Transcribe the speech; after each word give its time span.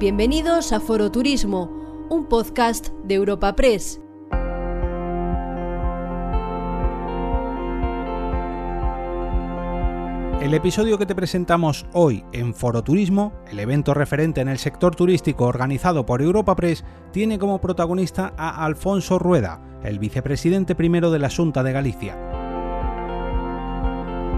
Bienvenidos 0.00 0.72
a 0.72 0.80
Foro 0.80 1.12
Turismo, 1.12 2.06
un 2.08 2.24
podcast 2.24 2.88
de 3.04 3.16
Europa 3.16 3.54
Press. 3.54 4.00
El 10.40 10.54
episodio 10.54 10.96
que 10.96 11.04
te 11.04 11.14
presentamos 11.14 11.84
hoy 11.92 12.24
en 12.32 12.54
Foro 12.54 12.82
Turismo, 12.82 13.34
el 13.50 13.60
evento 13.60 13.92
referente 13.92 14.40
en 14.40 14.48
el 14.48 14.56
sector 14.56 14.96
turístico 14.96 15.44
organizado 15.44 16.06
por 16.06 16.22
Europa 16.22 16.56
Press, 16.56 16.82
tiene 17.12 17.38
como 17.38 17.60
protagonista 17.60 18.32
a 18.38 18.64
Alfonso 18.64 19.18
Rueda, 19.18 19.60
el 19.84 19.98
vicepresidente 19.98 20.74
primero 20.74 21.10
de 21.10 21.18
la 21.18 21.28
Junta 21.28 21.62
de 21.62 21.72
Galicia. 21.72 22.29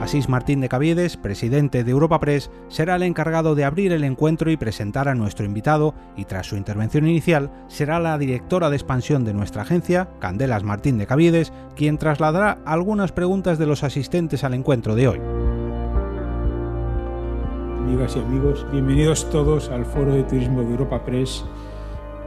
Asís 0.03 0.29
Martín 0.29 0.61
de 0.61 0.69
Caviedes, 0.69 1.16
presidente 1.16 1.85
de 1.85 1.91
Europa 1.93 2.18
Press, 2.18 2.50
será 2.66 2.96
el 2.96 3.05
encargado 3.05 3.54
de 3.54 3.64
abrir 3.64 3.93
el 3.93 4.03
encuentro 4.03 4.50
y 4.50 4.57
presentar 4.57 5.07
a 5.07 5.14
nuestro 5.14 5.46
invitado, 5.46 5.94
y 6.17 6.25
tras 6.25 6.49
su 6.49 6.57
intervención 6.57 7.07
inicial, 7.07 7.53
será 7.68 8.00
la 8.00 8.18
directora 8.18 8.68
de 8.68 8.75
expansión 8.75 9.25
de 9.25 9.32
nuestra 9.32 9.63
agencia, 9.63 10.08
Candelas 10.18 10.64
Martín 10.64 10.99
de 10.99 11.07
Caviedes, 11.07 11.53
quien 11.77 11.99
trasladará 11.99 12.58
algunas 12.64 13.13
preguntas 13.13 13.61
de 13.61 13.67
los 13.67 13.85
asistentes 13.85 14.43
al 14.43 14.54
encuentro 14.54 14.96
de 14.96 15.07
hoy. 15.07 15.21
Amigas 17.79 18.16
y 18.16 18.19
amigos, 18.19 18.66
bienvenidos 18.72 19.30
todos 19.30 19.69
al 19.69 19.86
Foro 19.86 20.14
de 20.14 20.25
Turismo 20.25 20.63
de 20.63 20.71
Europa 20.72 21.05
Press 21.05 21.44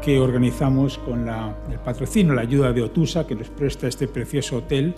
que 0.02 0.20
organizamos 0.20 0.98
con 1.00 1.28
el 1.28 1.80
patrocinio, 1.80 2.36
la 2.36 2.44
ayuda 2.44 2.72
de 2.72 2.84
Otusa, 2.84 3.28
que 3.28 3.36
nos 3.36 3.50
presta 3.50 3.88
este 3.88 4.08
precioso 4.08 4.58
hotel 4.58 4.96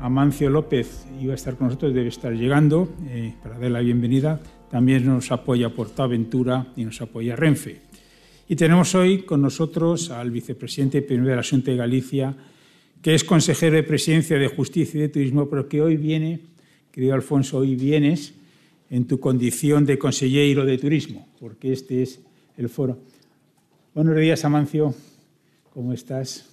Amancio 0.00 0.50
López 0.50 1.06
iba 1.20 1.32
a 1.32 1.36
estar 1.36 1.56
con 1.56 1.68
nosotros, 1.68 1.94
debe 1.94 2.08
estar 2.08 2.32
llegando 2.32 2.92
eh, 3.06 3.34
para 3.42 3.54
darle 3.54 3.70
la 3.70 3.80
bienvenida. 3.80 4.40
También 4.70 5.06
nos 5.06 5.30
apoya 5.30 5.70
Portaventura 5.70 6.72
y 6.76 6.84
nos 6.84 7.00
apoya 7.00 7.36
Renfe. 7.36 7.80
Y 8.48 8.56
tenemos 8.56 8.94
hoy 8.94 9.22
con 9.22 9.42
nosotros 9.42 10.10
al 10.10 10.30
vicepresidente 10.30 11.02
primero 11.02 11.30
de 11.30 11.36
la 11.36 11.42
de 11.42 11.76
Galicia, 11.76 12.34
que 13.00 13.14
es 13.14 13.24
consejero 13.24 13.76
de 13.76 13.82
Presidencia 13.82 14.38
de 14.38 14.48
Justicia 14.48 14.98
y 14.98 15.02
de 15.02 15.08
Turismo, 15.08 15.48
pero 15.48 15.68
que 15.68 15.80
hoy 15.80 15.96
viene, 15.96 16.40
querido 16.90 17.14
Alfonso, 17.14 17.58
hoy 17.58 17.76
vienes 17.76 18.34
en 18.90 19.06
tu 19.06 19.20
condición 19.20 19.86
de 19.86 19.98
consejero 19.98 20.64
de 20.64 20.78
Turismo, 20.78 21.28
porque 21.40 21.72
este 21.72 22.02
es 22.02 22.20
el 22.56 22.68
foro. 22.68 22.98
Buenos 23.94 24.16
días, 24.16 24.44
Amancio. 24.44 24.94
¿Cómo 25.72 25.92
estás? 25.92 26.51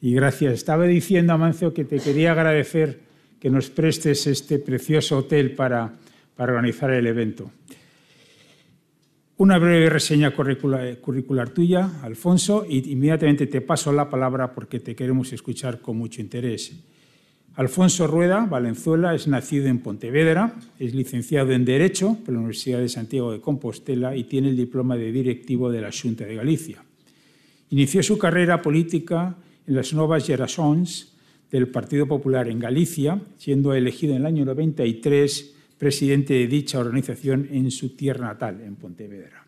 Y 0.00 0.14
gracias. 0.14 0.54
Estaba 0.54 0.84
diciendo, 0.84 1.32
Amancio, 1.32 1.74
que 1.74 1.84
te 1.84 1.98
quería 1.98 2.32
agradecer 2.32 3.00
que 3.40 3.50
nos 3.50 3.70
prestes 3.70 4.26
este 4.26 4.58
precioso 4.58 5.18
hotel 5.18 5.52
para, 5.52 5.94
para 6.36 6.52
organizar 6.52 6.90
el 6.90 7.06
evento. 7.06 7.50
Una 9.38 9.58
breve 9.58 9.88
reseña 9.88 10.32
curricular, 10.32 11.50
tuya, 11.50 12.00
Alfonso, 12.02 12.66
y 12.68 12.90
inmediatamente 12.90 13.46
te 13.46 13.60
paso 13.60 13.92
la 13.92 14.10
palabra 14.10 14.52
porque 14.52 14.80
te 14.80 14.96
queremos 14.96 15.32
escuchar 15.32 15.80
con 15.80 15.96
mucho 15.96 16.20
interés. 16.20 16.72
Alfonso 17.54 18.08
Rueda 18.08 18.46
Valenzuela 18.46 19.14
es 19.14 19.28
nacido 19.28 19.66
en 19.66 19.78
Pontevedra, 19.78 20.54
es 20.78 20.92
licenciado 20.92 21.52
en 21.52 21.64
Derecho 21.64 22.16
por 22.24 22.34
la 22.34 22.40
Universidad 22.40 22.80
de 22.80 22.88
Santiago 22.88 23.32
de 23.32 23.40
Compostela 23.40 24.16
y 24.16 24.24
tiene 24.24 24.48
el 24.48 24.56
diploma 24.56 24.96
de 24.96 25.12
directivo 25.12 25.70
de 25.70 25.82
la 25.82 25.90
Junta 25.92 26.24
de 26.24 26.34
Galicia. 26.34 26.82
Inició 27.70 28.02
su 28.02 28.18
carrera 28.18 28.60
política 28.60 29.36
las 29.68 29.92
nuevas 29.92 30.26
generaciones 30.26 31.14
del 31.50 31.68
Partido 31.68 32.06
Popular 32.06 32.48
en 32.48 32.58
Galicia, 32.58 33.20
siendo 33.36 33.74
elegido 33.74 34.14
en 34.14 34.20
el 34.20 34.26
año 34.26 34.44
93 34.44 35.54
presidente 35.78 36.34
de 36.34 36.48
dicha 36.48 36.80
organización 36.80 37.48
en 37.50 37.70
su 37.70 37.90
tierra 37.94 38.26
natal, 38.26 38.60
en 38.60 38.74
Pontevedra. 38.74 39.46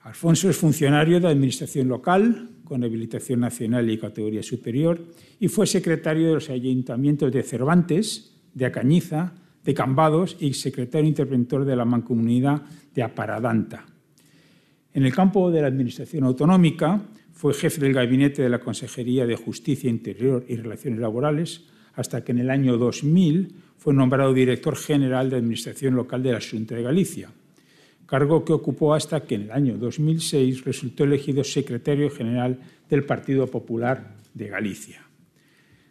Alfonso 0.00 0.48
es 0.48 0.56
funcionario 0.56 1.20
de 1.20 1.28
Administración 1.28 1.86
Local, 1.86 2.48
con 2.64 2.82
habilitación 2.82 3.40
nacional 3.40 3.88
y 3.90 3.98
categoría 3.98 4.42
superior, 4.42 5.00
y 5.38 5.48
fue 5.48 5.66
secretario 5.66 6.28
de 6.28 6.34
los 6.34 6.50
ayuntamientos 6.50 7.30
de 7.30 7.42
Cervantes, 7.42 8.34
de 8.54 8.66
Acañiza, 8.66 9.34
de 9.62 9.74
Cambados 9.74 10.36
y 10.40 10.54
secretario 10.54 11.08
interventor 11.08 11.64
de 11.64 11.76
la 11.76 11.84
Mancomunidad 11.84 12.62
de 12.94 13.02
Aparadanta. 13.02 13.84
En 14.94 15.04
el 15.04 15.14
campo 15.14 15.50
de 15.50 15.60
la 15.60 15.68
Administración 15.68 16.24
Autonómica 16.24 17.00
fue 17.42 17.54
jefe 17.54 17.80
del 17.80 17.92
gabinete 17.92 18.40
de 18.40 18.48
la 18.48 18.60
Consejería 18.60 19.26
de 19.26 19.34
Justicia 19.34 19.90
Interior 19.90 20.44
y 20.46 20.54
Relaciones 20.54 21.00
Laborales 21.00 21.64
hasta 21.94 22.22
que 22.22 22.30
en 22.30 22.38
el 22.38 22.50
año 22.50 22.78
2000 22.78 23.52
fue 23.78 23.92
nombrado 23.92 24.32
director 24.32 24.76
general 24.76 25.28
de 25.28 25.38
Administración 25.38 25.96
Local 25.96 26.22
de 26.22 26.34
la 26.34 26.40
Junta 26.40 26.76
de 26.76 26.84
Galicia, 26.84 27.30
cargo 28.06 28.44
que 28.44 28.52
ocupó 28.52 28.94
hasta 28.94 29.24
que 29.24 29.34
en 29.34 29.42
el 29.42 29.50
año 29.50 29.76
2006 29.76 30.64
resultó 30.64 31.02
elegido 31.02 31.42
secretario 31.42 32.10
general 32.10 32.60
del 32.88 33.02
Partido 33.02 33.48
Popular 33.48 34.14
de 34.34 34.46
Galicia. 34.46 35.02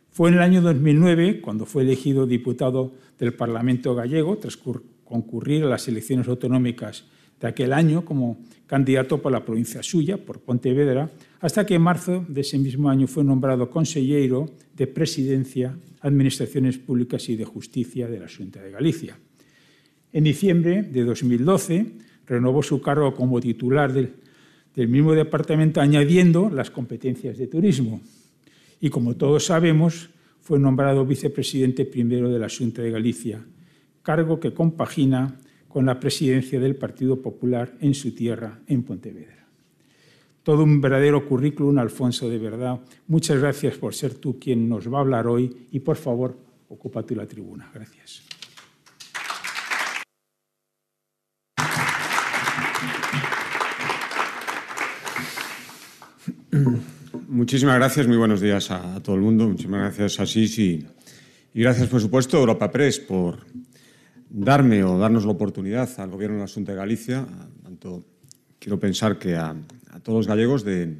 Fue 0.10 0.30
en 0.30 0.36
el 0.36 0.44
año 0.44 0.62
2009 0.62 1.42
cuando 1.42 1.66
fue 1.66 1.84
elegido 1.84 2.28
diputado 2.28 2.94
del 3.20 3.34
Parlamento 3.34 3.94
gallego 3.94 4.38
tras 4.38 4.56
concurrir 5.04 5.66
a 5.66 5.68
las 5.68 5.86
elecciones 5.90 6.30
autonómicas 6.30 7.04
de 7.42 7.48
aquel 7.50 7.74
año 7.74 8.06
como 8.06 8.38
candidato 8.68 9.22
por 9.22 9.34
la 9.34 9.44
provincia 9.44 9.84
suya, 9.84 10.16
por 10.16 10.40
Pontevedra, 10.40 11.12
hasta 11.42 11.66
que 11.66 11.76
en 11.76 11.82
marzo 11.82 12.24
de 12.28 12.42
ese 12.42 12.58
mismo 12.60 12.90
año 12.90 13.08
fue 13.08 13.24
nombrado 13.24 13.70
consejero 13.70 14.50
de 14.78 14.86
Presidencia, 14.88 15.76
Administraciones 16.02 16.78
Públicas 16.78 17.28
y 17.30 17.36
de 17.36 17.46
Justicia 17.46 18.08
de 18.08 18.20
la 18.20 18.28
Junta 18.30 18.62
de 18.62 18.72
Galicia. 18.72 19.18
En 20.14 20.24
diciembre 20.24 20.84
de 20.84 21.04
2012 21.04 21.86
renovó 22.28 22.62
su 22.62 22.80
cargo 22.80 23.16
como 23.16 23.42
titular 23.42 23.92
del, 23.92 24.14
mismo 24.88 25.14
departamento, 25.14 25.82
añadiendo 25.82 26.50
las 26.50 26.70
competencias 26.70 27.38
de 27.38 27.48
turismo. 27.48 28.02
Y 28.80 28.90
como 28.90 29.16
todos 29.16 29.46
sabemos, 29.46 30.12
fue 30.42 30.60
nombrado 30.60 31.06
vicepresidente 31.06 31.86
primero 31.86 32.30
de 32.30 32.40
la 32.40 32.50
Junta 32.50 32.82
de 32.82 32.92
Galicia, 32.92 33.44
cargo 34.04 34.40
que 34.40 34.54
compagina 34.54 35.40
con 35.68 35.86
la 35.88 36.00
presidencia 36.00 36.60
del 36.60 36.76
Partido 36.76 37.22
Popular 37.22 37.74
en 37.80 37.94
su 37.94 38.14
tierra, 38.14 38.60
en 38.68 38.84
Pontevedra. 38.84 39.41
Todo 40.44 40.64
un 40.64 40.82
verdadero 40.82 41.28
currículum, 41.28 41.78
Alfonso, 41.78 42.28
de 42.30 42.40
verdad. 42.40 42.80
Muchas 43.08 43.40
gracias 43.40 43.78
por 43.78 43.94
ser 43.94 44.16
tú 44.16 44.40
quien 44.40 44.68
nos 44.68 44.92
va 44.92 44.98
a 44.98 45.02
hablar 45.02 45.28
hoy 45.28 45.68
y 45.72 45.80
por 45.82 45.98
favor, 45.98 46.36
ocupa 46.70 47.04
tú 47.04 47.16
la 47.16 47.28
tribuna. 47.28 47.70
Gracias. 47.74 48.24
Muchísimas 57.28 57.76
gracias, 57.76 58.08
muy 58.08 58.18
buenos 58.18 58.42
días 58.42 58.72
a, 58.72 59.02
todo 59.02 59.16
el 59.16 59.22
mundo. 59.22 59.48
Muchísimas 59.48 59.82
gracias, 59.82 60.20
Asís, 60.20 60.58
y, 60.60 60.86
y 61.54 61.62
gracias, 61.62 61.88
por 61.88 62.02
supuesto, 62.02 62.38
Europa 62.38 62.70
Press 62.72 63.00
por 63.00 63.46
darme 64.30 64.84
o 64.84 64.98
darnos 64.98 65.26
la 65.26 65.32
oportunidad 65.32 65.90
al 66.00 66.10
Gobierno 66.10 66.38
de 66.38 66.42
la 66.44 66.48
Junta 66.48 66.72
de 66.72 66.78
Galicia, 66.78 67.26
tanto 67.64 68.04
quiero 68.60 68.80
pensar 68.80 69.18
que 69.18 69.36
a, 69.36 69.56
a 69.92 70.00
todos 70.00 70.20
los 70.20 70.28
gallegos 70.28 70.64
de, 70.64 70.98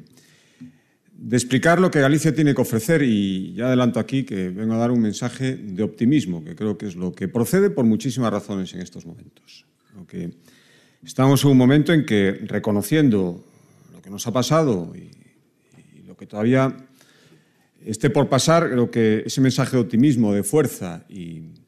explicar 1.30 1.80
lo 1.80 1.90
que 1.90 2.00
Galicia 2.00 2.34
tiene 2.34 2.54
que 2.54 2.62
ofrecer 2.62 3.02
y 3.02 3.54
ya 3.54 3.66
adelanto 3.66 4.00
aquí 4.00 4.24
que 4.24 4.48
vengo 4.48 4.74
a 4.74 4.78
dar 4.78 4.90
un 4.90 5.00
mensaje 5.00 5.56
de 5.56 5.82
optimismo, 5.82 6.42
que 6.44 6.54
creo 6.54 6.76
que 6.76 6.86
es 6.86 6.96
lo 6.96 7.12
que 7.12 7.28
procede 7.28 7.70
por 7.70 7.84
muchísimas 7.84 8.32
razones 8.32 8.74
en 8.74 8.80
estos 8.80 9.06
momentos. 9.06 9.66
Estamos 11.04 11.44
en 11.44 11.50
un 11.50 11.56
momento 11.56 11.92
en 11.92 12.04
que, 12.04 12.32
reconociendo 12.44 13.44
lo 13.92 14.02
que 14.02 14.10
nos 14.10 14.26
ha 14.26 14.32
pasado 14.32 14.92
y, 14.94 15.10
y 15.98 16.02
lo 16.02 16.16
que 16.16 16.26
todavía 16.26 16.76
esté 17.84 18.10
por 18.10 18.28
pasar, 18.28 18.70
creo 18.70 18.90
que 18.90 19.22
ese 19.26 19.40
mensaje 19.40 19.76
de 19.76 19.82
optimismo, 19.82 20.32
de 20.32 20.42
fuerza 20.42 21.04
y, 21.08 21.61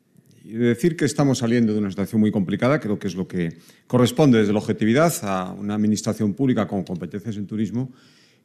y 0.44 0.52
de 0.52 0.66
decir 0.66 0.94
que 0.94 1.06
estamos 1.06 1.38
saliendo 1.38 1.72
de 1.72 1.78
una 1.78 1.88
situación 1.88 2.20
muy 2.20 2.30
complicada, 2.30 2.78
creo 2.78 2.98
que 2.98 3.08
es 3.08 3.14
lo 3.14 3.26
que 3.26 3.56
corresponde 3.86 4.38
desde 4.38 4.52
la 4.52 4.58
objetividad 4.58 5.12
a 5.22 5.52
una 5.52 5.74
administración 5.74 6.34
pública 6.34 6.68
con 6.68 6.84
competencias 6.84 7.38
en 7.38 7.46
turismo. 7.46 7.90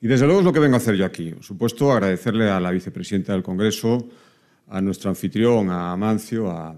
Y 0.02 0.08
desde 0.08 0.26
luego 0.26 0.40
es 0.40 0.46
lo 0.46 0.54
que 0.54 0.60
vengo 0.60 0.76
a 0.76 0.78
hacer 0.78 0.96
yo 0.96 1.04
aquí. 1.04 1.32
Por 1.32 1.44
supuesto, 1.44 1.92
agradecerle 1.92 2.50
a 2.50 2.58
la 2.62 2.72
vicepresidenta 2.72 3.34
del 3.34 3.44
Congreso, 3.44 4.08
a 4.70 4.80
nuestro 4.80 5.10
anfitrión, 5.10 5.70
a 5.70 5.92
Amancio, 5.92 6.50
a 6.50 6.74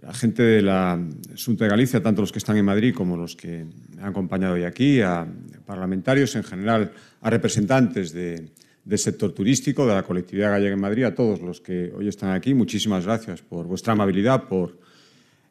la 0.00 0.14
gente 0.14 0.42
de 0.42 0.62
la 0.62 0.98
Junta 1.44 1.64
de 1.64 1.70
Galicia, 1.70 2.02
tanto 2.02 2.22
los 2.22 2.32
que 2.32 2.38
están 2.38 2.56
en 2.56 2.64
Madrid 2.64 2.94
como 2.94 3.18
los 3.18 3.36
que 3.36 3.66
me 3.94 4.00
han 4.00 4.08
acompañado 4.08 4.54
hoy 4.54 4.64
aquí, 4.64 5.02
a 5.02 5.26
parlamentarios 5.66 6.34
en 6.36 6.42
general, 6.42 6.90
a 7.20 7.28
representantes 7.28 8.12
de 8.12 8.48
del 8.84 8.98
sector 8.98 9.32
turístico, 9.32 9.86
de 9.86 9.94
la 9.94 10.02
colectividad 10.02 10.50
gallega 10.50 10.74
en 10.74 10.80
Madrid, 10.80 11.04
a 11.04 11.14
todos 11.14 11.40
los 11.40 11.60
que 11.60 11.92
hoy 11.94 12.08
están 12.08 12.30
aquí. 12.30 12.54
Muchísimas 12.54 13.04
gracias 13.04 13.42
por 13.42 13.66
vuestra 13.66 13.92
amabilidad, 13.92 14.48
por 14.48 14.78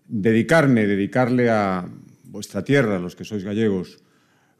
dedicarme, 0.08 0.86
dedicarle 0.86 1.50
a 1.50 1.88
vuestra 2.26 2.64
tierra, 2.64 3.00
los 3.00 3.16
que 3.16 3.24
sois 3.24 3.44
gallegos, 3.44 4.00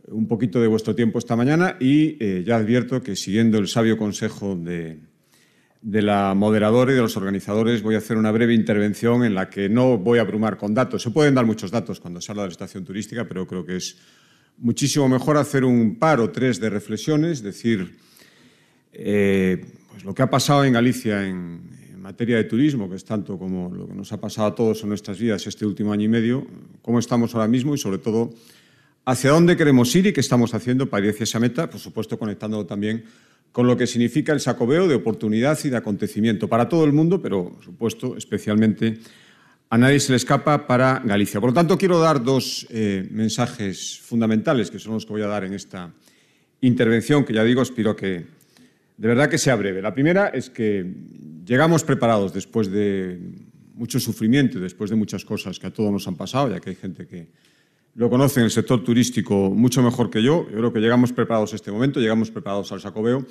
un 0.08 0.28
poquito 0.28 0.62
de 0.62 0.68
vuestro 0.68 0.96
tiempo 0.96 1.20
esta 1.20 1.36
mañana 1.36 1.78
y 1.80 2.18
eh, 2.20 2.44
ya 2.46 2.58
advierto 2.58 3.02
que 3.02 3.16
siguiendo 3.16 3.58
el 3.60 3.68
sabio 3.68 3.98
consejo 3.98 4.56
de, 4.56 5.00
de 5.82 6.02
la 6.02 6.34
moderadora 6.36 6.92
y 6.92 6.96
de 6.96 7.02
los 7.02 7.18
organizadores 7.18 7.82
voy 7.82 7.96
a 7.96 8.00
hacer 8.00 8.18
una 8.18 8.32
breve 8.32 8.54
intervención 8.54 9.24
en 9.24 9.36
la 9.36 9.50
que 9.50 9.70
no 9.70 9.98
voy 9.98 10.20
a 10.20 10.22
abrumar 10.22 10.58
con 10.58 10.74
datos. 10.74 11.02
Se 11.02 11.12
pueden 11.12 11.36
dar 11.36 11.46
muchos 11.46 11.72
datos 11.72 12.00
cuando 12.00 12.22
se 12.22 12.32
habla 12.32 12.44
de 12.44 12.50
la 12.50 12.54
estación 12.54 12.84
turística, 12.84 13.28
pero 13.28 13.48
creo 13.48 13.66
que 13.66 13.78
es 13.78 13.98
muchísimo 14.58 15.08
mejor 15.10 15.38
hacer 15.38 15.64
un 15.64 15.98
par 15.98 16.20
o 16.20 16.30
tres 16.30 16.60
de 16.60 16.70
reflexiones, 16.70 17.42
decir 17.42 17.98
eh, 18.94 19.66
pues 19.90 20.04
lo 20.04 20.14
que 20.14 20.22
ha 20.22 20.30
pasado 20.30 20.66
en 20.66 20.74
Galicia 20.74 21.28
en, 21.28 21.62
en, 21.92 22.02
materia 22.02 22.38
de 22.38 22.44
turismo, 22.46 22.90
que 22.90 22.96
es 22.96 23.06
tanto 23.06 23.38
como 23.38 23.74
lo 23.74 23.88
que 23.88 23.94
nos 23.94 24.12
ha 24.12 24.20
pasado 24.20 24.48
a 24.48 24.56
todos 24.56 24.84
en 24.84 24.90
nuestras 24.90 25.20
vidas 25.20 25.46
este 25.46 25.66
último 25.66 25.94
año 25.94 26.06
y 26.06 26.10
medio, 26.10 26.48
cómo 26.82 27.00
estamos 27.00 27.36
ahora 27.36 27.48
mismo 27.48 27.76
y 27.76 27.78
sobre 27.78 28.00
todo 28.00 28.34
hacia 29.06 29.32
dónde 29.32 29.58
queremos 29.58 29.96
ir 29.96 30.08
y 30.08 30.14
qué 30.14 30.20
estamos 30.20 30.54
haciendo 30.54 30.90
para 30.90 31.06
ir 31.06 31.12
hacia 31.12 31.24
esa 31.24 31.40
meta, 31.40 31.70
por 31.70 31.80
supuesto 31.80 32.18
conectándolo 32.18 32.66
también 32.66 33.04
con 33.52 33.68
lo 33.68 33.76
que 33.76 33.88
significa 33.88 34.32
el 34.34 34.40
sacobeo 34.40 34.88
de 34.88 34.96
oportunidad 34.96 35.60
y 35.64 35.70
de 35.70 35.78
acontecimiento 35.78 36.48
para 36.48 36.70
todo 36.70 36.86
el 36.86 36.94
mundo, 36.94 37.22
pero, 37.22 37.50
por 37.52 37.64
supuesto, 37.64 38.18
especialmente 38.18 39.00
a 39.70 39.78
nadie 39.78 40.00
se 40.00 40.12
le 40.12 40.18
escapa 40.18 40.68
para 40.68 41.02
Galicia. 41.04 41.40
Por 41.40 41.50
lo 41.50 41.54
tanto, 41.54 41.78
quiero 41.78 42.00
dar 42.00 42.24
dos 42.24 42.68
eh, 42.70 43.08
mensajes 43.12 44.00
fundamentales, 44.00 44.72
que 44.72 44.80
son 44.80 44.94
los 44.94 45.06
que 45.06 45.14
voy 45.14 45.22
a 45.22 45.28
dar 45.28 45.44
en 45.44 45.54
esta 45.54 45.92
intervención, 46.62 47.26
que 47.26 47.34
ya 47.34 47.44
digo, 47.44 47.62
espero 47.62 47.96
que 47.96 48.26
de 49.02 49.08
verdad 49.08 49.32
que 49.32 49.40
sea 49.40 49.56
breve. 49.56 49.82
La 49.82 49.96
primera 49.96 50.28
es 50.28 50.52
que 50.52 50.86
llegamos 51.44 51.84
preparados 51.84 52.36
después 52.36 52.70
de 52.70 53.20
mucho 53.74 54.00
sufrimiento 54.00 54.60
después 54.60 54.92
de 54.92 54.96
muchas 54.96 55.26
cosas 55.26 55.58
que 55.58 55.66
a 55.66 55.74
todos 55.74 55.92
nos 55.92 56.08
han 56.08 56.16
pasado, 56.16 56.52
ya 56.52 56.60
que 56.60 56.70
hay 56.70 56.76
gente 56.76 57.08
que 57.08 57.30
lo 57.96 58.12
conoce 58.12 58.42
en 58.42 58.44
el 58.44 58.52
sector 58.52 58.84
turístico 58.84 59.50
mucho 59.50 59.82
mejor 59.82 60.12
que 60.12 60.22
yo. 60.22 60.46
Yo 60.52 60.56
creo 60.56 60.72
que 60.72 60.80
llegamos 60.80 61.12
preparados 61.14 61.52
a 61.54 61.56
este 61.56 61.72
momento, 61.72 62.00
llegamos 62.00 62.30
preparados 62.30 62.72
al 62.74 62.80
Sacobeo 62.80 63.26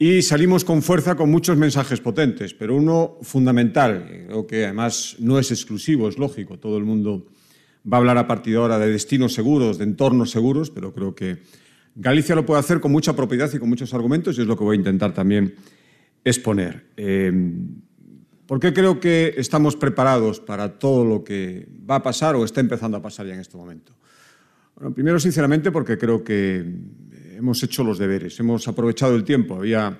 y 0.00 0.22
salimos 0.22 0.64
con 0.64 0.82
fuerza 0.82 1.14
con 1.14 1.30
muchos 1.30 1.56
mensajes 1.56 2.00
potentes, 2.00 2.52
pero 2.52 2.74
uno 2.74 3.18
fundamental, 3.22 4.24
creo 4.26 4.48
que 4.48 4.64
además 4.64 5.14
no 5.20 5.38
es 5.38 5.52
exclusivo, 5.52 6.08
es 6.08 6.18
lógico, 6.18 6.58
todo 6.58 6.76
el 6.76 6.84
mundo 6.84 7.28
va 7.86 7.98
a 7.98 8.00
hablar 8.00 8.18
a 8.18 8.26
partir 8.26 8.54
de 8.54 8.58
ahora 8.58 8.80
de 8.80 8.90
destinos 8.90 9.32
seguros, 9.32 9.78
de 9.78 9.84
entornos 9.84 10.32
seguros, 10.32 10.70
pero 10.70 10.92
creo 10.92 11.14
que 11.14 11.38
Galicia 11.98 12.34
lo 12.34 12.44
puede 12.44 12.60
hacer 12.60 12.78
con 12.78 12.92
mucha 12.92 13.16
propiedad 13.16 13.50
y 13.52 13.58
con 13.58 13.70
muchos 13.70 13.92
argumentos 13.94 14.36
y 14.36 14.42
es 14.42 14.46
lo 14.46 14.56
que 14.56 14.64
voy 14.64 14.76
a 14.76 14.78
intentar 14.78 15.14
también 15.14 15.54
exponer. 16.22 16.84
Eh, 16.96 17.32
¿Por 18.46 18.60
qué 18.60 18.74
creo 18.74 19.00
que 19.00 19.34
estamos 19.38 19.76
preparados 19.76 20.38
para 20.38 20.78
todo 20.78 21.04
lo 21.06 21.24
que 21.24 21.66
va 21.88 21.96
a 21.96 22.02
pasar 22.02 22.36
o 22.36 22.44
está 22.44 22.60
empezando 22.60 22.98
a 22.98 23.02
pasar 23.02 23.26
ya 23.26 23.34
en 23.34 23.40
este 23.40 23.56
momento? 23.56 23.94
Bueno, 24.76 24.94
primero, 24.94 25.18
sinceramente, 25.18 25.72
porque 25.72 25.96
creo 25.96 26.22
que 26.22 26.64
hemos 27.34 27.62
hecho 27.62 27.82
los 27.82 27.98
deberes, 27.98 28.38
hemos 28.38 28.68
aprovechado 28.68 29.16
el 29.16 29.24
tiempo. 29.24 29.56
Había 29.56 29.98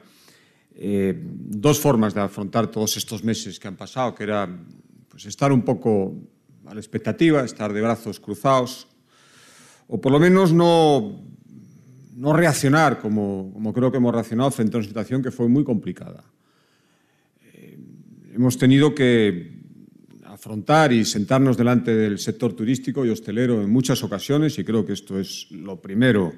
eh, 0.75 1.19
dos 1.19 1.81
formas 1.81 2.12
de 2.12 2.20
afrontar 2.20 2.70
todos 2.70 2.99
estos 2.99 3.25
meses 3.25 3.58
que 3.58 3.69
han 3.69 3.76
pasado, 3.76 4.14
que 4.14 4.25
era 4.25 4.46
pues, 5.08 5.25
estar 5.25 5.50
un 5.50 5.62
poco 5.62 6.14
a 6.66 6.75
la 6.75 6.81
expectativa, 6.81 7.42
estar 7.42 7.72
de 7.72 7.81
brazos 7.81 8.20
cruzados, 8.20 8.87
o 9.88 9.99
por 9.99 10.12
lo 10.12 10.20
menos 10.20 10.52
no, 10.52 11.22
no 12.16 12.32
reaccionar 12.32 12.98
como, 12.98 13.50
como 13.52 13.72
creo 13.72 13.90
que 13.90 13.98
hemos 13.98 14.12
reaccionado 14.12 14.50
frente 14.50 14.76
a 14.76 14.80
una 14.80 14.88
situación 14.88 15.22
que 15.22 15.30
fue 15.30 15.48
muy 15.48 15.64
complicada 15.64 16.24
hemos 18.36 18.58
tenido 18.58 18.94
que 18.94 19.56
afrontar 20.24 20.92
y 20.92 21.04
sentarnos 21.06 21.56
delante 21.56 21.94
del 21.94 22.18
sector 22.18 22.52
turístico 22.52 23.04
y 23.06 23.08
hostelero 23.08 23.62
en 23.62 23.70
muchas 23.70 24.02
ocasiones 24.02 24.58
y 24.58 24.64
creo 24.64 24.84
que 24.84 24.92
esto 24.92 25.18
es 25.18 25.48
lo 25.50 25.80
primero 25.80 26.34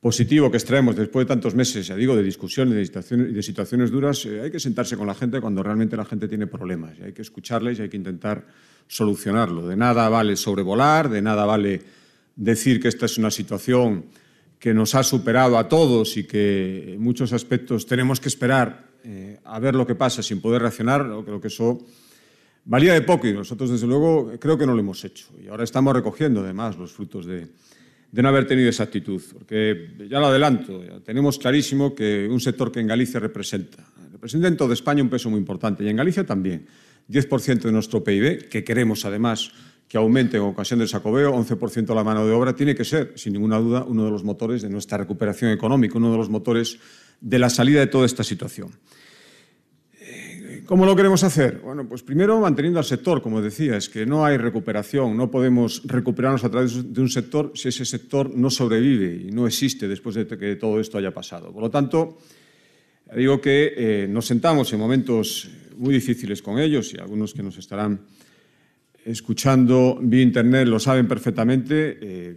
positivo 0.00 0.50
que 0.50 0.56
extraemos 0.56 0.96
después 0.96 1.26
de 1.26 1.28
tantos 1.28 1.54
meses, 1.54 1.86
ya 1.86 1.96
digo, 1.96 2.16
de 2.16 2.22
discusiones 2.22 2.74
de 2.74 2.84
situaciones, 2.86 3.34
de 3.34 3.42
situaciones 3.42 3.90
duras, 3.90 4.24
eh, 4.24 4.40
hay 4.40 4.50
que 4.50 4.60
sentarse 4.60 4.96
con 4.96 5.06
la 5.06 5.14
gente 5.14 5.40
cuando 5.40 5.62
realmente 5.62 5.96
la 5.96 6.04
gente 6.06 6.28
tiene 6.28 6.46
problemas 6.46 6.96
y 6.98 7.02
hay 7.02 7.12
que 7.12 7.22
escucharles 7.22 7.78
y 7.78 7.82
hay 7.82 7.88
que 7.88 7.96
intentar 7.96 8.46
solucionarlo. 8.86 9.68
De 9.68 9.76
nada 9.76 10.08
vale 10.08 10.36
sobrevolar, 10.36 11.10
de 11.10 11.20
nada 11.20 11.44
vale 11.44 11.82
decir 12.36 12.80
que 12.80 12.88
esta 12.88 13.06
es 13.06 13.18
una 13.18 13.30
situación 13.30 14.06
que 14.58 14.74
nos 14.74 14.94
ha 14.94 15.02
superado 15.02 15.58
a 15.58 15.68
todos 15.68 16.16
y 16.16 16.24
que 16.24 16.94
en 16.94 17.00
muchos 17.00 17.32
aspectos 17.32 17.86
tenemos 17.86 18.20
que 18.20 18.28
esperar 18.28 18.88
eh, 19.04 19.38
a 19.44 19.58
ver 19.58 19.74
lo 19.74 19.86
que 19.86 19.94
pasa 19.94 20.22
sin 20.22 20.40
poder 20.40 20.62
reaccionar, 20.62 21.06
creo 21.24 21.40
que 21.40 21.48
eso 21.48 21.78
valía 22.64 22.92
de 22.92 23.02
poco 23.02 23.26
y 23.26 23.32
nosotros, 23.32 23.70
desde 23.70 23.86
luego, 23.86 24.32
creo 24.38 24.58
que 24.58 24.66
no 24.66 24.74
lo 24.74 24.80
hemos 24.80 25.02
hecho. 25.04 25.26
Y 25.42 25.48
ahora 25.48 25.64
estamos 25.64 25.94
recogiendo, 25.94 26.40
además, 26.40 26.76
los 26.76 26.92
frutos 26.92 27.24
de, 27.24 27.46
de 28.12 28.22
no 28.22 28.28
haber 28.28 28.46
tenido 28.46 28.68
esa 28.68 28.84
actitud. 28.84 29.22
Porque, 29.32 29.90
ya 30.08 30.20
lo 30.20 30.26
adelanto, 30.26 30.84
ya 30.84 31.00
tenemos 31.00 31.38
clarísimo 31.38 31.94
que 31.94 32.28
un 32.30 32.40
sector 32.40 32.72
que 32.72 32.80
en 32.80 32.86
Galicia 32.86 33.20
representa, 33.20 33.84
representa 34.12 34.48
en 34.48 34.56
toda 34.56 34.74
España 34.74 35.02
un 35.02 35.08
peso 35.08 35.30
muy 35.30 35.38
importante 35.38 35.84
y 35.84 35.88
en 35.88 35.96
Galicia 35.96 36.24
también. 36.24 36.66
10% 37.08 37.60
de 37.60 37.72
nuestro 37.72 38.04
PIB, 38.04 38.48
que 38.50 38.64
queremos 38.64 39.04
además 39.06 39.50
que 39.88 39.96
aumente 39.96 40.36
en 40.36 40.42
ocasión 40.42 40.78
del 40.78 40.88
sacobeo, 40.88 41.34
11% 41.34 41.94
la 41.94 42.04
mano 42.04 42.26
de 42.26 42.32
obra, 42.32 42.54
tiene 42.54 42.74
que 42.74 42.84
ser, 42.84 43.14
sin 43.16 43.32
ninguna 43.32 43.58
duda, 43.58 43.84
uno 43.84 44.04
de 44.04 44.10
los 44.10 44.22
motores 44.22 44.60
de 44.60 44.68
nuestra 44.68 44.98
recuperación 44.98 45.50
económica, 45.50 45.96
uno 45.96 46.12
de 46.12 46.18
los 46.18 46.28
motores 46.28 46.78
de 47.20 47.38
la 47.38 47.48
salida 47.48 47.80
de 47.80 47.86
toda 47.86 48.04
esta 48.04 48.22
situación. 48.22 48.70
Eh, 49.98 50.62
¿Cómo 50.66 50.84
lo 50.84 50.94
queremos 50.94 51.24
hacer? 51.24 51.60
Bueno, 51.64 51.88
pues 51.88 52.02
primero 52.02 52.38
manteniendo 52.38 52.78
al 52.78 52.84
sector, 52.84 53.22
como 53.22 53.40
decía, 53.40 53.78
es 53.78 53.88
que 53.88 54.04
no 54.04 54.26
hay 54.26 54.36
recuperación, 54.36 55.16
no 55.16 55.30
podemos 55.30 55.82
recuperarnos 55.86 56.44
a 56.44 56.50
través 56.50 56.92
de 56.92 57.00
un 57.00 57.08
sector 57.08 57.52
si 57.54 57.68
ese 57.68 57.86
sector 57.86 58.30
no 58.34 58.50
sobrevive 58.50 59.28
y 59.28 59.30
no 59.30 59.46
existe 59.46 59.88
después 59.88 60.16
de 60.16 60.26
que 60.26 60.56
todo 60.56 60.80
esto 60.80 60.98
haya 60.98 61.14
pasado. 61.14 61.50
Por 61.50 61.62
lo 61.62 61.70
tanto, 61.70 62.18
digo 63.16 63.40
que 63.40 63.72
eh, 63.74 64.06
nos 64.06 64.26
sentamos 64.26 64.70
en 64.70 64.80
momentos 64.80 65.48
muy 65.78 65.94
difíciles 65.94 66.42
con 66.42 66.58
ellos 66.58 66.92
y 66.92 66.98
algunos 66.98 67.32
que 67.32 67.42
nos 67.42 67.56
estarán 67.56 68.00
escuchando 69.10 69.98
vía 70.00 70.22
Internet 70.22 70.68
lo 70.68 70.78
saben 70.78 71.08
perfectamente. 71.08 71.98
Eh, 72.00 72.36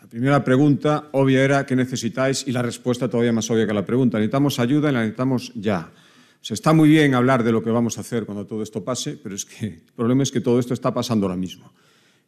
la 0.00 0.08
primera 0.08 0.44
pregunta 0.44 1.08
obvia 1.12 1.44
era 1.44 1.66
¿qué 1.66 1.74
necesitáis? 1.74 2.46
Y 2.46 2.52
la 2.52 2.62
respuesta 2.62 3.08
todavía 3.08 3.32
más 3.32 3.50
obvia 3.50 3.66
que 3.66 3.74
la 3.74 3.84
pregunta. 3.84 4.18
Necesitamos 4.18 4.58
ayuda 4.58 4.90
y 4.90 4.92
la 4.92 5.00
necesitamos 5.00 5.52
ya. 5.54 5.90
O 6.40 6.44
sea, 6.44 6.54
está 6.54 6.72
muy 6.72 6.88
bien 6.88 7.14
hablar 7.14 7.42
de 7.42 7.50
lo 7.50 7.62
que 7.62 7.70
vamos 7.70 7.98
a 7.98 8.02
hacer 8.02 8.24
cuando 8.24 8.46
todo 8.46 8.62
esto 8.62 8.84
pase, 8.84 9.18
pero 9.20 9.34
es 9.34 9.44
que 9.44 9.66
el 9.66 9.92
problema 9.94 10.22
es 10.22 10.30
que 10.30 10.40
todo 10.40 10.60
esto 10.60 10.72
está 10.72 10.94
pasando 10.94 11.26
ahora 11.26 11.36
mismo. 11.36 11.72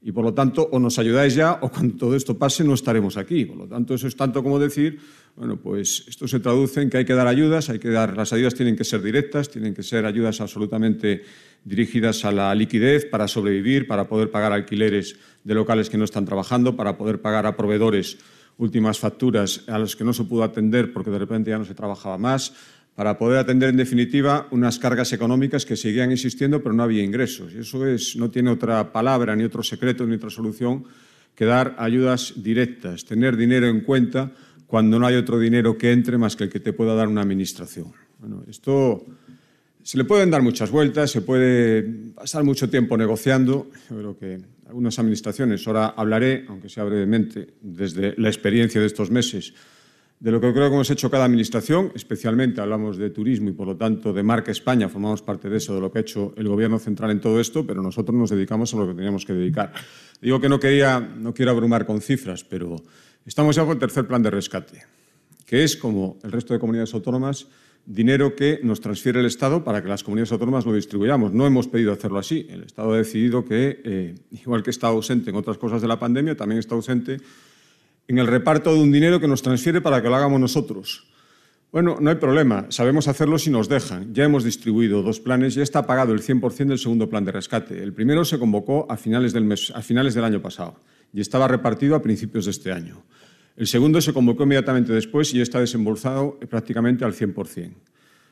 Y 0.02 0.12
por 0.12 0.24
lo 0.24 0.32
tanto, 0.32 0.68
o 0.72 0.78
nos 0.78 0.98
ayudáis 0.98 1.34
ya 1.34 1.58
o 1.60 1.68
cuando 1.70 1.96
todo 1.96 2.16
esto 2.16 2.36
pase 2.36 2.64
no 2.64 2.74
estaremos 2.74 3.16
aquí. 3.16 3.44
Por 3.44 3.58
lo 3.58 3.68
tanto, 3.68 3.94
eso 3.94 4.08
es 4.08 4.16
tanto 4.16 4.42
como 4.42 4.58
decir, 4.58 4.98
bueno, 5.36 5.58
pues 5.58 6.04
esto 6.08 6.26
se 6.26 6.40
traduce 6.40 6.80
en 6.80 6.90
que 6.90 6.98
hay 6.98 7.04
que 7.04 7.12
dar 7.12 7.26
ayudas, 7.26 7.68
hay 7.68 7.78
que 7.78 7.90
dar, 7.90 8.16
las 8.16 8.32
ayudas 8.32 8.54
tienen 8.54 8.76
que 8.76 8.84
ser 8.84 9.02
directas, 9.02 9.50
tienen 9.50 9.74
que 9.74 9.82
ser 9.82 10.06
ayudas 10.06 10.40
absolutamente 10.40 11.22
dirigidas 11.64 12.24
a 12.24 12.32
la 12.32 12.54
liquidez 12.54 13.06
para 13.06 13.28
sobrevivir, 13.28 13.86
para 13.86 14.08
poder 14.08 14.30
pagar 14.30 14.52
alquileres 14.52 15.16
de 15.44 15.54
locales 15.54 15.90
que 15.90 15.98
no 15.98 16.04
están 16.04 16.24
trabajando, 16.24 16.76
para 16.76 16.96
poder 16.96 17.20
pagar 17.20 17.46
a 17.46 17.56
proveedores 17.56 18.18
últimas 18.58 18.98
facturas 18.98 19.64
a 19.68 19.78
los 19.78 19.96
que 19.96 20.04
no 20.04 20.12
se 20.12 20.24
pudo 20.24 20.44
atender 20.44 20.92
porque 20.92 21.10
de 21.10 21.18
repente 21.18 21.50
ya 21.50 21.58
no 21.58 21.64
se 21.64 21.74
trabajaba 21.74 22.18
más, 22.18 22.52
para 22.94 23.16
poder 23.16 23.38
atender 23.38 23.70
en 23.70 23.76
definitiva 23.76 24.46
unas 24.50 24.78
cargas 24.78 25.12
económicas 25.12 25.64
que 25.64 25.76
seguían 25.76 26.12
existiendo 26.12 26.62
pero 26.62 26.74
no 26.74 26.82
había 26.82 27.02
ingresos. 27.02 27.54
Y 27.54 27.58
eso 27.58 27.86
es, 27.86 28.16
no 28.16 28.30
tiene 28.30 28.50
otra 28.50 28.92
palabra, 28.92 29.34
ni 29.36 29.44
otro 29.44 29.62
secreto, 29.62 30.06
ni 30.06 30.16
otra 30.16 30.28
solución 30.28 30.84
que 31.34 31.46
dar 31.46 31.76
ayudas 31.78 32.34
directas, 32.36 33.06
tener 33.06 33.36
dinero 33.36 33.68
en 33.68 33.80
cuenta 33.80 34.32
cuando 34.66 34.98
no 34.98 35.06
hay 35.06 35.16
otro 35.16 35.38
dinero 35.38 35.78
que 35.78 35.92
entre 35.92 36.18
más 36.18 36.36
que 36.36 36.44
el 36.44 36.50
que 36.50 36.60
te 36.60 36.74
pueda 36.74 36.94
dar 36.94 37.08
una 37.08 37.22
administración. 37.22 37.92
Bueno, 38.18 38.44
esto 38.46 39.06
se 39.82 39.96
le 39.96 40.04
pueden 40.04 40.30
dar 40.30 40.42
muchas 40.42 40.70
vueltas, 40.70 41.10
se 41.10 41.22
puede 41.22 41.82
pasar 42.14 42.44
mucho 42.44 42.68
tiempo 42.68 42.96
negociando. 42.96 43.70
Yo 43.88 43.96
creo 43.96 44.18
que 44.18 44.40
algunas 44.66 44.98
administraciones, 44.98 45.66
ahora 45.66 45.86
hablaré, 45.96 46.44
aunque 46.48 46.68
sea 46.68 46.84
brevemente, 46.84 47.54
desde 47.60 48.14
la 48.18 48.28
experiencia 48.28 48.80
de 48.80 48.86
estos 48.86 49.10
meses, 49.10 49.54
de 50.20 50.30
lo 50.30 50.40
que 50.40 50.52
creo 50.52 50.68
que 50.68 50.74
hemos 50.74 50.90
hecho 50.90 51.10
cada 51.10 51.24
administración, 51.24 51.92
especialmente 51.94 52.60
hablamos 52.60 52.98
de 52.98 53.08
turismo 53.08 53.48
y 53.48 53.52
por 53.52 53.66
lo 53.66 53.76
tanto 53.76 54.12
de 54.12 54.22
marca 54.22 54.50
España, 54.50 54.88
formamos 54.90 55.22
parte 55.22 55.48
de 55.48 55.56
eso, 55.56 55.74
de 55.74 55.80
lo 55.80 55.90
que 55.90 55.98
ha 55.98 56.02
hecho 56.02 56.34
el 56.36 56.46
Gobierno 56.46 56.78
central 56.78 57.10
en 57.10 57.20
todo 57.20 57.40
esto, 57.40 57.66
pero 57.66 57.82
nosotros 57.82 58.14
nos 58.14 58.28
dedicamos 58.28 58.74
a 58.74 58.76
lo 58.76 58.86
que 58.86 58.94
teníamos 58.94 59.24
que 59.24 59.32
dedicar. 59.32 59.72
Digo 60.20 60.38
que 60.38 60.50
no, 60.50 60.60
quería, 60.60 61.00
no 61.00 61.32
quiero 61.32 61.52
abrumar 61.52 61.86
con 61.86 62.02
cifras, 62.02 62.44
pero 62.44 62.76
estamos 63.24 63.56
ya 63.56 63.62
con 63.62 63.72
el 63.72 63.78
tercer 63.78 64.06
plan 64.06 64.22
de 64.22 64.30
rescate, 64.30 64.82
que 65.46 65.64
es, 65.64 65.74
como 65.74 66.18
el 66.22 66.32
resto 66.32 66.52
de 66.52 66.60
comunidades 66.60 66.92
autónomas, 66.92 67.46
dinero 67.86 68.36
que 68.36 68.60
nos 68.62 68.80
transfiere 68.80 69.20
el 69.20 69.26
Estado 69.26 69.64
para 69.64 69.82
que 69.82 69.88
las 69.88 70.04
comunidades 70.04 70.32
autónomas 70.32 70.66
lo 70.66 70.74
distribuyamos. 70.74 71.32
No 71.32 71.46
hemos 71.46 71.68
pedido 71.68 71.92
hacerlo 71.92 72.18
así. 72.18 72.46
El 72.50 72.62
Estado 72.62 72.92
ha 72.92 72.96
decidido 72.96 73.44
que, 73.44 73.80
eh, 73.84 74.14
igual 74.30 74.62
que 74.62 74.70
está 74.70 74.88
ausente 74.88 75.30
en 75.30 75.36
otras 75.36 75.58
cosas 75.58 75.82
de 75.82 75.88
la 75.88 75.98
pandemia, 75.98 76.36
también 76.36 76.58
está 76.58 76.74
ausente 76.74 77.18
en 78.08 78.18
el 78.18 78.26
reparto 78.26 78.74
de 78.74 78.80
un 78.80 78.90
dinero 78.90 79.20
que 79.20 79.28
nos 79.28 79.42
transfiere 79.42 79.80
para 79.80 80.02
que 80.02 80.08
lo 80.08 80.16
hagamos 80.16 80.40
nosotros. 80.40 81.06
Bueno, 81.72 81.98
no 82.00 82.10
hay 82.10 82.16
problema, 82.16 82.66
sabemos 82.70 83.06
hacerlo 83.06 83.38
si 83.38 83.48
nos 83.48 83.68
dejan. 83.68 84.12
Ya 84.12 84.24
hemos 84.24 84.42
distribuido 84.42 85.02
dos 85.02 85.20
planes, 85.20 85.54
ya 85.54 85.62
está 85.62 85.86
pagado 85.86 86.12
el 86.12 86.20
100% 86.20 86.66
del 86.66 86.78
segundo 86.78 87.08
plan 87.08 87.24
de 87.24 87.30
rescate. 87.30 87.80
El 87.80 87.92
primero 87.92 88.24
se 88.24 88.40
convocó 88.40 88.86
a 88.90 88.96
finales, 88.96 89.32
del 89.32 89.44
mes, 89.44 89.72
a 89.72 89.80
finales 89.80 90.14
del 90.14 90.24
año 90.24 90.42
pasado 90.42 90.80
y 91.12 91.20
estaba 91.20 91.46
repartido 91.46 91.94
a 91.94 92.02
principios 92.02 92.46
de 92.46 92.50
este 92.50 92.72
año. 92.72 93.04
El 93.60 93.66
segundo 93.66 94.00
se 94.00 94.14
convocó 94.14 94.44
inmediatamente 94.44 94.90
después 94.90 95.34
y 95.34 95.42
está 95.42 95.60
desembolsado 95.60 96.40
prácticamente 96.48 97.04
al 97.04 97.12
100%. 97.12 97.74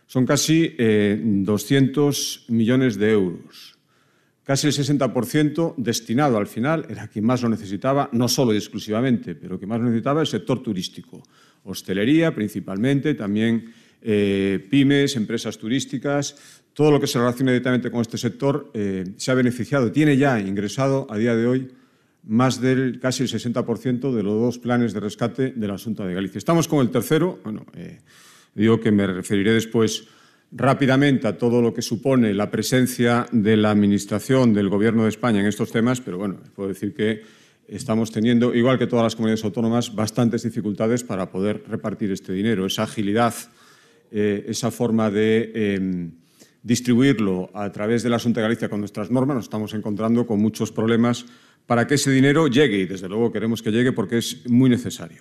Son 0.07 0.25
casi 0.25 0.75
200 0.79 2.47
millones 2.49 2.97
de 2.97 3.13
euros. 3.13 3.77
Casi 4.43 4.69
el 4.69 4.73
60% 4.73 5.75
destinado 5.77 6.39
al 6.39 6.47
final, 6.47 6.87
era 6.89 7.09
quien 7.09 7.27
más 7.27 7.43
lo 7.43 7.51
necesitaba, 7.51 8.09
no 8.13 8.27
solo 8.27 8.55
y 8.55 8.57
exclusivamente, 8.57 9.35
pero 9.35 9.61
que 9.61 9.67
más 9.67 9.81
lo 9.81 9.85
necesitaba 9.85 10.23
el 10.23 10.27
sector 10.27 10.63
turístico. 10.63 11.23
Hostelería 11.65 12.35
principalmente, 12.35 13.13
también 13.13 13.71
eh, 14.01 14.67
pymes, 14.71 15.15
empresas 15.17 15.59
turísticas, 15.59 16.37
todo 16.73 16.91
lo 16.91 16.99
que 16.99 17.07
se 17.07 17.19
relaciona 17.19 17.53
directamente 17.53 17.91
con 17.91 18.01
este 18.01 18.17
sector 18.17 18.71
eh, 18.73 19.05
se 19.19 19.31
ha 19.31 19.35
beneficiado, 19.35 19.93
tiene 19.93 20.17
ya 20.17 20.41
ingresado 20.41 21.07
a 21.11 21.19
día 21.19 21.37
de 21.37 21.47
hoy 21.47 21.69
más 22.25 22.61
del 22.61 23.01
casi 23.01 23.23
el 23.23 23.29
60% 23.29 24.13
de 24.13 24.23
los 24.23 24.35
dos 24.35 24.59
planes 24.59 24.93
de 24.93 25.01
rescate 25.01 25.53
de 25.55 25.69
la 25.69 25.75
Asunta 25.75 26.07
de 26.07 26.15
Galicia. 26.15 26.39
Estamos 26.39 26.69
con 26.69 26.81
el 26.81 26.91
tercero, 26.91 27.39
bueno, 27.43 27.65
eh, 27.75 28.01
digo 28.55 28.81
que 28.81 28.91
me 28.91 29.07
referiré 29.07 29.53
después 29.53 30.09
rápidamente 30.51 31.27
a 31.27 31.37
todo 31.37 31.61
lo 31.61 31.75
que 31.75 31.83
supone 31.83 32.33
la 32.35 32.51
presencia 32.51 33.27
de 33.33 33.57
la 33.57 33.71
Administración 33.71 34.55
del 34.55 34.69
Gobierno 34.69 35.05
de 35.05 35.11
España 35.11 35.41
en 35.41 35.47
estos 35.47 35.71
temas, 35.71 36.01
pero 36.01 36.19
bueno, 36.19 36.41
puedo 36.55 36.69
decir 36.69 36.95
que 36.95 37.23
estamos 37.69 38.11
teniendo, 38.11 38.55
igual 38.55 38.79
que 38.79 38.87
todas 38.87 39.05
las 39.05 39.15
comunidades 39.15 39.45
autónomas, 39.45 39.95
bastantes 39.95 40.43
dificultades 40.43 41.05
para 41.05 41.31
poder 41.31 41.65
repartir 41.69 42.11
este 42.11 42.33
dinero. 42.33 42.65
Esa 42.65 42.85
agilidad, 42.85 43.35
eh, 44.11 44.47
esa 44.49 44.71
forma 44.71 45.11
de 45.11 45.53
eh, 45.55 46.11
distribuirlo 46.63 47.51
a 47.53 47.71
través 47.71 48.03
de 48.03 48.09
la 48.09 48.17
Asunta 48.17 48.41
de 48.41 48.47
Galicia 48.47 48.71
con 48.71 48.81
nuestras 48.81 49.11
normas, 49.11 49.37
nos 49.37 49.45
estamos 49.45 49.75
encontrando 49.75 50.27
con 50.27 50.41
muchos 50.41 50.73
problemas 50.73 51.27
para 51.69 51.87
que 51.87 51.97
ese 51.97 52.11
dinero 52.11 52.49
llegue 52.49 52.79
y 52.79 52.87
desde 52.87 53.11
luego 53.11 53.31
queremos 53.31 53.61
que 53.61 53.71
llegue 53.71 53.93
porque 53.93 54.17
es 54.17 54.49
muy 54.49 54.71
necesario. 54.71 55.21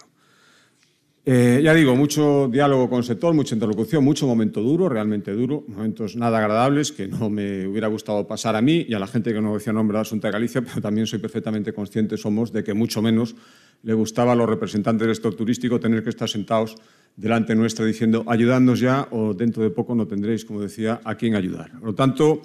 Eh, 1.26 1.60
ya 1.62 1.74
digo, 1.74 1.94
mucho 1.94 2.48
diálogo 2.48 2.90
con 2.90 3.00
el 3.00 3.04
sector, 3.04 3.34
mucha 3.34 3.54
interlocución, 3.54 4.02
mucho 4.02 4.26
momento 4.26 4.62
duro, 4.62 4.88
realmente 4.88 5.34
duro, 5.34 5.66
momentos 5.68 6.16
nada 6.16 6.38
agradables 6.38 6.94
que 6.94 7.10
no 7.10 7.30
me 7.30 7.68
hubiera 7.68 7.90
gustado 7.90 8.26
pasar 8.26 8.56
a 8.56 8.62
mí 8.62 8.86
y 8.88 8.94
a 8.94 9.00
la 9.00 9.08
gente 9.08 9.34
que 9.34 9.42
no 9.42 9.56
decía 9.56 9.74
nombre 9.74 9.96
la 9.96 10.02
Asunta 10.04 10.30
de 10.30 10.32
Galicia, 10.32 10.62
pero 10.62 10.80
también 10.80 11.06
soy 11.06 11.20
perfectamente 11.20 11.74
consciente, 11.74 12.16
somos, 12.16 12.54
de 12.54 12.64
que 12.64 12.74
mucho 12.74 13.02
menos 13.02 13.36
le 13.84 13.94
gustaba 13.94 14.32
a 14.32 14.36
los 14.36 14.48
representantes 14.48 15.06
del 15.06 15.16
sector 15.16 15.36
turístico 15.36 15.82
tener 15.82 16.02
que 16.02 16.12
estar 16.12 16.30
sentados 16.30 16.78
delante 17.18 17.56
nuestra 17.56 17.86
diciendo 17.86 18.24
ayudadnos 18.26 18.80
ya 18.80 19.10
o 19.12 19.34
dentro 19.34 19.64
de 19.64 19.70
poco 19.70 19.96
no 19.96 20.08
tendréis, 20.08 20.46
como 20.46 20.62
decía, 20.62 21.02
a 21.04 21.16
quién 21.16 21.36
ayudar. 21.36 21.72
Por 21.74 21.90
lo 21.90 21.94
tanto, 21.94 22.42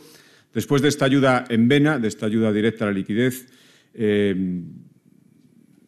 después 0.52 0.82
de 0.82 0.88
esta 0.88 1.04
ayuda 1.04 1.44
en 1.48 1.68
vena, 1.68 2.00
de 2.00 2.08
esta 2.08 2.26
ayuda 2.26 2.50
directa 2.50 2.84
a 2.84 2.88
la 2.88 2.94
liquidez, 2.94 3.46
eh, 3.94 4.62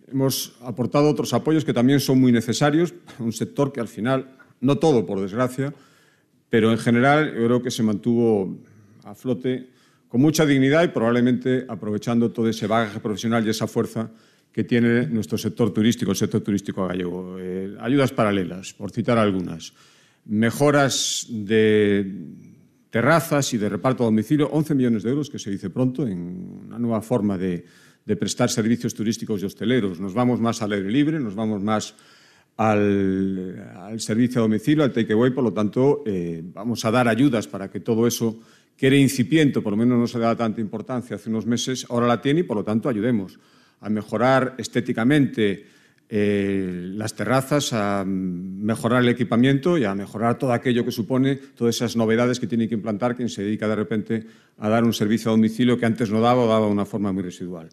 hemos 0.08 0.56
aportado 0.62 1.08
otros 1.08 1.32
apoyos 1.34 1.64
que 1.64 1.72
también 1.74 2.00
son 2.00 2.20
muy 2.20 2.32
necesarios 2.32 2.94
un 3.18 3.32
sector 3.32 3.72
que 3.72 3.80
al 3.80 3.88
final, 3.88 4.36
no 4.60 4.76
todo 4.76 5.04
por 5.04 5.20
desgracia, 5.20 5.74
pero 6.48 6.70
en 6.70 6.78
general 6.78 7.34
yo 7.34 7.44
creo 7.46 7.62
que 7.62 7.70
se 7.70 7.82
mantuvo 7.82 8.58
a 9.02 9.14
flote 9.14 9.70
con 10.08 10.20
mucha 10.20 10.46
dignidad 10.46 10.84
y 10.84 10.88
probablemente 10.88 11.64
aprovechando 11.68 12.30
todo 12.30 12.48
ese 12.48 12.68
bagaje 12.68 13.00
profesional 13.00 13.44
y 13.44 13.50
esa 13.50 13.66
fuerza 13.66 14.10
que 14.52 14.62
tiene 14.62 15.08
nuestro 15.08 15.36
sector 15.36 15.74
turístico, 15.74 16.12
el 16.12 16.16
sector 16.16 16.40
turístico 16.40 16.86
gallego. 16.86 17.36
Eh, 17.40 17.74
ayudas 17.80 18.12
paralelas, 18.12 18.72
por 18.72 18.92
citar 18.92 19.18
algunas. 19.18 19.74
Mejoras 20.26 21.26
de 21.28 22.08
terrazas 22.90 23.52
y 23.52 23.58
de 23.58 23.68
reparto 23.68 24.04
a 24.04 24.06
domicilio, 24.06 24.48
11 24.52 24.74
millones 24.76 25.02
de 25.02 25.10
euros, 25.10 25.28
que 25.28 25.40
se 25.40 25.50
dice 25.50 25.70
pronto, 25.70 26.06
en 26.06 26.62
una 26.68 26.78
nueva 26.78 27.02
forma 27.02 27.36
de, 27.36 27.64
de 28.04 28.16
prestar 28.16 28.50
servicios 28.50 28.94
turísticos 28.94 29.42
y 29.42 29.46
hosteleros. 29.46 30.00
Nos 30.00 30.14
vamos 30.14 30.40
más 30.40 30.62
al 30.62 30.72
aire 30.72 30.90
libre, 30.90 31.20
nos 31.20 31.34
vamos 31.34 31.62
más 31.62 31.94
al, 32.56 33.96
servicio 33.98 34.40
a 34.40 34.42
domicilio, 34.42 34.84
al 34.84 34.92
takeaway, 34.92 35.30
por 35.30 35.44
lo 35.44 35.52
tanto, 35.52 36.02
eh, 36.06 36.42
vamos 36.44 36.84
a 36.84 36.90
dar 36.90 37.08
ayudas 37.08 37.48
para 37.48 37.70
que 37.70 37.80
todo 37.80 38.06
eso, 38.06 38.38
que 38.76 38.86
era 38.86 38.96
incipiente, 38.96 39.60
por 39.60 39.72
lo 39.72 39.76
menos 39.76 39.98
no 39.98 40.06
se 40.06 40.18
daba 40.18 40.36
tanta 40.36 40.60
importancia 40.60 41.16
hace 41.16 41.30
unos 41.30 41.46
meses, 41.46 41.86
ahora 41.88 42.06
la 42.06 42.20
tiene 42.20 42.40
y, 42.40 42.42
por 42.44 42.56
lo 42.56 42.64
tanto, 42.64 42.88
ayudemos 42.88 43.38
a 43.80 43.88
mejorar 43.88 44.54
estéticamente 44.58 45.66
eh, 46.08 46.90
las 46.94 47.14
terrazas, 47.14 47.72
a 47.72 48.04
mejorar 48.06 49.02
el 49.02 49.08
equipamiento 49.08 49.78
y 49.78 49.84
a 49.84 49.94
mejorar 49.94 50.38
todo 50.38 50.52
aquello 50.52 50.84
que 50.84 50.92
supone, 50.92 51.36
todas 51.36 51.76
esas 51.76 51.96
novedades 51.96 52.38
que 52.38 52.46
tiene 52.46 52.68
que 52.68 52.74
implantar 52.74 53.16
quien 53.16 53.28
se 53.28 53.42
dedica 53.42 53.66
de 53.66 53.74
repente 53.74 54.26
a 54.58 54.68
dar 54.68 54.84
un 54.84 54.92
servicio 54.92 55.30
a 55.30 55.32
domicilio 55.32 55.78
que 55.78 55.86
antes 55.86 56.10
no 56.10 56.20
daba 56.20 56.44
o 56.44 56.48
daba 56.48 56.66
de 56.66 56.72
una 56.72 56.84
forma 56.84 57.12
muy 57.12 57.22
residual. 57.22 57.68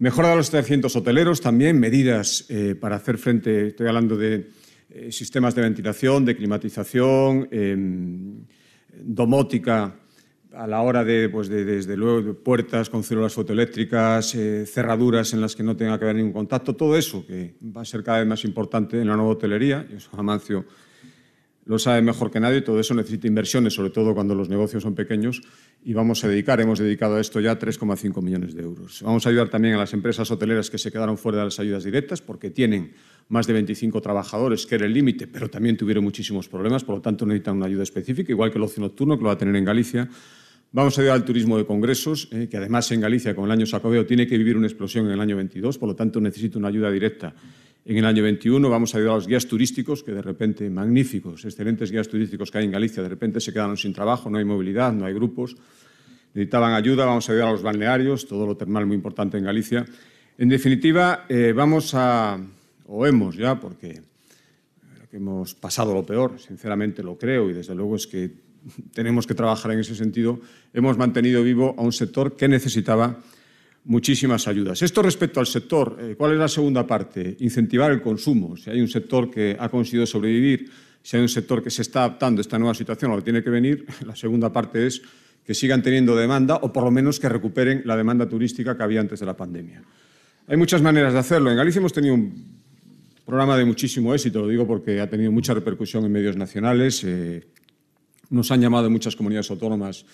Mejora 0.00 0.30
de 0.30 0.36
los 0.36 0.50
300 0.50 0.94
hoteleros, 0.94 1.40
también 1.40 1.80
medidas 1.80 2.46
eh, 2.48 2.76
para 2.76 2.96
hacer 2.96 3.18
frente, 3.18 3.68
estoy 3.68 3.88
hablando 3.88 4.16
de 4.16 4.48
eh, 4.90 5.10
sistemas 5.10 5.56
de 5.56 5.62
ventilación, 5.62 6.24
de 6.24 6.36
climatización, 6.36 7.48
eh, 7.50 7.76
domótica 9.02 9.96
a 10.54 10.66
la 10.66 10.82
hora 10.82 11.04
de, 11.04 11.28
pues 11.28 11.48
de, 11.48 11.64
desde 11.64 11.96
luego, 11.96 12.34
puertas 12.34 12.88
con 12.88 13.02
células 13.02 13.34
fotoeléctricas, 13.34 14.34
eh, 14.34 14.66
cerraduras 14.66 15.32
en 15.32 15.40
las 15.40 15.54
que 15.54 15.62
no 15.62 15.76
tenga 15.76 15.98
que 15.98 16.04
haber 16.04 16.16
ningún 16.16 16.32
contacto, 16.32 16.74
todo 16.74 16.96
eso 16.96 17.26
que 17.26 17.54
va 17.76 17.82
a 17.82 17.84
ser 17.84 18.02
cada 18.02 18.18
vez 18.18 18.26
más 18.26 18.44
importante 18.44 19.00
en 19.00 19.08
la 19.08 19.16
nueva 19.16 19.32
hotelería, 19.32 19.86
y 19.90 19.96
eso 19.96 20.10
Amancio 20.16 20.64
lo 21.68 21.78
sabe 21.78 22.00
mejor 22.00 22.30
que 22.30 22.40
nadie, 22.40 22.62
todo 22.62 22.80
eso 22.80 22.94
necesita 22.94 23.26
inversiones, 23.26 23.74
sobre 23.74 23.90
todo 23.90 24.14
cuando 24.14 24.34
los 24.34 24.48
negocios 24.48 24.82
son 24.82 24.94
pequeños, 24.94 25.42
y 25.84 25.92
vamos 25.92 26.24
a 26.24 26.28
dedicar, 26.28 26.58
hemos 26.62 26.78
dedicado 26.78 27.16
a 27.16 27.20
esto 27.20 27.40
ya 27.40 27.58
3,5 27.58 28.22
millones 28.22 28.54
de 28.54 28.62
euros. 28.62 29.02
Vamos 29.02 29.26
a 29.26 29.28
ayudar 29.28 29.50
también 29.50 29.74
a 29.74 29.76
las 29.76 29.92
empresas 29.92 30.30
hoteleras 30.30 30.70
que 30.70 30.78
se 30.78 30.90
quedaron 30.90 31.18
fuera 31.18 31.38
de 31.38 31.44
las 31.44 31.60
ayudas 31.60 31.84
directas, 31.84 32.22
porque 32.22 32.48
tienen 32.48 32.94
más 33.28 33.46
de 33.46 33.52
25 33.52 34.00
trabajadores, 34.00 34.64
que 34.64 34.76
era 34.76 34.86
el 34.86 34.94
límite, 34.94 35.26
pero 35.26 35.50
también 35.50 35.76
tuvieron 35.76 36.02
muchísimos 36.02 36.48
problemas, 36.48 36.84
por 36.84 36.96
lo 36.96 37.02
tanto 37.02 37.26
necesitan 37.26 37.58
una 37.58 37.66
ayuda 37.66 37.82
específica, 37.82 38.32
igual 38.32 38.50
que 38.50 38.56
el 38.56 38.64
ocio 38.64 38.82
nocturno, 38.82 39.18
que 39.18 39.24
lo 39.24 39.26
va 39.26 39.34
a 39.34 39.38
tener 39.38 39.54
en 39.54 39.66
Galicia. 39.66 40.08
Vamos 40.72 40.96
a 40.96 41.02
ayudar 41.02 41.16
al 41.16 41.24
turismo 41.26 41.58
de 41.58 41.66
congresos, 41.66 42.30
eh, 42.32 42.48
que 42.50 42.56
además 42.56 42.90
en 42.92 43.02
Galicia, 43.02 43.34
con 43.34 43.44
el 43.44 43.50
año 43.50 43.66
Sacobeo, 43.66 44.06
tiene 44.06 44.26
que 44.26 44.38
vivir 44.38 44.56
una 44.56 44.66
explosión 44.66 45.04
en 45.04 45.12
el 45.12 45.20
año 45.20 45.36
22, 45.36 45.76
por 45.76 45.90
lo 45.90 45.94
tanto 45.94 46.18
necesita 46.18 46.58
una 46.58 46.68
ayuda 46.68 46.90
directa 46.90 47.34
en 47.88 47.96
el 47.96 48.04
año 48.04 48.22
21 48.22 48.68
vamos 48.68 48.94
a 48.94 48.98
ayudar 48.98 49.14
a 49.14 49.16
los 49.16 49.26
guías 49.26 49.46
turísticos, 49.46 50.02
que 50.02 50.12
de 50.12 50.20
repente, 50.20 50.68
magníficos, 50.68 51.46
excelentes 51.46 51.90
guías 51.90 52.06
turísticos 52.06 52.50
que 52.50 52.58
hay 52.58 52.66
en 52.66 52.70
Galicia, 52.70 53.02
de 53.02 53.08
repente 53.08 53.40
se 53.40 53.50
quedaron 53.50 53.78
sin 53.78 53.94
trabajo, 53.94 54.28
no 54.28 54.36
hay 54.36 54.44
movilidad, 54.44 54.92
no 54.92 55.06
hay 55.06 55.14
grupos, 55.14 55.56
necesitaban 56.34 56.74
ayuda, 56.74 57.06
vamos 57.06 57.26
a 57.26 57.32
ayudar 57.32 57.48
a 57.48 57.52
los 57.52 57.62
balnearios, 57.62 58.28
todo 58.28 58.46
lo 58.46 58.58
termal 58.58 58.84
muy 58.84 58.94
importante 58.94 59.38
en 59.38 59.44
Galicia. 59.44 59.86
En 60.36 60.50
definitiva, 60.50 61.24
eh, 61.30 61.54
vamos 61.56 61.94
a, 61.94 62.38
o 62.86 63.06
hemos 63.06 63.36
ya, 63.36 63.58
porque 63.58 64.02
hemos 65.10 65.54
pasado 65.54 65.94
lo 65.94 66.04
peor, 66.04 66.38
sinceramente 66.38 67.02
lo 67.02 67.16
creo, 67.16 67.48
y 67.48 67.54
desde 67.54 67.74
luego 67.74 67.96
es 67.96 68.06
que 68.06 68.30
tenemos 68.92 69.26
que 69.26 69.34
trabajar 69.34 69.72
en 69.72 69.78
ese 69.78 69.94
sentido, 69.94 70.40
hemos 70.74 70.98
mantenido 70.98 71.42
vivo 71.42 71.74
a 71.78 71.80
un 71.80 71.92
sector 71.92 72.36
que 72.36 72.48
necesitaba 72.48 73.16
muchísimas 73.84 74.46
ayudas. 74.48 74.82
Esto 74.82 75.02
respecto 75.02 75.40
al 75.40 75.46
sector. 75.46 75.96
Eh, 76.00 76.14
¿Cuál 76.16 76.32
es 76.32 76.38
la 76.38 76.48
segunda 76.48 76.86
parte? 76.86 77.36
Incentivar 77.40 77.90
el 77.90 78.02
consumo. 78.02 78.56
Si 78.56 78.70
hay 78.70 78.80
un 78.80 78.88
sector 78.88 79.30
que 79.30 79.56
ha 79.58 79.68
conseguido 79.68 80.06
sobrevivir, 80.06 80.70
si 81.02 81.16
hay 81.16 81.22
un 81.22 81.28
sector 81.28 81.62
que 81.62 81.70
se 81.70 81.82
está 81.82 82.00
adaptando 82.00 82.40
a 82.40 82.42
esta 82.42 82.58
nueva 82.58 82.74
situación, 82.74 83.10
a 83.10 83.14
lo 83.14 83.20
que 83.20 83.24
tiene 83.24 83.42
que 83.42 83.50
venir, 83.50 83.86
la 84.06 84.14
segunda 84.14 84.52
parte 84.52 84.86
es 84.86 85.02
que 85.44 85.54
sigan 85.54 85.82
teniendo 85.82 86.14
demanda 86.14 86.56
o 86.56 86.72
por 86.72 86.84
lo 86.84 86.90
menos 86.90 87.18
que 87.18 87.28
recuperen 87.28 87.82
la 87.86 87.96
demanda 87.96 88.28
turística 88.28 88.76
que 88.76 88.82
había 88.82 89.00
antes 89.00 89.20
de 89.20 89.26
la 89.26 89.36
pandemia. 89.36 89.82
Hay 90.46 90.56
muchas 90.56 90.82
maneras 90.82 91.14
de 91.14 91.18
hacerlo. 91.18 91.50
En 91.50 91.56
Galicia 91.56 91.78
hemos 91.78 91.92
tenido 91.92 92.14
un 92.14 92.58
programa 93.24 93.56
de 93.56 93.64
muchísimo 93.64 94.14
éxito, 94.14 94.40
lo 94.40 94.48
digo 94.48 94.66
porque 94.66 95.00
ha 95.00 95.08
tenido 95.08 95.32
mucha 95.32 95.54
repercusión 95.54 96.04
en 96.04 96.12
medios 96.12 96.36
nacionales. 96.36 97.02
Eh, 97.04 97.46
nos 98.30 98.50
han 98.50 98.60
llamado 98.60 98.90
muchas 98.90 99.16
comunidades 99.16 99.50
autónomas 99.50 100.04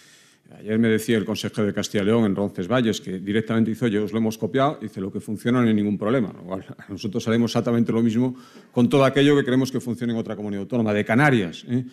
Ayer 0.52 0.78
me 0.78 0.88
decía 0.88 1.16
el 1.16 1.24
consejero 1.24 1.66
de 1.66 1.72
Castilla 1.72 2.02
y 2.02 2.06
León 2.06 2.24
en 2.26 2.36
Roncesvalles 2.36 3.00
que 3.00 3.18
directamente 3.18 3.70
dice, 3.70 3.86
oye, 3.86 3.98
os 3.98 4.12
lo 4.12 4.18
hemos 4.18 4.38
copiado, 4.38 4.78
dice, 4.80 5.00
lo 5.00 5.10
que 5.10 5.20
funciona 5.20 5.60
no 5.60 5.68
hay 5.68 5.74
ningún 5.74 5.98
problema. 5.98 6.32
Nosotros 6.88 7.26
haremos 7.28 7.50
exactamente 7.50 7.92
lo 7.92 8.02
mismo 8.02 8.36
con 8.70 8.88
todo 8.88 9.04
aquello 9.04 9.36
que 9.36 9.44
queremos 9.44 9.72
que 9.72 9.80
funcione 9.80 10.12
en 10.12 10.18
otra 10.18 10.36
comunidad 10.36 10.62
autónoma, 10.62 10.92
de 10.92 11.04
Canarias, 11.04 11.64
¿eh? 11.68 11.84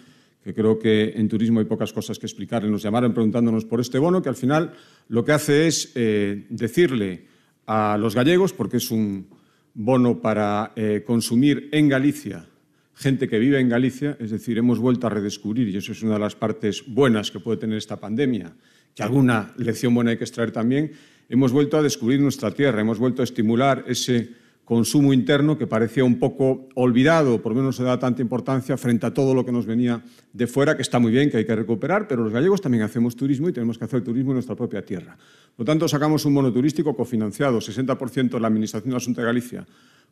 que 0.43 0.53
creo 0.53 0.77
que 0.77 1.13
en 1.15 1.27
turismo 1.27 1.59
hay 1.59 1.65
pocas 1.65 1.93
cosas 1.93 2.19
que 2.19 2.25
explicar. 2.25 2.63
Nos 2.65 2.83
llamaron 2.83 3.13
preguntándonos 3.13 3.65
por 3.65 3.79
este 3.79 3.99
bono, 3.99 4.21
que 4.21 4.29
al 4.29 4.35
final 4.35 4.73
lo 5.07 5.23
que 5.23 5.31
hace 5.31 5.67
es 5.67 5.91
eh, 5.95 6.45
decirle 6.49 7.25
a 7.67 7.97
los 7.97 8.15
gallegos, 8.15 8.53
porque 8.53 8.77
es 8.77 8.91
un 8.91 9.27
bono 9.73 10.19
para 10.19 10.73
eh, 10.75 11.03
consumir 11.05 11.69
en 11.71 11.87
Galicia 11.87 12.45
gente 12.93 13.27
que 13.27 13.39
vive 13.39 13.59
en 13.59 13.69
Galicia, 13.69 14.17
es 14.19 14.31
decir, 14.31 14.57
hemos 14.57 14.79
vuelto 14.79 15.07
a 15.07 15.09
redescubrir, 15.09 15.69
y 15.69 15.77
eso 15.77 15.91
es 15.91 16.03
una 16.03 16.13
de 16.13 16.19
las 16.19 16.35
partes 16.35 16.83
buenas 16.87 17.31
que 17.31 17.39
puede 17.39 17.57
tener 17.57 17.77
esta 17.77 17.97
pandemia, 17.97 18.53
que 18.95 19.03
alguna 19.03 19.53
lección 19.57 19.93
buena 19.95 20.11
hay 20.11 20.17
que 20.17 20.23
extraer 20.23 20.51
también, 20.51 20.91
hemos 21.29 21.51
vuelto 21.51 21.77
a 21.77 21.81
descubrir 21.81 22.19
nuestra 22.19 22.51
tierra, 22.51 22.81
hemos 22.81 22.99
vuelto 22.99 23.21
a 23.21 23.25
estimular 23.25 23.85
ese 23.87 24.41
consumo 24.65 25.11
interno 25.11 25.57
que 25.57 25.67
parecía 25.67 26.03
un 26.03 26.19
poco 26.19 26.69
olvidado, 26.75 27.41
por 27.41 27.51
lo 27.51 27.59
menos 27.59 27.75
se 27.75 27.83
da 27.83 27.99
tanta 27.99 28.21
importancia 28.21 28.77
frente 28.77 29.05
a 29.05 29.13
todo 29.13 29.33
lo 29.33 29.45
que 29.45 29.51
nos 29.51 29.65
venía 29.65 30.01
de 30.31 30.47
fuera, 30.47 30.75
que 30.75 30.81
está 30.81 30.97
muy 30.99 31.11
bien, 31.11 31.29
que 31.29 31.37
hay 31.37 31.45
que 31.45 31.55
recuperar, 31.55 32.07
pero 32.07 32.23
los 32.23 32.31
gallegos 32.31 32.61
también 32.61 32.83
hacemos 32.83 33.15
turismo 33.15 33.49
y 33.49 33.51
tenemos 33.51 33.77
que 33.77 33.83
hacer 33.83 34.01
turismo 34.01 34.31
en 34.31 34.35
nuestra 34.35 34.55
propia 34.55 34.85
tierra. 34.85 35.17
Por 35.57 35.65
lo 35.65 35.65
tanto, 35.65 35.87
sacamos 35.89 36.23
un 36.25 36.35
bono 36.35 36.53
turístico 36.53 36.95
cofinanciado, 36.95 37.59
60% 37.59 38.29
de 38.29 38.39
la 38.39 38.47
Administración 38.47 38.91
de 38.91 38.97
Asunto 38.97 39.19
de 39.19 39.27
Galicia, 39.27 39.65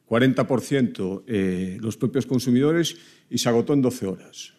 40% 0.09 1.23
eh, 1.27 1.77
los 1.79 1.95
propios 1.95 2.25
consumidores 2.25 2.97
y 3.29 3.37
se 3.37 3.47
agotó 3.47 3.73
en 3.73 3.81
12 3.81 4.07
horas. 4.07 4.53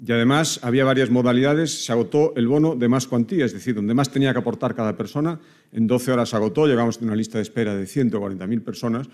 y 0.00 0.12
además 0.12 0.60
había 0.62 0.84
varias 0.84 1.10
modalidades. 1.10 1.84
Se 1.84 1.92
agotó 1.92 2.32
el 2.36 2.46
bono 2.46 2.76
de 2.76 2.88
más 2.88 3.06
cuantía, 3.06 3.44
es 3.44 3.52
decir, 3.52 3.74
donde 3.74 3.94
más 3.94 4.10
tenía 4.10 4.32
que 4.32 4.38
aportar 4.38 4.74
cada 4.74 4.96
persona. 4.96 5.38
En 5.72 5.86
12 5.86 6.12
horas 6.12 6.30
se 6.30 6.36
agotó, 6.36 6.66
llegamos 6.66 6.98
a 6.98 7.04
una 7.04 7.16
lista 7.16 7.38
de 7.38 7.42
espera 7.42 7.74
de 7.74 7.84
140.000 7.84 8.62
personas. 8.62 9.08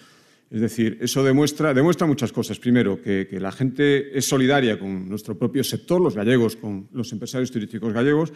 Es 0.51 0.61
decir, 0.61 0.99
eso 1.01 1.25
demuestra, 1.25 1.75
demuestra 1.75 2.07
muchas 2.07 2.31
cosas. 2.31 2.61
Primero, 2.61 3.01
que, 3.03 3.27
que, 3.29 3.41
la 3.41 3.51
gente 3.51 4.17
es 4.17 4.27
solidaria 4.27 4.79
con 4.79 5.09
nuestro 5.09 5.37
propio 5.37 5.65
sector, 5.65 6.01
los 6.01 6.15
gallegos, 6.15 6.55
con 6.55 6.89
los 6.93 7.11
empresarios 7.13 7.51
turísticos 7.51 7.93
gallegos. 7.93 8.33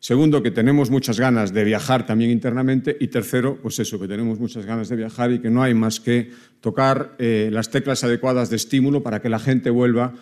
Segundo, 0.00 0.42
que 0.42 0.50
tenemos 0.50 0.90
muchas 0.90 1.18
ganas 1.18 1.52
de 1.52 1.64
viajar 1.64 2.06
también 2.06 2.30
internamente. 2.30 2.96
Y 3.00 3.08
tercero, 3.08 3.58
pues 3.60 3.78
eso, 3.78 3.98
que 3.98 4.06
tenemos 4.06 4.38
muchas 4.38 4.66
ganas 4.66 4.88
de 4.88 4.96
viajar 4.96 5.32
y 5.32 5.40
que 5.40 5.50
no 5.50 5.62
hay 5.62 5.74
más 5.74 6.00
que 6.00 6.30
tocar 6.60 7.16
eh, 7.18 7.48
las 7.52 7.70
teclas 7.70 8.04
adecuadas 8.04 8.50
de 8.50 8.56
estímulo 8.56 9.02
para 9.02 9.20
que 9.20 9.28
la 9.28 9.38
gente 9.38 9.70
vuelva 9.70 10.14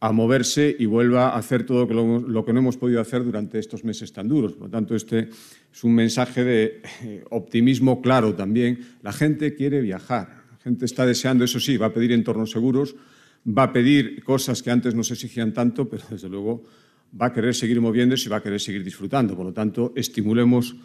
a 0.00 0.10
moverse 0.10 0.74
y 0.76 0.86
vuelva 0.86 1.28
a 1.28 1.38
hacer 1.38 1.64
todo 1.64 1.86
lo, 1.86 2.18
lo, 2.18 2.44
que 2.44 2.52
no 2.52 2.58
hemos 2.58 2.76
podido 2.76 3.00
hacer 3.00 3.22
durante 3.22 3.60
estos 3.60 3.84
meses 3.84 4.12
tan 4.12 4.26
duros. 4.26 4.52
Por 4.54 4.64
lo 4.64 4.70
tanto, 4.70 4.96
este 4.96 5.28
es 5.72 5.84
un 5.84 5.94
mensaje 5.94 6.42
de 6.42 6.82
eh, 7.04 7.24
optimismo 7.30 8.02
claro 8.02 8.34
también. 8.34 8.80
La 9.02 9.12
gente 9.12 9.54
quiere 9.54 9.80
viajar, 9.80 10.42
la 10.50 10.56
gente 10.58 10.86
está 10.86 11.06
deseando, 11.06 11.44
eso 11.44 11.60
sí, 11.60 11.76
va 11.76 11.86
a 11.86 11.92
pedir 11.94 12.10
entornos 12.10 12.50
seguros, 12.50 12.96
va 13.46 13.64
a 13.64 13.72
pedir 13.72 14.24
cosas 14.24 14.60
que 14.62 14.72
antes 14.72 14.96
no 14.96 15.04
se 15.04 15.14
exigían 15.14 15.52
tanto, 15.52 15.88
pero 15.88 16.02
desde 16.10 16.28
luego 16.28 16.64
va 17.20 17.26
a 17.26 17.32
querer 17.32 17.54
seguir 17.54 17.80
moviéndose 17.80 18.26
y 18.26 18.30
va 18.30 18.38
a 18.38 18.42
querer 18.42 18.60
seguir 18.60 18.84
disfrutando. 18.84 19.36
Por 19.36 19.46
lo 19.46 19.52
tanto, 19.52 19.92
estimulemos 19.96 20.76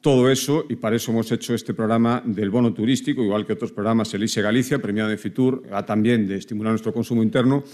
todo 0.00 0.30
eso 0.30 0.64
y 0.68 0.76
para 0.76 0.96
eso 0.96 1.12
hemos 1.12 1.30
hecho 1.30 1.54
este 1.54 1.74
programa 1.74 2.22
del 2.24 2.50
bono 2.50 2.72
turístico, 2.72 3.22
igual 3.22 3.46
que 3.46 3.52
otros 3.52 3.72
programas, 3.72 4.12
Elise 4.14 4.40
Galicia, 4.40 4.80
premiado 4.80 5.10
de 5.10 5.18
Fitur, 5.18 5.62
también 5.86 6.26
de 6.26 6.36
estimular 6.36 6.72
nuestro 6.72 6.92
consumo 6.92 7.22
interno 7.22 7.64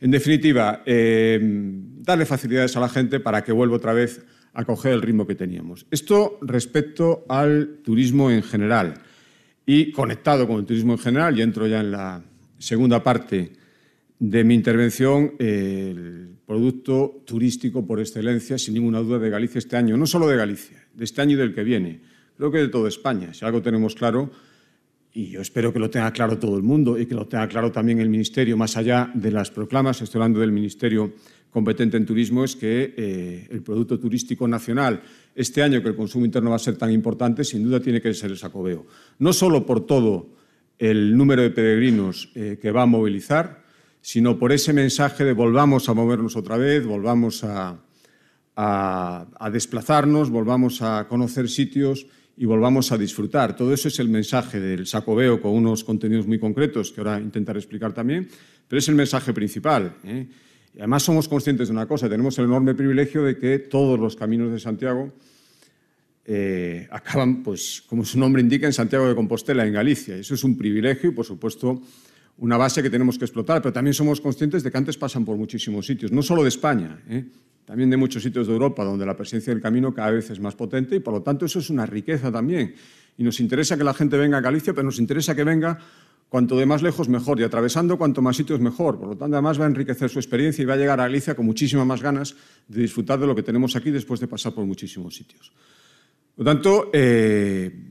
en 0.00 0.10
definitiva, 0.10 0.82
eh, 0.86 1.38
darle 1.42 2.24
facilidades 2.24 2.74
a 2.76 2.80
la 2.80 2.88
gente 2.88 3.20
para 3.20 3.44
que 3.44 3.52
vuelva 3.52 3.76
otra 3.76 3.92
vez 3.92 4.24
a 4.54 4.64
coger 4.64 4.92
el 4.92 5.02
ritmo 5.02 5.26
que 5.26 5.34
teníamos. 5.34 5.86
Esto 5.90 6.38
respecto 6.40 7.26
al 7.28 7.80
turismo 7.84 8.30
en 8.30 8.42
general 8.42 8.94
y 9.66 9.92
conectado 9.92 10.48
con 10.48 10.56
el 10.56 10.64
turismo 10.64 10.94
en 10.94 10.98
general, 10.98 11.38
y 11.38 11.42
entro 11.42 11.66
ya 11.66 11.80
en 11.80 11.90
la 11.90 12.22
segunda 12.58 13.02
parte 13.02 13.52
de 14.20 14.44
mi 14.44 14.54
intervención, 14.54 15.32
el 15.38 16.36
producto 16.46 17.22
turístico 17.24 17.86
por 17.86 18.00
excelencia, 18.00 18.58
sin 18.58 18.74
ninguna 18.74 19.00
duda, 19.00 19.18
de 19.18 19.30
Galicia 19.30 19.58
este 19.58 19.76
año, 19.76 19.96
no 19.96 20.06
solo 20.06 20.28
de 20.28 20.36
Galicia, 20.36 20.86
de 20.94 21.04
este 21.04 21.22
año 21.22 21.32
y 21.32 21.36
del 21.36 21.54
que 21.54 21.64
viene, 21.64 22.00
creo 22.36 22.52
que 22.52 22.58
de 22.58 22.68
toda 22.68 22.88
España. 22.88 23.32
Si 23.32 23.44
algo 23.46 23.62
tenemos 23.62 23.94
claro 23.94 24.30
y 25.12 25.30
yo 25.30 25.40
espero 25.40 25.72
que 25.72 25.78
lo 25.78 25.88
tenga 25.88 26.12
claro 26.12 26.38
todo 26.38 26.56
el 26.56 26.62
mundo 26.62 26.98
y 26.98 27.06
que 27.06 27.14
lo 27.14 27.26
tenga 27.26 27.48
claro 27.48 27.72
también 27.72 27.98
el 27.98 28.10
Ministerio, 28.10 28.58
más 28.58 28.76
allá 28.76 29.10
de 29.14 29.30
las 29.30 29.50
proclamas, 29.50 30.02
estoy 30.02 30.18
hablando 30.18 30.40
del 30.40 30.52
Ministerio 30.52 31.14
competente 31.50 31.96
en 31.96 32.04
turismo, 32.04 32.44
es 32.44 32.54
que 32.54 32.94
eh, 32.96 33.48
el 33.50 33.62
Producto 33.62 33.98
Turístico 33.98 34.46
Nacional, 34.46 35.00
este 35.34 35.62
año 35.62 35.82
que 35.82 35.88
el 35.88 35.96
consumo 35.96 36.26
interno 36.26 36.50
va 36.50 36.56
a 36.56 36.60
ser 36.60 36.76
tan 36.76 36.92
importante, 36.92 37.42
sin 37.42 37.64
duda 37.64 37.80
tiene 37.80 38.02
que 38.02 38.12
ser 38.12 38.30
el 38.30 38.36
sacobeo. 38.36 38.86
No 39.18 39.32
solo 39.32 39.64
por 39.64 39.86
todo 39.86 40.28
el 40.78 41.16
número 41.16 41.42
de 41.42 41.50
peregrinos 41.50 42.30
eh, 42.34 42.58
que 42.60 42.70
va 42.70 42.82
a 42.82 42.86
movilizar, 42.86 43.59
sino 44.02 44.38
por 44.38 44.52
ese 44.52 44.72
mensaje 44.72 45.24
de 45.24 45.32
volvamos 45.32 45.88
a 45.88 45.94
movernos 45.94 46.36
otra 46.36 46.56
vez, 46.56 46.84
volvamos 46.84 47.44
a, 47.44 47.78
desplazarnos, 49.52 50.28
volvamos 50.30 50.82
a 50.82 51.06
conocer 51.08 51.48
sitios 51.48 52.06
y 52.36 52.44
volvamos 52.44 52.92
a 52.92 52.98
disfrutar. 52.98 53.56
Todo 53.56 53.72
eso 53.72 53.88
es 53.88 53.98
el 53.98 54.08
mensaje 54.08 54.60
del 54.60 54.86
Sacobeo 54.86 55.40
con 55.40 55.52
unos 55.52 55.84
contenidos 55.84 56.26
muy 56.26 56.38
concretos 56.38 56.92
que 56.92 57.00
ahora 57.00 57.20
intentaré 57.20 57.58
explicar 57.58 57.92
también, 57.92 58.28
pero 58.68 58.78
es 58.78 58.88
el 58.88 58.94
mensaje 58.94 59.32
principal. 59.32 59.96
¿eh? 60.04 60.26
Y 60.74 60.78
además 60.78 61.02
somos 61.02 61.28
conscientes 61.28 61.68
de 61.68 61.72
una 61.72 61.86
cosa, 61.86 62.08
tenemos 62.08 62.38
el 62.38 62.44
enorme 62.44 62.74
privilegio 62.74 63.24
de 63.24 63.38
que 63.38 63.58
todos 63.58 63.98
los 63.98 64.14
caminos 64.14 64.52
de 64.52 64.60
Santiago 64.60 65.12
eh, 66.24 66.86
acaban, 66.90 67.42
pues, 67.42 67.82
como 67.88 68.04
su 68.04 68.18
nombre 68.18 68.40
indica, 68.40 68.66
en 68.66 68.72
Santiago 68.72 69.08
de 69.08 69.14
Compostela, 69.14 69.66
en 69.66 69.72
Galicia. 69.72 70.16
Eso 70.16 70.34
es 70.34 70.44
un 70.44 70.56
privilegio 70.56 71.10
y, 71.10 71.12
por 71.12 71.24
supuesto, 71.24 71.82
una 72.40 72.56
base 72.56 72.82
que 72.82 72.90
tenemos 72.90 73.16
que 73.16 73.24
explotar, 73.24 73.62
pero 73.62 73.72
también 73.72 73.94
somos 73.94 74.20
conscientes 74.20 74.62
de 74.62 74.70
que 74.70 74.78
antes 74.78 74.96
pasan 74.96 75.24
por 75.24 75.36
muchísimos 75.36 75.86
sitios, 75.86 76.10
no 76.12 76.22
solo 76.22 76.42
de 76.42 76.48
España. 76.48 77.00
¿eh? 77.08 77.24
también 77.70 77.88
de 77.88 77.96
muchos 77.96 78.20
sitios 78.20 78.48
de 78.48 78.52
Europa 78.52 78.82
donde 78.82 79.06
la 79.06 79.16
presencia 79.16 79.52
del 79.52 79.62
camino 79.62 79.94
cada 79.94 80.10
vez 80.10 80.28
es 80.28 80.40
más 80.40 80.56
potente 80.56 80.96
y 80.96 80.98
por 80.98 81.14
lo 81.14 81.22
tanto 81.22 81.46
eso 81.46 81.60
es 81.60 81.70
una 81.70 81.86
riqueza 81.86 82.32
también. 82.32 82.74
Y 83.16 83.22
nos 83.22 83.38
interesa 83.38 83.76
que 83.78 83.84
la 83.84 83.94
gente 83.94 84.16
venga 84.16 84.38
a 84.38 84.40
Galicia, 84.40 84.72
pero 84.72 84.86
nos 84.86 84.98
interesa 84.98 85.36
que 85.36 85.44
venga 85.44 85.78
cuanto 86.28 86.58
de 86.58 86.66
más 86.66 86.82
lejos 86.82 87.08
mejor 87.08 87.38
y 87.38 87.44
atravesando 87.44 87.96
cuanto 87.96 88.22
más 88.22 88.36
sitios 88.36 88.58
mejor. 88.58 88.98
Por 88.98 89.10
lo 89.10 89.16
tanto, 89.16 89.36
además 89.36 89.60
va 89.60 89.66
a 89.66 89.68
enriquecer 89.68 90.10
su 90.10 90.18
experiencia 90.18 90.62
y 90.62 90.64
va 90.64 90.74
a 90.74 90.78
llegar 90.78 90.98
a 90.98 91.04
Galicia 91.04 91.36
con 91.36 91.46
muchísimas 91.46 91.86
más 91.86 92.02
ganas 92.02 92.34
de 92.66 92.82
disfrutar 92.82 93.20
de 93.20 93.28
lo 93.28 93.36
que 93.36 93.44
tenemos 93.44 93.76
aquí 93.76 93.92
después 93.92 94.18
de 94.18 94.26
pasar 94.26 94.52
por 94.52 94.64
muchísimos 94.64 95.14
sitios. 95.14 95.52
Por 96.34 96.44
lo 96.44 96.52
tanto, 96.52 96.90
eh, 96.92 97.89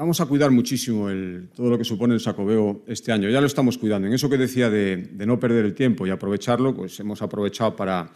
vamos 0.00 0.18
a 0.18 0.24
cuidar 0.24 0.50
muchísimo 0.50 1.08
todo 1.54 1.68
lo 1.68 1.76
que 1.76 1.84
supone 1.84 2.14
el 2.14 2.20
sacobeo 2.20 2.84
este 2.86 3.12
año. 3.12 3.28
Ya 3.28 3.38
lo 3.38 3.46
estamos 3.46 3.76
cuidando. 3.76 4.08
En 4.08 4.14
eso 4.14 4.30
que 4.30 4.38
decía 4.38 4.70
de, 4.70 5.10
no 5.26 5.38
perder 5.38 5.66
el 5.66 5.74
tiempo 5.74 6.06
y 6.06 6.10
aprovecharlo, 6.10 6.74
pues 6.74 6.98
hemos 7.00 7.20
aprovechado 7.20 7.76
para 7.76 8.10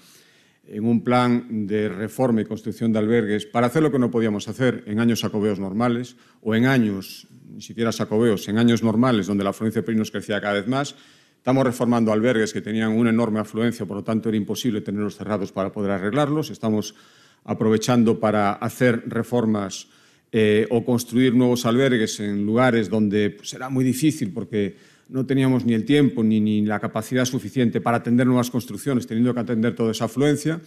en 0.67 0.87
un 0.87 1.05
plan 1.05 1.67
de 1.67 1.91
reforma 1.91 2.41
y 2.41 2.47
construcción 2.47 2.91
de 2.91 3.01
albergues 3.01 3.45
para 3.45 3.67
hacer 3.67 3.83
lo 3.83 3.93
que 3.93 3.99
no 3.99 4.11
podíamos 4.11 4.49
hacer 4.49 4.83
en 4.87 4.99
años 4.99 5.21
sacobeos 5.21 5.61
normales 5.61 6.17
o 6.41 6.55
en 6.55 6.65
años, 6.65 7.27
ni 7.53 7.61
siquiera 7.61 7.93
sacobeos, 7.93 8.49
en 8.49 8.57
años 8.57 8.83
normales 8.83 9.27
donde 9.27 9.45
la 9.45 9.51
afluencia 9.51 9.83
de 9.83 9.87
perinos 9.87 10.11
crecía 10.11 10.41
cada 10.41 10.55
vez 10.55 10.67
más. 10.67 10.95
Estamos 11.37 11.65
reformando 11.65 12.15
albergues 12.15 12.55
que 12.55 12.63
tenían 12.63 12.93
una 12.93 13.11
enorme 13.11 13.41
afluencia, 13.41 13.85
por 13.85 13.99
lo 13.99 14.05
tanto 14.05 14.31
era 14.31 14.39
imposible 14.39 14.81
tenerlos 14.81 15.17
cerrados 15.17 15.53
para 15.53 15.71
poder 15.71 15.91
arreglarlos. 15.91 16.49
Estamos 16.49 16.95
aprovechando 17.45 18.19
para 18.19 18.55
hacer 18.55 19.03
reformas 19.07 19.89
eh, 20.37 20.67
o 20.71 20.85
construir 20.85 21.33
nuevos 21.33 21.65
albergues 21.65 22.19
en 22.19 22.45
lugares 22.45 22.91
donde 22.91 23.31
pues, 23.31 23.51
será 23.51 23.69
muy 23.69 23.85
difícil 23.85 24.33
porque 24.33 24.75
no 25.09 25.25
teníamos 25.25 25.65
ni 25.65 25.75
el 25.75 25.85
tiempo 25.85 26.25
ni, 26.25 26.41
ni, 26.41 26.67
la 26.67 26.81
capacidad 26.81 27.25
suficiente 27.25 27.81
para 27.81 27.99
atender 27.99 28.27
nuevas 28.27 28.51
construcciones, 28.51 29.07
teniendo 29.07 29.33
que 29.33 29.39
atender 29.39 29.77
toda 29.77 29.93
esa 29.93 30.07
afluencia. 30.07 30.61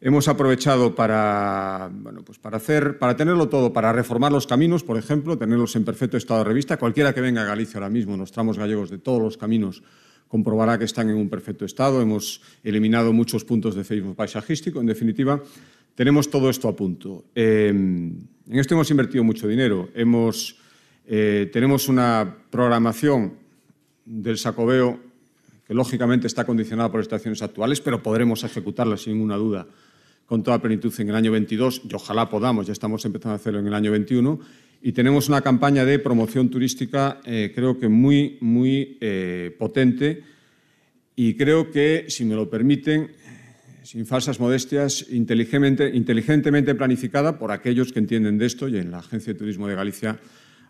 Hemos 0.00 0.28
aprovechado 0.28 0.94
para, 0.94 1.90
bueno, 1.92 2.24
pues 2.24 2.38
para, 2.38 2.56
hacer, 2.56 2.96
para 2.96 3.14
tenerlo 3.14 3.50
todo, 3.50 3.70
para 3.70 3.92
reformar 3.92 4.32
los 4.32 4.46
caminos, 4.46 4.82
por 4.82 4.96
ejemplo, 4.96 5.36
tenerlos 5.36 5.76
en 5.76 5.84
perfecto 5.84 6.16
estado 6.16 6.38
de 6.38 6.44
revista. 6.44 6.78
Cualquiera 6.78 7.12
que 7.12 7.20
venga 7.20 7.42
a 7.42 7.44
Galicia 7.44 7.76
ahora 7.76 7.90
mismo, 7.90 8.14
en 8.14 8.20
los 8.20 8.32
tramos 8.32 8.58
gallegos 8.58 8.88
de 8.88 8.96
todos 8.96 9.20
los 9.20 9.36
caminos, 9.36 9.82
comprobará 10.26 10.78
que 10.78 10.86
están 10.86 11.10
en 11.10 11.16
un 11.16 11.28
perfecto 11.28 11.66
estado. 11.66 12.00
Hemos 12.00 12.40
eliminado 12.64 13.12
muchos 13.12 13.44
puntos 13.44 13.74
de 13.74 13.84
Facebook 13.84 14.16
paisajístico. 14.16 14.80
En 14.80 14.86
definitiva, 14.86 15.42
tenemos 15.94 16.30
todo 16.30 16.48
esto 16.48 16.66
a 16.66 16.74
punto. 16.74 17.26
Eh, 17.34 17.74
en 18.48 18.58
esto 18.58 18.74
hemos 18.74 18.90
invertido 18.90 19.24
mucho 19.24 19.48
dinero. 19.48 19.88
Eh, 21.08 21.50
tenemos 21.52 21.88
una 21.88 22.36
programación 22.50 23.34
del 24.04 24.38
Sacobeo, 24.38 25.00
que 25.66 25.74
lógicamente 25.74 26.26
está 26.26 26.44
condicionada 26.44 26.90
por 26.90 27.00
estaciones 27.00 27.42
actuales, 27.42 27.80
pero 27.80 28.02
podremos 28.02 28.44
ejecutarla 28.44 28.96
sin 28.96 29.14
ninguna 29.14 29.36
duda 29.36 29.66
con 30.26 30.42
toda 30.42 30.60
plenitud 30.60 30.92
en 30.98 31.08
el 31.08 31.14
año 31.14 31.32
22 31.32 31.82
y 31.88 31.94
ojalá 31.94 32.28
podamos, 32.28 32.66
ya 32.66 32.72
estamos 32.72 33.04
empezando 33.04 33.34
a 33.34 33.36
hacerlo 33.36 33.60
en 33.60 33.68
el 33.68 33.74
año 33.74 33.92
21. 33.92 34.38
Y 34.82 34.92
tenemos 34.92 35.28
una 35.28 35.40
campaña 35.40 35.84
de 35.84 35.98
promoción 35.98 36.48
turística, 36.48 37.20
eh, 37.24 37.52
creo 37.54 37.78
que 37.78 37.88
muy, 37.88 38.38
muy 38.40 38.98
eh, 39.00 39.54
potente 39.58 40.22
y 41.16 41.34
creo 41.34 41.70
que, 41.70 42.06
si 42.08 42.24
me 42.24 42.34
lo 42.34 42.50
permiten, 42.50 43.10
sin 43.86 44.04
falsas 44.04 44.40
modestias, 44.40 45.06
inteligentemente, 45.12 46.74
planificada 46.74 47.38
por 47.38 47.52
aquellos 47.52 47.92
que 47.92 48.00
entienden 48.00 48.36
de 48.36 48.46
esto 48.46 48.66
y 48.66 48.78
en 48.78 48.90
la 48.90 48.98
Agencia 48.98 49.32
de 49.32 49.38
Turismo 49.38 49.68
de 49.68 49.76
Galicia 49.76 50.18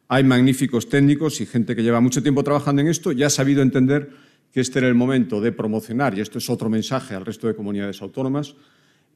hay 0.09 0.23
magníficos 0.23 0.91
técnicos 0.91 1.41
y 1.41 1.47
gente 1.47 1.75
que 1.75 1.83
lleva 1.83 2.03
mucho 2.03 2.23
tiempo 2.23 2.45
trabajando 2.45 2.83
en 2.83 2.89
esto 2.89 3.13
y 3.13 3.23
ha 3.23 3.31
sabido 3.31 3.63
entender 3.63 4.11
que 4.53 4.61
este 4.61 4.81
era 4.81 4.89
el 4.89 4.95
momento 4.95 5.41
de 5.41 5.51
promocionar, 5.51 6.17
y 6.17 6.21
esto 6.21 6.37
es 6.37 6.51
otro 6.51 6.69
mensaje 6.69 7.15
al 7.15 7.25
resto 7.25 7.47
de 7.47 7.55
comunidades 7.55 8.03
autónomas, 8.03 8.55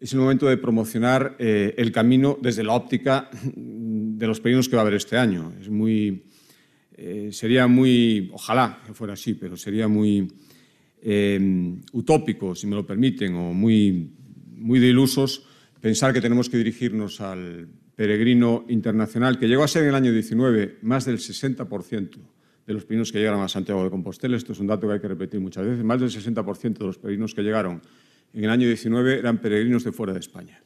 es 0.00 0.14
el 0.14 0.18
momento 0.18 0.46
de 0.46 0.56
promocionar 0.56 1.36
eh, 1.38 1.74
el 1.76 1.92
camino 1.92 2.38
desde 2.40 2.64
la 2.64 2.72
óptica 2.72 3.28
de 3.54 4.26
los 4.26 4.40
peregrinos 4.40 4.70
que 4.70 4.76
va 4.76 4.82
a 4.82 4.84
haber 4.84 4.94
este 4.94 5.18
año. 5.18 5.52
Es 5.60 5.68
muy, 5.68 6.24
eh, 6.96 7.28
sería 7.32 7.66
muy, 7.66 8.30
ojalá 8.32 8.80
que 8.86 8.94
fuera 8.94 9.12
así, 9.12 9.34
pero 9.34 9.58
sería 9.58 9.88
muy 9.88 10.26
eh, 11.02 11.74
utópico, 11.92 12.54
si 12.54 12.66
me 12.66 12.76
lo 12.76 12.86
permiten, 12.86 13.34
o 13.34 13.52
muy, 13.52 14.10
muy 14.56 14.78
de 14.78 14.88
ilusos 14.88 15.46
pensar 15.80 16.12
que 16.12 16.20
tenemos 16.20 16.48
que 16.48 16.58
dirigirnos 16.58 17.20
al 17.20 17.68
peregrino 17.96 18.64
internacional, 18.68 19.38
que 19.38 19.48
llegó 19.48 19.64
a 19.64 19.68
ser 19.68 19.82
en 19.82 19.90
el 19.90 19.94
año 19.94 20.12
19 20.12 20.78
más 20.82 21.04
del 21.04 21.18
60% 21.18 22.10
de 22.66 22.74
los 22.74 22.84
peregrinos 22.84 23.12
que 23.12 23.18
llegaron 23.18 23.42
a 23.42 23.48
Santiago 23.48 23.82
de 23.82 23.90
Compostela. 23.90 24.36
Esto 24.36 24.52
es 24.52 24.60
un 24.60 24.66
dato 24.66 24.86
que 24.86 24.94
hay 24.94 25.00
que 25.00 25.08
repetir 25.08 25.40
muchas 25.40 25.66
veces. 25.66 25.84
Más 25.84 26.00
del 26.00 26.10
60% 26.10 26.78
de 26.78 26.84
los 26.84 26.98
peregrinos 26.98 27.34
que 27.34 27.42
llegaron 27.42 27.82
en 28.32 28.44
el 28.44 28.50
año 28.50 28.66
19 28.66 29.18
eran 29.18 29.38
peregrinos 29.38 29.84
de 29.84 29.92
fuera 29.92 30.12
de 30.12 30.20
España. 30.20 30.62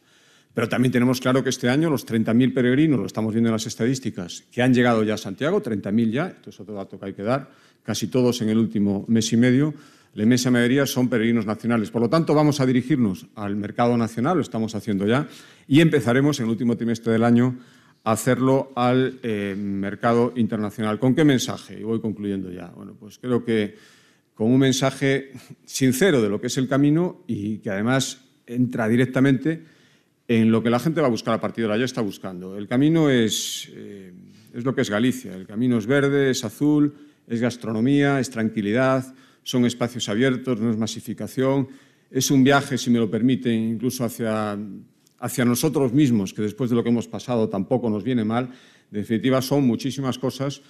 Pero 0.53 0.69
también 0.69 0.93
tenemos 0.93 1.21
claro 1.21 1.43
que 1.43 1.51
este 1.51 1.69
año 1.69 1.91
los 1.91 2.07
30.000 2.07 2.55
peregrinos, 2.55 3.01
lo 3.01 3.07
estamos 3.07 3.33
viendo 3.33 3.49
en 3.49 3.55
las 3.55 3.67
estadísticas, 3.67 4.45
que 4.53 4.63
han 4.63 4.73
llegado 4.73 5.03
ya 5.03 5.15
a 5.15 5.19
Santiago, 5.19 5.61
30.000 5.61 6.11
ya, 6.11 6.27
esto 6.29 6.51
es 6.51 6.61
otro 6.61 6.75
dato 6.75 6.99
que 6.99 7.07
hay 7.07 7.13
que 7.13 7.25
dar, 7.25 7.51
casi 7.83 8.07
todos 8.07 8.41
en 8.43 8.51
el 8.51 8.59
último 8.59 9.05
mes 9.09 9.33
y 9.33 9.37
medio, 9.37 9.75
la 10.15 10.23
inmensa 10.23 10.51
mayoría 10.51 10.87
son 10.87 11.09
peregrinos 11.09 11.45
nacionales. 11.45 11.91
Por 11.91 12.03
lo 12.03 12.09
tanto, 12.09 12.35
vamos 12.35 12.61
a 12.61 12.67
dirigirnos 12.67 13.27
al 13.35 13.57
mercado 13.57 13.97
nacional, 13.97 14.37
lo 14.37 14.43
estamos 14.43 14.75
haciendo 14.75 15.07
ya, 15.07 15.29
y 15.67 15.81
empezaremos 15.81 16.39
en 16.39 16.47
el 16.47 16.51
último 16.53 16.77
trimestre 16.77 17.13
del 17.13 17.25
año 17.25 17.59
a 18.05 18.13
hacerlo 18.13 18.73
al 18.77 19.19
eh, 19.23 19.57
mercado 19.59 20.33
internacional. 20.37 21.01
¿Con 21.01 21.15
qué 21.15 21.25
mensaje? 21.25 21.81
Y 21.81 21.83
voy 21.83 22.01
concluyendo 22.01 22.53
ya. 22.53 22.69
Bueno, 22.69 22.95
pues 22.99 23.19
creo 23.19 23.45
que 23.45 23.77
con 24.35 24.53
un 24.53 24.59
mensaje 24.59 25.33
sincero 25.65 26.23
de 26.23 26.29
lo 26.29 26.41
que 26.41 26.47
es 26.47 26.59
el 26.59 26.69
camino 26.69 27.25
y 27.27 27.59
que 27.59 27.71
además 27.71 28.21
entra 28.47 28.89
directamente 28.89 29.65
en 30.29 30.53
lo 30.53 30.63
que 30.63 30.71
la 30.71 30.79
gente 30.79 31.01
va 31.01 31.09
a 31.09 31.11
buscar 31.11 31.35
a 31.35 31.41
partir 31.41 31.63
de 31.63 31.67
ahora, 31.67 31.79
ya 31.79 31.85
está 31.85 32.03
buscando. 32.03 32.57
El 32.57 32.69
camino 32.69 33.11
es, 33.11 33.71
eh, 33.75 34.13
es 34.53 34.65
lo 34.65 34.75
que 34.75 34.83
es 34.83 34.91
Galicia. 34.91 35.35
El 35.35 35.47
camino 35.47 35.77
es 35.79 35.87
verde, 35.87 36.31
es 36.31 36.45
azul, 36.45 36.95
es 37.27 37.41
gastronomía, 37.41 38.21
es 38.21 38.31
tranquilidad, 38.31 39.15
son 39.45 39.67
espacios 39.67 40.09
abiertos, 40.09 40.59
no 40.59 40.71
es 40.71 40.77
masificación. 40.77 41.69
Es 42.11 42.31
un 42.31 42.43
viaje, 42.43 42.77
si 42.77 42.91
me 42.91 42.99
lo 42.99 43.11
permiten, 43.11 43.53
incluso 43.53 44.05
hacia, 44.05 44.59
hacia 45.19 45.45
nosotros 45.45 45.93
mismos, 45.93 46.33
que 46.33 46.43
después 46.43 46.71
de 46.71 46.77
lo 46.77 46.83
que 46.83 46.89
hemos 46.89 47.07
pasado 47.07 47.49
tampoco 47.49 47.89
nos 47.91 48.03
viene 48.03 48.25
mal. 48.25 48.47
En 48.91 49.01
definitiva, 49.01 49.41
son 49.43 49.67
muchísimas 49.67 50.19
cosas 50.19 50.63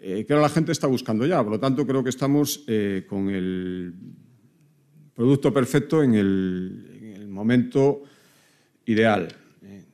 eh, 0.00 0.24
que 0.26 0.34
la 0.34 0.48
gente 0.48 0.72
está 0.72 0.86
buscando 0.86 1.26
ya. 1.26 1.42
Por 1.42 1.52
lo 1.52 1.60
tanto, 1.60 1.86
creo 1.86 2.02
que 2.02 2.10
estamos 2.10 2.64
eh, 2.68 3.04
con 3.08 3.28
el 3.28 3.92
producto 5.14 5.52
perfecto 5.52 6.02
en 6.02 6.14
el, 6.14 6.98
en 7.02 7.22
el 7.22 7.28
momento 7.28 8.02
ideal. 8.86 9.28
Eh, 9.62 9.84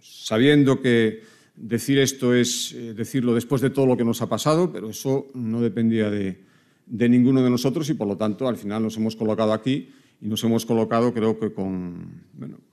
sabiendo 0.00 0.80
que 0.80 1.22
decir 1.56 1.98
esto 1.98 2.34
es 2.34 2.74
decirlo 2.96 3.34
después 3.34 3.60
de 3.62 3.70
todo 3.70 3.86
lo 3.86 3.96
que 3.96 4.04
nos 4.04 4.20
ha 4.20 4.28
pasado, 4.28 4.72
pero 4.72 4.90
eso 4.90 5.28
no 5.34 5.60
dependía 5.60 6.10
de, 6.10 6.51
de, 6.92 7.08
ninguno 7.08 7.42
de 7.42 7.50
nosotros 7.50 7.88
y 7.90 7.94
por 7.94 8.06
lo 8.06 8.16
tanto 8.16 8.46
al 8.46 8.56
final 8.56 8.82
nos 8.82 8.96
hemos 8.96 9.16
colocado 9.16 9.52
aquí 9.52 9.88
y 10.20 10.28
nos 10.28 10.44
hemos 10.44 10.66
colocado 10.66 11.12
creo 11.12 11.38
que 11.38 11.52
con, 11.52 12.22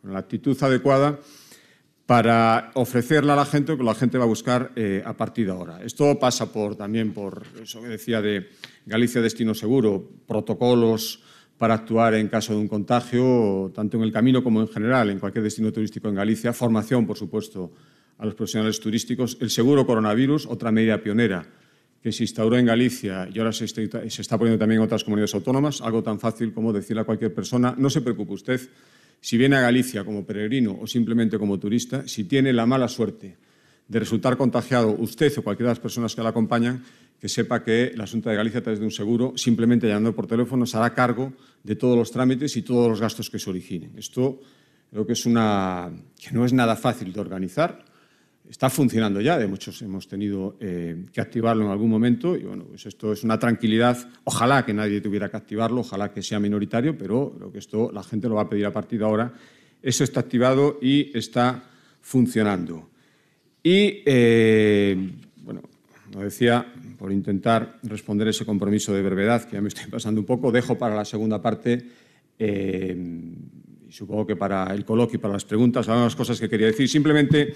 la 0.03 0.19
actitud 0.19 0.57
adecuada 0.61 1.19
para 2.05 2.71
ofrecerla 2.73 3.33
a 3.33 3.35
la 3.37 3.45
gente 3.45 3.77
que 3.77 3.83
la 3.83 3.95
gente 3.95 4.17
va 4.17 4.25
a 4.25 4.27
buscar 4.27 4.71
eh, 4.75 5.03
a 5.05 5.15
partir 5.15 5.45
de 5.45 5.51
ahora. 5.51 5.79
Esto 5.83 6.17
pasa 6.17 6.51
por, 6.51 6.75
también 6.75 7.13
por 7.13 7.43
eso 7.61 7.81
que 7.81 7.87
decía 7.87 8.19
de 8.19 8.49
Galicia 8.85 9.21
Destino 9.21 9.53
Seguro, 9.53 10.09
protocolos, 10.27 11.21
para 11.59 11.75
actuar 11.75 12.15
en 12.15 12.27
caso 12.27 12.53
de 12.53 12.59
un 12.59 12.67
contagio, 12.67 13.71
tanto 13.75 13.97
en 13.97 14.03
el 14.03 14.11
camino 14.11 14.43
como 14.43 14.61
en 14.61 14.67
general, 14.67 15.11
en 15.11 15.19
cualquier 15.19 15.43
destino 15.43 15.71
turístico 15.71 16.07
en 16.07 16.15
Galicia. 16.15 16.51
Formación, 16.51 17.05
por 17.05 17.17
supuesto, 17.17 17.73
a 18.17 18.25
los 18.25 18.33
profesionales 18.33 18.79
turísticos. 18.79 19.37
El 19.39 19.51
seguro 19.51 19.85
coronavirus, 19.85 20.47
otra 20.47 20.71
medida 20.71 21.03
pionera 21.03 21.45
que 22.01 22.11
se 22.11 22.23
instauró 22.23 22.57
en 22.57 22.65
Galicia 22.65 23.27
y 23.33 23.39
ahora 23.39 23.51
se 23.51 23.65
está, 23.65 24.37
poniendo 24.37 24.57
también 24.57 24.79
en 24.79 24.85
otras 24.85 25.03
comunidades 25.03 25.35
autónomas, 25.35 25.81
algo 25.81 26.01
tan 26.01 26.19
fácil 26.19 26.53
como 26.53 26.71
decirle 26.71 27.01
a 27.01 27.05
cualquier 27.05 27.33
persona, 27.33 27.75
no 27.77 27.89
se 27.89 28.01
preocupe 28.01 28.33
usted, 28.33 28.61
si 29.19 29.37
viene 29.37 29.57
a 29.57 29.61
Galicia 29.61 30.05
como 30.05 30.25
peregrino 30.25 30.77
o 30.79 30.87
simplemente 30.87 31.37
como 31.37 31.59
turista, 31.59 32.07
si 32.07 32.23
tiene 32.23 32.53
la 32.53 32.65
mala 32.65 32.87
suerte 32.87 33.37
de 33.87 33.99
resultar 33.99 34.37
contagiado 34.37 34.91
usted 34.91 35.35
o 35.37 35.41
cualquiera 35.41 35.69
de 35.69 35.75
las 35.75 35.79
personas 35.79 36.15
que 36.15 36.23
la 36.23 36.29
acompañan, 36.29 36.83
que 37.19 37.27
sepa 37.27 37.63
que 37.63 37.91
la 37.95 38.07
Junta 38.07 38.29
de 38.29 38.37
Galicia, 38.37 38.59
a 38.59 38.63
través 38.63 38.79
de 38.79 38.85
un 38.85 38.91
seguro, 38.91 39.33
simplemente 39.35 39.87
llamando 39.87 40.15
por 40.15 40.25
teléfono, 40.25 40.65
se 40.65 40.77
hará 40.77 40.93
cargo 40.93 41.33
de 41.63 41.75
todos 41.75 41.97
los 41.97 42.11
trámites 42.11 42.55
y 42.55 42.61
todos 42.61 42.87
los 42.87 43.01
gastos 43.01 43.29
que 43.29 43.39
se 43.39 43.49
originen. 43.49 43.91
Esto 43.97 44.39
creo 44.89 45.05
que, 45.05 45.13
es 45.13 45.25
una, 45.25 45.91
que 46.17 46.31
no 46.31 46.45
es 46.45 46.53
nada 46.53 46.77
fácil 46.77 47.11
de 47.11 47.19
organizar. 47.19 47.83
Está 48.49 48.67
funcionando 48.71 49.21
ya, 49.21 49.37
de 49.37 49.45
muchos 49.45 49.79
hemos 49.83 50.07
tenido 50.07 50.57
eh, 50.59 51.05
que 51.13 51.21
activarlo 51.21 51.65
en 51.65 51.71
algún 51.71 51.87
momento 51.87 52.35
y 52.35 52.45
bueno, 52.45 52.63
pues 52.63 52.83
esto 52.87 53.13
es 53.13 53.23
una 53.23 53.37
tranquilidad. 53.37 54.09
Ojalá 54.23 54.65
que 54.65 54.73
nadie 54.73 55.01
tuviera 55.01 55.29
que 55.29 55.37
activarlo, 55.37 55.81
ojalá 55.81 56.11
que 56.11 56.23
sea 56.23 56.39
minoritario, 56.39 56.97
pero 56.97 57.31
creo 57.37 57.51
que 57.51 57.59
esto 57.59 57.91
la 57.93 58.01
gente 58.01 58.27
lo 58.27 58.35
va 58.35 58.41
a 58.41 58.49
pedir 58.49 58.65
a 58.65 58.73
partir 58.73 58.97
de 58.97 59.05
ahora. 59.05 59.31
Eso 59.83 60.03
está 60.03 60.21
activado 60.21 60.79
y 60.81 61.15
está 61.15 61.63
funcionando. 62.01 62.89
Y, 63.61 64.01
eh, 64.03 64.97
bueno, 65.43 65.61
lo 66.11 66.21
decía, 66.21 66.65
por 66.97 67.11
intentar 67.11 67.77
responder 67.83 68.29
ese 68.29 68.47
compromiso 68.47 68.95
de 68.95 69.03
brevedad, 69.03 69.43
que 69.43 69.57
ya 69.57 69.61
me 69.61 69.67
estoy 69.67 69.91
pasando 69.91 70.21
un 70.21 70.25
poco, 70.25 70.51
dejo 70.51 70.75
para 70.75 70.95
la 70.95 71.05
segunda 71.05 71.39
parte, 71.39 71.85
eh, 72.39 72.97
supongo 73.89 74.25
que 74.25 74.35
para 74.35 74.73
el 74.73 74.85
coloquio 74.85 75.17
y 75.17 75.19
para 75.19 75.33
las 75.33 75.45
preguntas, 75.45 75.87
algunas 75.89 76.15
cosas 76.15 76.39
que 76.39 76.49
quería 76.49 76.67
decir. 76.67 76.87
Simplemente 76.87 77.53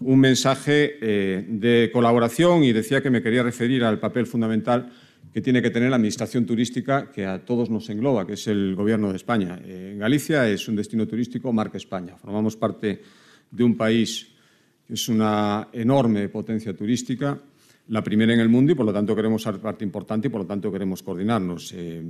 un 0.00 0.18
mensaje 0.18 0.98
eh, 1.00 1.44
de 1.48 1.90
colaboración 1.92 2.64
y 2.64 2.72
decía 2.72 3.02
que 3.02 3.10
me 3.10 3.22
quería 3.22 3.42
referir 3.42 3.84
al 3.84 3.98
papel 3.98 4.26
fundamental 4.26 4.90
que 5.32 5.40
tiene 5.40 5.60
que 5.60 5.70
tener 5.70 5.90
la 5.90 5.96
Administración 5.96 6.46
turística 6.46 7.10
que 7.12 7.26
a 7.26 7.44
todos 7.44 7.68
nos 7.68 7.88
engloba, 7.90 8.26
que 8.26 8.34
es 8.34 8.46
el 8.46 8.74
Gobierno 8.74 9.10
de 9.10 9.16
España. 9.16 9.60
Eh, 9.64 9.96
Galicia 9.98 10.48
es 10.48 10.66
un 10.68 10.76
destino 10.76 11.06
turístico 11.06 11.52
marca 11.52 11.76
España. 11.76 12.16
Formamos 12.16 12.56
parte 12.56 13.02
de 13.50 13.64
un 13.64 13.76
país 13.76 14.28
que 14.86 14.94
es 14.94 15.08
una 15.08 15.68
enorme 15.72 16.28
potencia 16.28 16.74
turística 16.74 17.38
la 17.88 18.02
primera 18.02 18.34
en 18.34 18.40
el 18.40 18.48
mundo 18.48 18.72
y 18.72 18.74
por 18.74 18.86
lo 18.86 18.92
tanto 18.92 19.14
queremos 19.14 19.42
ser 19.42 19.60
parte 19.60 19.84
importante 19.84 20.28
y 20.28 20.30
por 20.30 20.40
lo 20.40 20.46
tanto 20.46 20.72
queremos 20.72 21.02
coordinarnos. 21.02 21.72
Eh, 21.74 22.02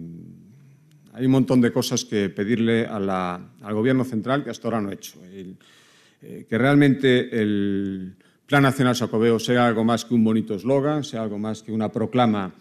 hay 1.16 1.24
un 1.24 1.32
montón 1.32 1.62
de 1.62 1.72
cosas 1.72 2.04
que 2.04 2.28
pedirle 2.28 2.84
a 2.84 3.00
la, 3.00 3.52
al 3.62 3.74
Gobierno 3.74 4.04
central 4.04 4.44
que 4.44 4.50
hasta 4.50 4.68
ahora 4.68 4.82
no 4.82 4.90
ha 4.90 4.92
hecho. 4.92 5.18
Eh, 5.24 6.46
que 6.48 6.58
realmente 6.58 7.40
el 7.40 8.14
Plan 8.44 8.62
Nacional 8.62 8.94
Sacobeo 8.94 9.38
sea 9.38 9.66
algo 9.66 9.82
más 9.82 10.04
que 10.04 10.14
un 10.14 10.22
bonito 10.22 10.54
eslogan, 10.54 11.04
sea 11.04 11.22
algo 11.22 11.38
más 11.38 11.62
que 11.62 11.72
una 11.72 11.90
proclama 11.90 12.54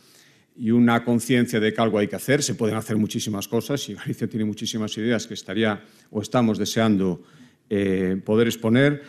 y 0.58 0.72
una 0.72 1.04
conciencia 1.04 1.60
de 1.60 1.74
que 1.74 1.82
algo 1.82 2.00
hay 2.00 2.08
que 2.08 2.16
hacer. 2.16 2.42
Se 2.42 2.56
pueden 2.56 2.78
hacer 2.78 2.96
muchísimas 2.96 3.48
cosas 3.48 3.88
y 3.90 3.94
Galicia 3.94 4.28
tiene 4.28 4.46
muchísimas 4.46 4.98
ideas 4.98 5.28
que 5.28 5.34
estaría 5.34 5.84
o 6.10 6.22
estamos 6.22 6.58
deseando 6.58 7.24
eh, 7.70 8.20
poder 8.24 8.48
exponer 8.48 9.04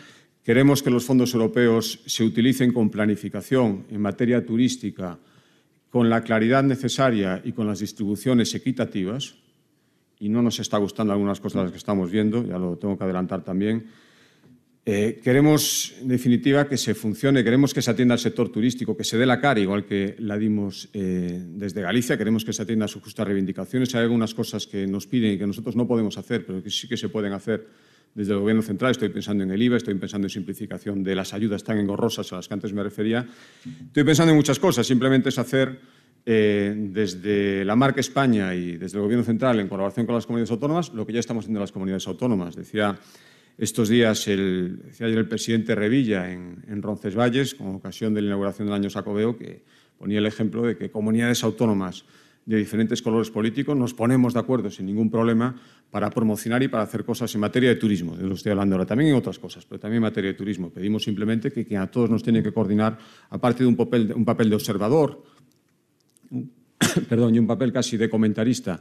Queremos 0.47 0.81
que 0.81 0.89
los 0.89 1.03
fondos 1.03 1.33
europeos 1.33 1.99
se 2.05 2.23
utilicen 2.23 2.71
con 2.71 2.89
planificación 2.89 3.85
en 3.91 3.99
materia 3.99 4.45
turística, 4.45 5.19
con 5.89 6.09
la 6.09 6.21
claridad 6.21 6.63
necesaria 6.63 7.41
y 7.43 7.51
con 7.51 7.67
las 7.67 7.79
distribuciones 7.79 8.53
equitativas. 8.55 9.35
Y 10.19 10.29
no 10.29 10.41
nos 10.41 10.59
está 10.59 10.77
gustando 10.77 11.13
algunas 11.13 11.39
cosas 11.39 11.63
las 11.63 11.71
que 11.71 11.77
estamos 11.77 12.11
viendo, 12.11 12.45
ya 12.45 12.57
lo 12.57 12.77
tengo 12.77 12.97
que 12.97 13.03
adelantar 13.03 13.43
también. 13.43 13.85
Eh, 14.89 15.19
queremos, 15.21 15.95
en 16.01 16.07
definitiva, 16.07 16.65
que 16.65 16.77
se 16.77 16.95
funcione, 16.95 17.43
queremos 17.43 17.73
que 17.73 17.81
se 17.81 17.91
atienda 17.91 18.13
al 18.13 18.19
sector 18.19 18.49
turístico, 18.49 18.95
que 18.95 19.03
se 19.03 19.17
dé 19.17 19.25
la 19.25 19.41
cara, 19.41 19.59
igual 19.59 19.85
que 19.85 20.15
la 20.19 20.37
dimos 20.37 20.87
eh, 20.93 21.43
desde 21.45 21.81
Galicia, 21.81 22.17
queremos 22.17 22.45
que 22.45 22.53
se 22.53 22.61
atienda 22.63 22.85
a 22.85 22.87
sus 22.87 23.03
justas 23.03 23.27
reivindicaciones. 23.27 23.93
Hay 23.95 24.03
algunas 24.03 24.33
cosas 24.33 24.65
que 24.65 24.87
nos 24.87 25.05
piden 25.05 25.33
y 25.33 25.37
que 25.37 25.45
nosotros 25.45 25.75
no 25.75 25.85
podemos 25.85 26.17
hacer, 26.17 26.45
pero 26.45 26.63
que 26.63 26.69
sí 26.69 26.87
que 26.87 26.95
se 26.95 27.09
pueden 27.09 27.33
hacer 27.33 27.67
desde 28.15 28.33
el 28.33 28.39
Gobierno 28.39 28.61
central. 28.61 28.91
Estoy 28.91 29.09
pensando 29.09 29.43
en 29.43 29.51
el 29.51 29.61
IVA, 29.61 29.77
estoy 29.77 29.93
pensando 29.95 30.25
en 30.25 30.29
simplificación 30.29 31.03
de 31.03 31.15
las 31.15 31.33
ayudas 31.33 31.63
tan 31.63 31.77
engorrosas 31.77 32.31
a 32.33 32.37
las 32.37 32.47
que 32.47 32.53
antes 32.53 32.73
me 32.73 32.83
refería. 32.83 33.27
Estoy 33.87 34.03
pensando 34.03 34.31
en 34.31 34.37
muchas 34.37 34.59
cosas. 34.59 34.85
Simplemente 34.87 35.29
es 35.29 35.37
hacer 35.37 35.79
eh, 36.25 36.73
desde 36.75 37.63
la 37.63 37.75
marca 37.75 38.01
España 38.01 38.53
y 38.53 38.77
desde 38.77 38.97
el 38.97 39.03
Gobierno 39.03 39.23
central, 39.23 39.59
en 39.59 39.67
colaboración 39.67 40.05
con 40.05 40.15
las 40.15 40.25
comunidades 40.25 40.51
autónomas, 40.51 40.93
lo 40.93 41.05
que 41.05 41.13
ya 41.13 41.19
estamos 41.19 41.45
haciendo 41.45 41.59
las 41.59 41.71
comunidades 41.71 42.07
autónomas. 42.07 42.55
Decía 42.55 42.99
estos 43.57 43.89
días, 43.89 44.27
el, 44.27 44.83
ayer 44.99 45.17
el 45.17 45.27
presidente 45.27 45.73
Revilla 45.73 46.31
en, 46.31 46.63
en 46.67 46.81
Roncesvalles, 46.81 47.55
con 47.55 47.75
ocasión 47.75 48.13
de 48.13 48.21
la 48.21 48.27
inauguración 48.27 48.67
del 48.67 48.75
año 48.75 48.89
Sacobeo, 48.89 49.37
que 49.37 49.63
ponía 49.97 50.19
el 50.19 50.25
ejemplo 50.25 50.63
de 50.63 50.77
que 50.77 50.91
comunidades 50.91 51.43
autónomas 51.43 52.05
de 52.47 52.55
diferentes 52.55 53.01
colores 53.01 53.29
políticos, 53.29 53.75
nos 53.75 53.93
ponemos 53.93 54.33
de 54.33 54.39
acuerdo 54.39 54.71
sin 54.71 54.85
ningún 54.85 55.11
problema 55.11 55.53
para 55.91 56.09
promocionar 56.09 56.63
y 56.63 56.69
para 56.69 56.83
hacer 56.83 57.03
cosas 57.03 57.33
en 57.35 57.41
materia 57.41 57.67
de 57.67 57.75
turismo. 57.75 58.15
De 58.15 58.23
lo 58.23 58.35
estoy 58.35 58.53
hablando 58.53 58.75
ahora, 58.75 58.85
también 58.85 59.09
en 59.09 59.17
otras 59.17 59.37
cosas, 59.37 59.65
pero 59.65 59.81
también 59.81 59.97
en 59.97 60.03
materia 60.03 60.31
de 60.31 60.37
turismo. 60.37 60.69
Pedimos 60.69 61.03
simplemente 61.03 61.51
que 61.51 61.65
quien 61.65 61.81
a 61.81 61.91
todos 61.91 62.09
nos 62.09 62.23
tiene 62.23 62.41
que 62.41 62.53
coordinar, 62.53 62.97
aparte 63.29 63.63
de 63.63 63.67
un 63.67 63.75
papel, 63.75 64.13
un 64.15 64.23
papel 64.23 64.49
de 64.49 64.55
observador, 64.55 65.25
perdón, 67.09 67.35
y 67.35 67.39
un 67.39 67.47
papel 67.47 67.73
casi 67.73 67.97
de 67.97 68.09
comentarista 68.09 68.79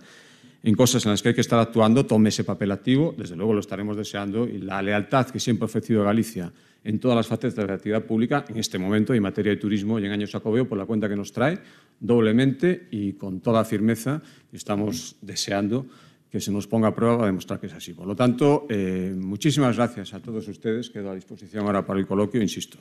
en 0.62 0.74
cosas 0.76 1.04
en 1.04 1.10
las 1.10 1.20
que 1.20 1.30
hay 1.30 1.34
que 1.34 1.40
estar 1.40 1.58
actuando, 1.58 2.06
tome 2.06 2.28
ese 2.28 2.44
papel 2.44 2.70
activo, 2.70 3.16
desde 3.18 3.34
luego 3.34 3.52
lo 3.52 3.60
estaremos 3.60 3.96
deseando, 3.96 4.46
y 4.46 4.58
la 4.58 4.80
lealtad 4.80 5.26
que 5.26 5.40
siempre 5.40 5.64
ha 5.64 5.66
ofrecido 5.66 6.04
Galicia 6.04 6.52
en 6.86 7.00
todas 7.00 7.16
las 7.16 7.26
fases 7.26 7.56
de 7.56 7.66
la 7.66 7.74
actividad 7.74 8.04
pública, 8.04 8.44
en 8.48 8.58
este 8.58 8.78
momento, 8.78 9.12
en 9.12 9.20
materia 9.20 9.50
de 9.50 9.56
turismo 9.56 9.98
y 9.98 10.06
en 10.06 10.12
años 10.12 10.30
Sacobeo, 10.30 10.68
por 10.68 10.78
la 10.78 10.86
cuenta 10.86 11.08
que 11.08 11.16
nos 11.16 11.32
trae, 11.32 11.58
doblemente 11.98 12.86
y 12.92 13.14
con 13.14 13.40
toda 13.40 13.64
firmeza. 13.64 14.22
Estamos 14.52 15.16
deseando 15.20 15.86
que 16.30 16.40
se 16.40 16.52
nos 16.52 16.68
ponga 16.68 16.88
a 16.88 16.94
prueba 16.94 17.16
para 17.16 17.26
demostrar 17.26 17.58
que 17.58 17.66
es 17.66 17.72
así. 17.72 17.92
Por 17.92 18.06
lo 18.06 18.14
tanto, 18.14 18.66
eh, 18.70 19.12
muchísimas 19.18 19.76
gracias 19.76 20.14
a 20.14 20.20
todos 20.20 20.46
ustedes. 20.46 20.88
Quedo 20.88 21.10
a 21.10 21.14
disposición 21.16 21.66
ahora 21.66 21.84
para 21.84 21.98
el 21.98 22.06
coloquio, 22.06 22.40
insisto. 22.40 22.78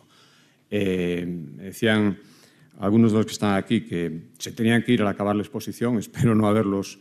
Eh, 0.70 1.26
decían 1.58 2.20
algunos 2.78 3.12
de 3.12 3.18
los 3.18 3.26
que 3.26 3.32
están 3.32 3.56
aquí 3.56 3.82
que 3.82 4.30
se 4.38 4.52
tenían 4.52 4.84
que 4.84 4.92
ir 4.92 5.02
al 5.02 5.08
acabar 5.08 5.36
la 5.36 5.42
exposición. 5.42 5.98
Espero 5.98 6.36
no 6.36 6.48
haberlos 6.48 7.00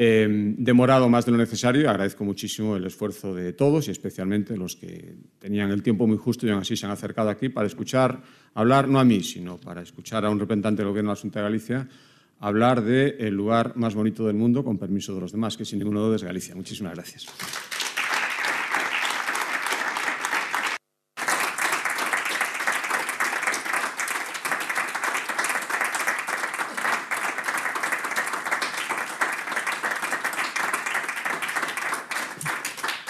eh, 0.00 0.28
demorado 0.30 1.08
más 1.08 1.26
de 1.26 1.32
lo 1.32 1.38
necesario. 1.38 1.90
Agradezco 1.90 2.24
muchísimo 2.24 2.76
el 2.76 2.86
esfuerzo 2.86 3.34
de 3.34 3.52
todos 3.52 3.88
y 3.88 3.90
especialmente 3.90 4.56
los 4.56 4.76
que 4.76 5.16
tenían 5.40 5.72
el 5.72 5.82
tiempo 5.82 6.06
muy 6.06 6.16
justo 6.16 6.46
y 6.46 6.50
aún 6.50 6.60
así 6.60 6.76
se 6.76 6.86
han 6.86 6.92
acercado 6.92 7.30
aquí 7.30 7.48
para 7.48 7.66
escuchar, 7.66 8.22
hablar, 8.54 8.86
no 8.86 9.00
a 9.00 9.04
mí, 9.04 9.24
sino 9.24 9.58
para 9.58 9.82
escuchar 9.82 10.24
a 10.24 10.30
un 10.30 10.38
representante 10.38 10.82
del 10.82 10.90
Gobierno 10.90 11.10
de 11.10 11.14
la 11.14 11.18
Asunta 11.18 11.40
de 11.40 11.44
Galicia, 11.44 11.88
hablar 12.38 12.82
del 12.82 13.16
el 13.18 13.34
lugar 13.34 13.76
más 13.76 13.96
bonito 13.96 14.24
del 14.24 14.36
mundo, 14.36 14.62
con 14.62 14.78
permiso 14.78 15.14
de 15.14 15.20
los 15.20 15.32
demás, 15.32 15.56
que 15.56 15.64
sin 15.64 15.80
ninguna 15.80 15.98
duda 15.98 16.14
es 16.14 16.22
Galicia. 16.22 16.54
Muchísimas 16.54 16.94
gracias. 16.94 17.26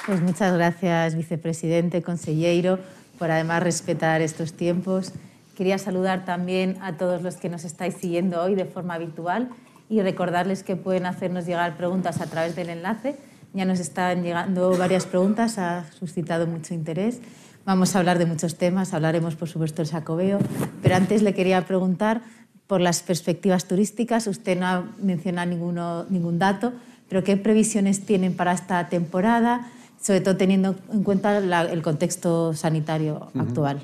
Pues 0.08 0.22
muchas 0.22 0.54
gracias, 0.54 1.16
vicepresidente, 1.16 2.00
consejero, 2.00 2.78
por 3.18 3.30
además 3.30 3.62
respetar 3.62 4.22
estos 4.22 4.54
tiempos. 4.54 5.12
Quería 5.54 5.76
saludar 5.76 6.24
también 6.24 6.78
a 6.80 6.96
todos 6.96 7.20
los 7.20 7.36
que 7.36 7.50
nos 7.50 7.64
estáis 7.64 7.96
siguiendo 7.96 8.42
hoy 8.42 8.54
de 8.54 8.64
forma 8.64 8.94
habitual 8.94 9.50
y 9.90 10.00
recordarles 10.00 10.62
que 10.62 10.76
pueden 10.76 11.04
hacernos 11.04 11.44
llegar 11.44 11.76
preguntas 11.76 12.22
a 12.22 12.26
través 12.26 12.56
del 12.56 12.70
enlace. 12.70 13.16
Ya 13.52 13.66
nos 13.66 13.80
están 13.80 14.22
llegando 14.22 14.74
varias 14.78 15.04
preguntas, 15.04 15.58
ha 15.58 15.84
suscitado 15.92 16.46
mucho 16.46 16.72
interés. 16.72 17.20
Vamos 17.66 17.94
a 17.94 17.98
hablar 17.98 18.18
de 18.18 18.24
muchos 18.24 18.56
temas, 18.56 18.94
hablaremos 18.94 19.36
por 19.36 19.50
supuesto 19.50 19.82
del 19.82 19.88
Sacobeo, 19.88 20.38
pero 20.80 20.96
antes 20.96 21.20
le 21.20 21.34
quería 21.34 21.66
preguntar 21.66 22.22
por 22.66 22.80
las 22.80 23.02
perspectivas 23.02 23.66
turísticas. 23.66 24.26
Usted 24.26 24.58
no 24.58 24.66
ha 24.66 24.84
mencionado 25.02 25.50
ninguno, 25.50 26.06
ningún 26.08 26.38
dato, 26.38 26.72
pero 27.10 27.22
¿qué 27.22 27.36
previsiones 27.36 28.06
tienen 28.06 28.34
para 28.34 28.54
esta 28.54 28.88
temporada? 28.88 29.70
Sobre 30.00 30.20
todo 30.20 30.36
teniendo 30.36 30.76
en 30.92 31.02
cuenta 31.02 31.40
la, 31.40 31.62
el 31.62 31.82
contexto 31.82 32.54
sanitario 32.54 33.28
uh 33.34 33.38
-huh. 33.38 33.42
actual. 33.42 33.80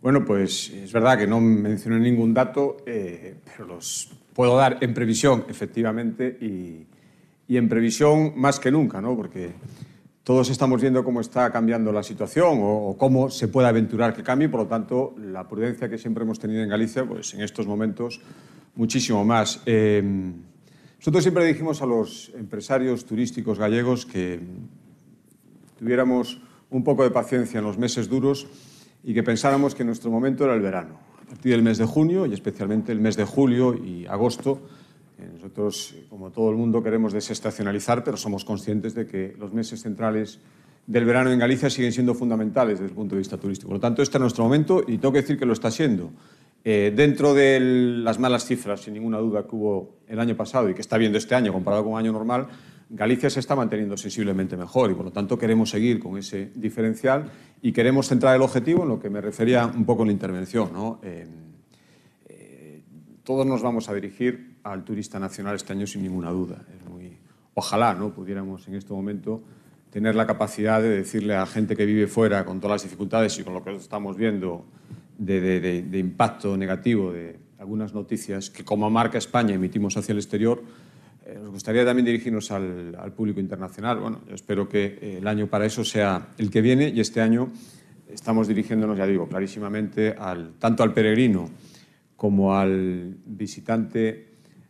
Bueno, 0.00 0.24
pues 0.24 0.70
es 0.70 0.92
verdad 0.92 1.18
que 1.18 1.26
no 1.26 1.40
mencioné 1.40 1.98
ningún 1.98 2.32
dato, 2.32 2.76
eh, 2.86 3.34
pero 3.44 3.66
los 3.66 4.10
puedo 4.32 4.56
dar 4.56 4.78
en 4.80 4.94
previsión, 4.94 5.44
efectivamente, 5.48 6.38
y, 6.40 6.86
y, 7.52 7.56
en 7.56 7.68
previsión 7.68 8.32
más 8.36 8.60
que 8.60 8.70
nunca, 8.70 9.00
¿no? 9.00 9.16
porque 9.16 9.50
todos 10.22 10.50
estamos 10.50 10.80
viendo 10.80 11.02
cómo 11.02 11.20
está 11.20 11.50
cambiando 11.50 11.90
la 11.90 12.04
situación 12.04 12.60
o, 12.60 12.90
o, 12.90 12.96
cómo 12.96 13.30
se 13.30 13.48
puede 13.48 13.66
aventurar 13.66 14.14
que 14.14 14.22
cambie, 14.22 14.48
por 14.48 14.60
lo 14.60 14.66
tanto, 14.68 15.16
la 15.18 15.48
prudencia 15.48 15.88
que 15.88 15.98
siempre 15.98 16.22
hemos 16.22 16.38
tenido 16.38 16.62
en 16.62 16.68
Galicia, 16.68 17.04
pues 17.04 17.34
en 17.34 17.40
estos 17.40 17.66
momentos, 17.66 18.20
muchísimo 18.76 19.24
más. 19.24 19.60
Eh, 19.66 20.02
nosotros 20.98 21.22
siempre 21.24 21.44
dijimos 21.44 21.82
a 21.82 21.86
los 21.86 22.32
empresarios 22.36 23.04
turísticos 23.04 23.58
gallegos 23.58 24.06
que 24.06 24.40
tuviéramos 25.78 26.40
un 26.70 26.84
poco 26.84 27.04
de 27.04 27.10
paciencia 27.10 27.58
en 27.58 27.64
los 27.64 27.78
meses 27.78 28.08
duros 28.08 28.46
y 29.04 29.14
que 29.14 29.22
pensáramos 29.22 29.74
que 29.74 29.84
nuestro 29.84 30.10
momento 30.10 30.44
era 30.44 30.54
el 30.54 30.60
verano. 30.60 30.98
A 31.22 31.30
partir 31.30 31.52
del 31.52 31.62
mes 31.62 31.78
de 31.78 31.84
junio 31.84 32.26
y 32.26 32.34
especialmente 32.34 32.92
el 32.92 33.00
mes 33.00 33.16
de 33.16 33.24
julio 33.24 33.74
y 33.74 34.06
agosto, 34.06 34.60
eh, 35.18 35.28
nosotros, 35.32 35.94
como 36.08 36.30
todo 36.30 36.50
el 36.50 36.56
mundo, 36.56 36.82
queremos 36.82 37.12
desestacionalizar, 37.12 38.04
pero 38.04 38.16
somos 38.16 38.44
conscientes 38.44 38.94
de 38.94 39.06
que 39.06 39.34
los 39.38 39.52
meses 39.52 39.82
centrales 39.82 40.40
del 40.86 41.04
verano 41.04 41.30
en 41.30 41.38
Galicia 41.38 41.68
siguen 41.68 41.92
siendo 41.92 42.14
fundamentales 42.14 42.78
desde 42.78 42.90
el 42.90 42.96
punto 42.96 43.14
de 43.14 43.18
vista 43.18 43.36
turístico. 43.36 43.68
Por 43.68 43.76
lo 43.76 43.80
tanto, 43.80 44.02
este 44.02 44.16
es 44.16 44.20
nuestro 44.20 44.44
momento 44.44 44.82
y 44.86 44.98
tengo 44.98 45.12
que 45.12 45.20
decir 45.20 45.38
que 45.38 45.44
lo 45.44 45.52
está 45.52 45.70
siendo. 45.70 46.10
Eh, 46.64 46.92
dentro 46.94 47.34
de 47.34 47.60
las 47.60 48.18
malas 48.18 48.46
cifras, 48.46 48.80
sin 48.80 48.94
ninguna 48.94 49.18
duda, 49.18 49.46
que 49.46 49.54
hubo 49.54 49.98
el 50.08 50.18
año 50.18 50.34
pasado 50.34 50.68
y 50.68 50.74
que 50.74 50.80
está 50.80 50.96
viendo 50.96 51.18
este 51.18 51.34
año 51.34 51.52
comparado 51.52 51.84
con 51.84 51.92
un 51.92 51.98
año 51.98 52.12
normal, 52.12 52.48
Galicia 52.90 53.28
se 53.28 53.40
está 53.40 53.54
manteniendo 53.54 53.98
sensiblemente 53.98 54.56
mejor 54.56 54.90
y, 54.90 54.94
por 54.94 55.04
lo 55.04 55.10
tanto, 55.10 55.36
queremos 55.36 55.68
seguir 55.68 55.98
con 55.98 56.16
ese 56.16 56.50
diferencial 56.54 57.30
y 57.60 57.72
queremos 57.72 58.08
centrar 58.08 58.34
el 58.34 58.40
objetivo 58.40 58.84
en 58.84 58.88
lo 58.88 58.98
que 58.98 59.10
me 59.10 59.20
refería 59.20 59.66
un 59.66 59.84
poco 59.84 60.02
en 60.02 60.08
la 60.08 60.12
intervención. 60.12 60.72
¿no? 60.72 60.98
Eh, 61.02 61.26
eh, 62.28 62.82
todos 63.24 63.46
nos 63.46 63.60
vamos 63.60 63.90
a 63.90 63.94
dirigir 63.94 64.56
al 64.62 64.84
turista 64.84 65.18
nacional 65.18 65.56
este 65.56 65.74
año 65.74 65.86
sin 65.86 66.02
ninguna 66.02 66.30
duda. 66.30 66.64
Es 66.74 66.88
muy, 66.88 67.18
ojalá 67.54 67.92
¿no? 67.92 68.14
pudiéramos 68.14 68.66
en 68.68 68.76
este 68.76 68.94
momento 68.94 69.42
tener 69.90 70.14
la 70.14 70.26
capacidad 70.26 70.80
de 70.80 70.88
decirle 70.88 71.34
a 71.34 71.44
gente 71.44 71.76
que 71.76 71.84
vive 71.84 72.06
fuera, 72.06 72.46
con 72.46 72.58
todas 72.58 72.76
las 72.76 72.82
dificultades 72.84 73.38
y 73.38 73.44
con 73.44 73.52
lo 73.52 73.62
que 73.62 73.74
estamos 73.74 74.16
viendo 74.16 74.64
de, 75.18 75.40
de, 75.40 75.60
de, 75.60 75.82
de 75.82 75.98
impacto 75.98 76.56
negativo 76.56 77.12
de 77.12 77.38
algunas 77.58 77.92
noticias 77.92 78.48
que 78.48 78.64
como 78.64 78.88
marca 78.88 79.18
España 79.18 79.54
emitimos 79.54 79.96
hacia 79.96 80.12
el 80.12 80.18
exterior, 80.18 80.62
nos 81.36 81.50
gustaría 81.50 81.84
también 81.84 82.06
dirigirnos 82.06 82.50
al, 82.50 82.96
al, 82.98 83.12
público 83.12 83.40
internacional. 83.40 83.98
Bueno, 84.00 84.22
yo 84.28 84.34
espero 84.34 84.68
que 84.68 84.98
eh, 85.00 85.18
el 85.18 85.26
año 85.26 85.46
para 85.46 85.66
eso 85.66 85.84
sea 85.84 86.28
el 86.38 86.50
que 86.50 86.60
viene 86.60 86.88
y 86.88 87.00
este 87.00 87.20
año 87.20 87.50
estamos 88.08 88.48
dirigiéndonos, 88.48 88.96
ya 88.96 89.06
digo, 89.06 89.28
clarísimamente 89.28 90.14
al, 90.18 90.54
tanto 90.58 90.82
al 90.82 90.92
peregrino 90.92 91.50
como 92.16 92.54
al 92.54 93.16
visitante 93.26 94.28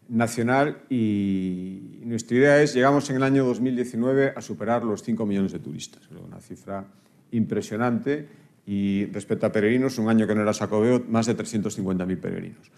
nacional 0.09 0.83
y 0.89 2.01
nuestra 2.05 2.37
idea 2.37 2.63
es, 2.63 2.75
llegamos 2.75 3.09
en 3.11 3.17
el 3.17 3.23
año 3.23 3.45
2019 3.45 4.33
a 4.35 4.41
superar 4.41 4.85
los 4.85 5.03
5 5.03 5.27
millones 5.27 5.53
de 5.53 5.59
turistas, 5.59 6.03
una 6.11 6.41
cifra 6.41 6.85
impresionante 7.33 8.27
y 8.67 9.07
respecto 9.07 9.47
a 9.47 9.53
peregrinos, 9.53 9.99
un 9.99 10.09
año 10.09 10.27
que 10.27 10.35
no 10.35 10.43
era 10.43 10.53
Sacobeo, 10.53 11.05
más 11.09 11.27
de 11.27 11.37
350.000 11.37 12.21
peregrinos. 12.21 12.71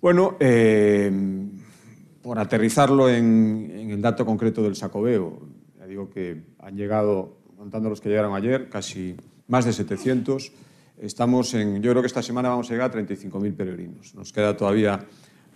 Bueno, 0.00 0.36
eh, 0.40 1.10
por 2.22 2.38
aterrizarlo 2.38 3.08
en, 3.08 3.90
el 3.90 4.02
dato 4.02 4.26
concreto 4.26 4.62
del 4.62 4.76
Sacobeo, 4.76 5.40
ya 5.78 5.86
digo 5.86 6.10
que 6.10 6.42
han 6.58 6.76
llegado, 6.76 7.38
contando 7.56 7.88
los 7.88 8.00
que 8.00 8.08
llegaron 8.08 8.34
ayer, 8.34 8.68
casi 8.68 9.16
más 9.48 9.64
de 9.64 9.72
700. 9.72 10.52
Estamos 10.98 11.54
en, 11.54 11.82
yo 11.82 11.90
creo 11.92 12.02
que 12.02 12.06
esta 12.06 12.22
semana 12.22 12.50
vamos 12.50 12.70
a 12.70 12.74
llegar 12.74 12.90
a 12.90 12.94
35.000 12.94 13.54
peregrinos. 13.54 14.14
Nos 14.14 14.32
queda 14.32 14.56
todavía 14.56 15.06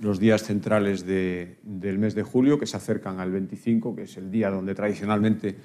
los 0.01 0.19
días 0.19 0.43
centrales 0.43 1.07
de, 1.07 1.59
del 1.63 1.99
mes 1.99 2.15
de 2.15 2.23
julio, 2.23 2.59
que 2.59 2.67
se 2.67 2.77
acercan 2.77 3.21
al 3.21 3.31
25, 3.31 3.95
que 3.95 4.03
es 4.03 4.17
el 4.17 4.31
día 4.31 4.51
donde 4.51 4.75
tradicionalmente 4.75 5.57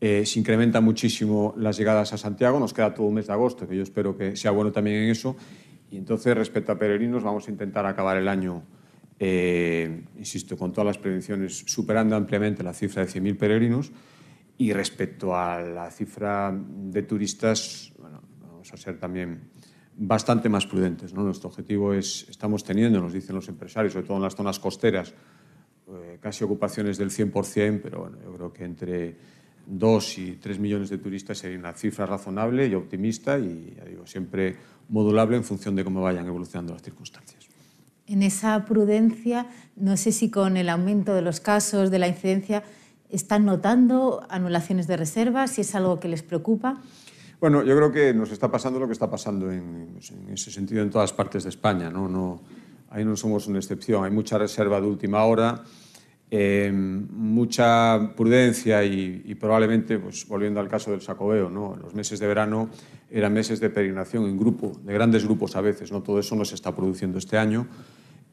eh, 0.00 0.24
se 0.26 0.38
incrementan 0.38 0.82
muchísimo 0.82 1.54
las 1.56 1.76
llegadas 1.76 2.12
a 2.12 2.18
Santiago. 2.18 2.58
Nos 2.58 2.74
queda 2.74 2.92
todo 2.92 3.08
el 3.08 3.14
mes 3.14 3.28
de 3.28 3.32
agosto, 3.32 3.68
que 3.68 3.76
yo 3.76 3.82
espero 3.82 4.16
que 4.16 4.36
sea 4.36 4.50
bueno 4.50 4.72
también 4.72 4.96
en 4.96 5.10
eso. 5.10 5.36
Y 5.90 5.96
entonces, 5.96 6.36
respecto 6.36 6.72
a 6.72 6.78
peregrinos, 6.78 7.22
vamos 7.22 7.48
a 7.48 7.50
intentar 7.50 7.86
acabar 7.86 8.16
el 8.16 8.28
año 8.28 8.62
eh, 9.22 10.02
insisto, 10.16 10.56
con 10.56 10.72
todas 10.72 10.86
las 10.86 10.98
prevenciones, 10.98 11.64
superando 11.66 12.16
ampliamente 12.16 12.62
la 12.62 12.72
cifra 12.72 13.04
de 13.04 13.12
100.000 13.12 13.36
peregrinos. 13.36 13.92
Y 14.56 14.72
respecto 14.72 15.36
a 15.36 15.60
la 15.60 15.90
cifra 15.90 16.50
de 16.52 17.02
turistas, 17.02 17.92
bueno, 17.98 18.22
vamos 18.40 18.72
a 18.72 18.78
ser 18.78 18.98
también 18.98 19.50
bastante 19.94 20.48
más 20.48 20.66
prudentes. 20.66 21.12
¿no? 21.12 21.22
Nuestro 21.22 21.50
objetivo 21.50 21.92
es, 21.92 22.26
estamos 22.30 22.64
teniendo, 22.64 22.98
nos 22.98 23.12
dicen 23.12 23.34
los 23.34 23.48
empresarios, 23.48 23.92
sobre 23.92 24.06
todo 24.06 24.16
en 24.16 24.22
las 24.22 24.34
zonas 24.34 24.58
costeras, 24.58 25.12
eh, 25.88 26.18
casi 26.18 26.42
ocupaciones 26.44 26.96
del 26.96 27.10
100%, 27.10 27.80
pero 27.82 28.00
bueno, 28.00 28.18
yo 28.22 28.34
creo 28.34 28.52
que 28.54 28.64
entre 28.64 29.16
2 29.66 30.18
y 30.18 30.36
3 30.36 30.58
millones 30.58 30.88
de 30.88 30.96
turistas 30.96 31.36
sería 31.36 31.58
una 31.58 31.74
cifra 31.74 32.06
razonable 32.06 32.66
y 32.66 32.74
optimista 32.74 33.38
y, 33.38 33.74
ya 33.76 33.84
digo, 33.84 34.06
siempre 34.06 34.56
modulable 34.88 35.36
en 35.36 35.44
función 35.44 35.76
de 35.76 35.84
cómo 35.84 36.00
vayan 36.00 36.26
evolucionando 36.26 36.72
las 36.72 36.82
circunstancias 36.82 37.39
en 38.10 38.24
esa 38.24 38.64
prudencia, 38.64 39.46
no 39.76 39.96
sé 39.96 40.10
si 40.10 40.30
con 40.30 40.56
el 40.56 40.68
aumento 40.68 41.14
de 41.14 41.22
los 41.22 41.38
casos, 41.38 41.90
de 41.92 42.00
la 42.00 42.08
incidencia, 42.08 42.64
están 43.08 43.44
notando 43.44 44.26
anulaciones 44.28 44.88
de 44.88 44.96
reservas, 44.96 45.52
si 45.52 45.60
es 45.60 45.74
algo 45.76 46.00
que 46.00 46.08
les 46.08 46.22
preocupa. 46.22 46.80
Bueno, 47.40 47.62
yo 47.62 47.76
creo 47.76 47.92
que 47.92 48.12
nos 48.12 48.32
está 48.32 48.50
pasando 48.50 48.80
lo 48.80 48.86
que 48.86 48.92
está 48.92 49.08
pasando 49.08 49.50
en, 49.50 49.96
ese 50.32 50.50
sentido 50.50 50.82
en 50.82 50.90
todas 50.90 51.12
partes 51.12 51.44
de 51.44 51.50
España. 51.50 51.88
¿no? 51.88 52.08
No, 52.08 52.42
ahí 52.90 53.04
no 53.04 53.16
somos 53.16 53.46
una 53.46 53.58
excepción. 53.58 54.04
Hay 54.04 54.10
mucha 54.10 54.38
reserva 54.38 54.80
de 54.80 54.86
última 54.88 55.24
hora, 55.24 55.62
eh, 56.32 56.70
mucha 56.72 58.12
prudencia 58.16 58.84
y, 58.84 59.22
y, 59.24 59.34
probablemente, 59.36 59.98
pues, 59.98 60.26
volviendo 60.28 60.60
al 60.60 60.68
caso 60.68 60.90
del 60.90 61.00
Sacobeo, 61.00 61.48
¿no? 61.48 61.76
los 61.76 61.94
meses 61.94 62.18
de 62.18 62.26
verano 62.26 62.68
eran 63.10 63.32
meses 63.32 63.58
de 63.58 63.70
peregrinación 63.70 64.26
en 64.26 64.36
grupo, 64.36 64.72
de 64.84 64.92
grandes 64.92 65.24
grupos 65.24 65.56
a 65.56 65.60
veces. 65.60 65.90
¿no? 65.90 66.02
Todo 66.02 66.20
eso 66.20 66.36
no 66.36 66.44
se 66.44 66.56
está 66.56 66.74
produciendo 66.74 67.18
este 67.18 67.38
año. 67.38 67.66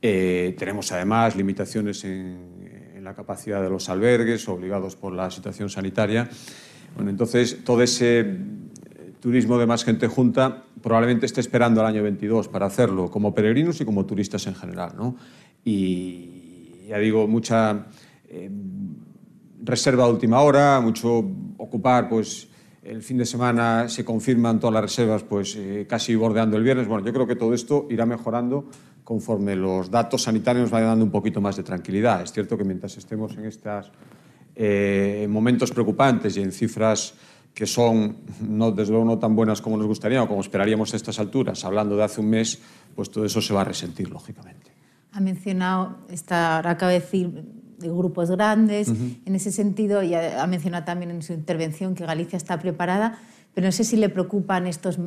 Eh, 0.01 0.55
tenemos 0.57 0.91
además 0.91 1.36
limitaciones 1.36 2.03
en, 2.03 2.93
en, 2.95 3.03
la 3.03 3.13
capacidad 3.13 3.62
de 3.62 3.69
los 3.69 3.89
albergues 3.89 4.47
obligados 4.47 4.95
por 4.95 5.13
la 5.13 5.31
situación 5.31 5.69
sanitaria. 5.69 6.29
Bueno, 6.95 7.10
entonces, 7.10 7.63
todo 7.63 7.81
ese 7.81 8.19
eh, 8.19 8.27
turismo 9.19 9.57
de 9.57 9.65
más 9.65 9.83
gente 9.83 10.07
junta 10.07 10.63
probablemente 10.81 11.25
esté 11.25 11.41
esperando 11.41 11.81
al 11.81 11.88
año 11.88 12.03
22 12.03 12.47
para 12.47 12.65
hacerlo, 12.65 13.10
como 13.10 13.33
peregrinos 13.33 13.81
y 13.81 13.86
como 13.86 14.05
turistas 14.05 14.47
en 14.47 14.55
general. 14.55 14.93
¿no? 14.95 15.15
Y 15.63 16.86
ya 16.88 16.97
digo, 16.97 17.27
mucha 17.27 17.88
eh, 18.29 18.49
reserva 19.63 20.05
de 20.05 20.12
última 20.12 20.41
hora, 20.41 20.79
mucho 20.79 21.23
ocupar, 21.57 22.07
pues 22.10 22.47
el 22.83 23.01
fin 23.01 23.17
de 23.17 23.25
semana 23.25 23.89
se 23.89 24.05
confirman 24.05 24.60
todas 24.60 24.73
las 24.73 24.83
reservas, 24.83 25.23
pues 25.23 25.55
eh, 25.57 25.86
casi 25.89 26.15
bordeando 26.15 26.55
el 26.55 26.63
viernes. 26.63 26.88
Bueno, 26.88 27.05
yo 27.05 27.12
creo 27.12 27.27
que 27.27 27.36
todo 27.36 27.53
esto 27.53 27.86
irá 27.89 28.05
mejorando 28.05 28.69
conforme 29.07 29.55
los 29.55 29.89
datos 29.89 30.23
sanitarios 30.23 30.63
nos 30.63 30.71
vayan 30.71 30.89
dando 30.89 31.05
un 31.05 31.11
poquito 31.11 31.39
más 31.39 31.55
de 31.55 31.63
tranquilidad. 31.63 32.21
Es 32.23 32.33
cierto 32.33 32.57
que 32.57 32.65
mientras 32.65 32.97
estemos 32.97 33.37
en 33.37 33.45
estos 33.45 33.89
eh, 34.53 35.25
momentos 35.29 35.71
preocupantes 35.71 36.35
y 36.35 36.41
en 36.41 36.51
cifras 36.51 37.13
que 37.53 37.65
son, 37.65 38.17
no, 38.41 38.69
desde 38.73 38.91
luego, 38.91 39.05
no 39.05 39.17
tan 39.17 39.33
buenas 39.33 39.61
como 39.61 39.77
nos 39.77 39.87
gustaría 39.87 40.21
o 40.21 40.27
como 40.27 40.41
esperaríamos 40.41 40.93
a 40.93 40.97
estas 40.97 41.19
alturas, 41.19 41.63
hablando 41.63 41.95
de 41.95 42.03
hace 42.03 42.19
un 42.19 42.31
mes, 42.31 42.59
pues 42.93 43.09
todo 43.09 43.23
eso 43.23 43.39
se 43.39 43.53
va 43.53 43.61
a 43.61 43.63
resentir, 43.63 44.09
lógicamente. 44.09 44.73
Ha 45.13 45.21
mencionado, 45.21 45.99
está, 46.09 46.57
ahora 46.57 46.71
acaba 46.71 46.91
de 46.91 46.99
decir, 46.99 47.45
de 47.77 47.87
grupos 47.87 48.29
grandes. 48.29 48.89
En 48.89 49.35
ese 49.35 49.53
sentido, 49.53 50.03
y 50.03 50.15
ha, 50.15 50.45
mencionado 50.47 50.83
también 50.83 51.11
en 51.11 51.21
su 51.21 51.31
intervención 51.31 51.95
que 51.95 52.05
Galicia 52.05 52.35
está 52.35 52.59
preparada, 52.59 53.19
pero 53.53 53.67
no 53.67 53.71
sé 53.71 53.85
si 53.85 53.95
le 53.95 54.09
preocupan 54.09 54.67
estos 54.67 54.99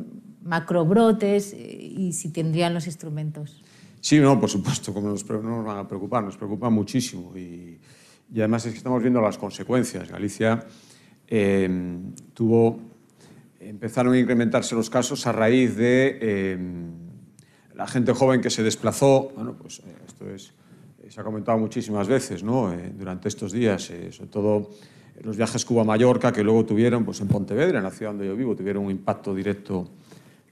macrobrotes 0.43 1.53
eh, 1.53 1.93
y 1.97 2.13
si 2.13 2.29
tendrían 2.29 2.73
los 2.73 2.87
instrumentos. 2.87 3.61
Sí, 4.01 4.19
no, 4.19 4.39
por 4.39 4.49
supuesto, 4.49 4.93
como 4.93 5.09
nos, 5.09 5.29
no 5.29 5.41
nos 5.57 5.65
van 5.65 5.77
a 5.77 5.87
preocupar, 5.87 6.23
nos 6.23 6.35
preocupa 6.35 6.71
muchísimo. 6.71 7.37
Y, 7.37 7.79
además 8.35 8.65
es 8.65 8.71
que 8.71 8.77
estamos 8.77 9.01
viendo 9.01 9.21
las 9.21 9.37
consecuencias. 9.37 10.09
Galicia 10.09 10.65
eh, 11.27 11.99
tuvo, 12.33 12.79
empezaron 13.59 14.13
a 14.13 14.19
incrementarse 14.19 14.73
los 14.73 14.89
casos 14.89 15.27
a 15.27 15.31
raíz 15.31 15.75
de 15.75 16.17
eh, 16.19 16.57
la 17.75 17.85
gente 17.85 18.11
joven 18.13 18.41
que 18.41 18.49
se 18.49 18.63
desplazó. 18.63 19.31
Bueno, 19.35 19.55
pues 19.55 19.79
eh, 19.79 19.95
esto 20.07 20.27
es, 20.31 20.51
se 21.07 21.21
ha 21.21 21.23
comentado 21.23 21.59
muchísimas 21.59 22.07
veces 22.07 22.43
¿no? 22.43 22.73
durante 22.97 23.27
estos 23.27 23.51
días, 23.51 23.91
sobre 24.09 24.29
todo 24.31 24.71
los 25.21 25.37
viajes 25.37 25.63
Cuba-Mallorca 25.63 26.31
que 26.31 26.43
luego 26.43 26.65
tuvieron 26.65 27.05
pues, 27.05 27.21
en 27.21 27.27
Pontevedra, 27.27 27.77
en 27.77 27.83
la 27.83 27.91
ciudad 27.91 28.13
donde 28.13 28.25
yo 28.25 28.35
vivo, 28.35 28.55
tuvieron 28.55 28.85
un 28.85 28.91
impacto 28.91 29.35
directo 29.35 29.89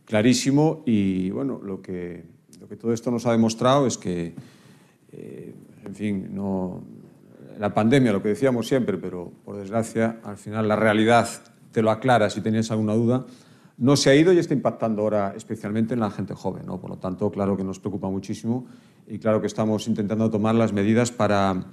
clarísimo 0.06 0.84
y 0.86 1.32
bueno, 1.32 1.60
lo 1.64 1.82
que, 1.82 2.39
lo 2.60 2.68
que 2.68 2.76
todo 2.76 2.94
esto 2.94 3.10
nos 3.12 3.26
ha 3.26 3.32
demostrado 3.32 3.88
es 3.88 3.98
que, 3.98 4.34
en 5.12 5.96
fin, 5.96 6.30
la 7.58 7.74
pandemia, 7.74 8.12
lo 8.12 8.22
que 8.22 8.30
decíamos 8.30 8.68
siempre, 8.68 8.98
pero 8.98 9.32
por 9.44 9.58
desgracia, 9.58 10.20
al 10.24 10.38
final 10.38 10.68
la 10.68 10.76
realidad 10.76 11.28
te 11.72 11.82
lo 11.82 11.92
aclara 11.92 12.30
si 12.30 12.42
tenías 12.42 12.72
alguna 12.72 12.94
duda, 12.94 13.26
no 13.78 13.96
se 13.96 14.10
ha 14.10 14.16
ido 14.16 14.34
y 14.34 14.40
está 14.40 14.54
impactando 14.54 15.04
ahora 15.04 15.34
especialmente 15.38 15.94
en 15.94 16.02
la 16.02 16.12
gente 16.12 16.34
joven. 16.34 16.66
Por 16.66 16.90
lo 16.90 16.98
tanto, 16.98 17.32
claro 17.32 17.56
que 17.56 17.64
nos 17.64 17.80
preocupa 17.80 18.10
muchísimo 18.10 18.66
y 19.08 19.20
claro 19.20 19.40
que 19.40 19.48
estamos 19.48 19.88
intentando 19.88 20.30
tomar 20.30 20.56
las 20.56 20.74
medidas 20.74 21.12
para 21.12 21.66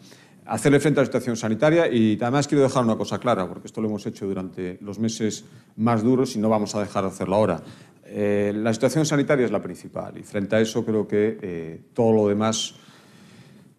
hacerle 0.44 0.78
frente 0.78 1.00
a 1.00 1.02
la 1.02 1.06
situación 1.06 1.36
sanitaria 1.36 1.88
y 1.92 2.16
además 2.20 2.46
quiero 2.46 2.62
dejar 2.62 2.84
una 2.84 2.96
cosa 2.96 3.18
clara, 3.18 3.48
porque 3.48 3.66
esto 3.66 3.80
lo 3.80 3.88
hemos 3.88 4.06
hecho 4.06 4.26
durante 4.26 4.78
los 4.80 5.00
meses 5.00 5.44
más 5.76 6.04
duros 6.04 6.36
y 6.36 6.38
no 6.38 6.48
vamos 6.48 6.76
a 6.76 6.80
dejar 6.80 7.02
de 7.02 7.10
hacerlo 7.10 7.34
ahora. 7.34 7.60
Eh, 8.08 8.52
la 8.54 8.72
situación 8.72 9.04
sanitaria 9.04 9.44
es 9.44 9.50
la 9.50 9.62
principal 9.62 10.16
y 10.16 10.22
frente 10.22 10.56
a 10.56 10.60
eso 10.60 10.84
creo 10.84 11.06
que 11.06 11.38
eh, 11.40 11.80
todo 11.92 12.12
lo 12.12 12.28
demás 12.28 12.74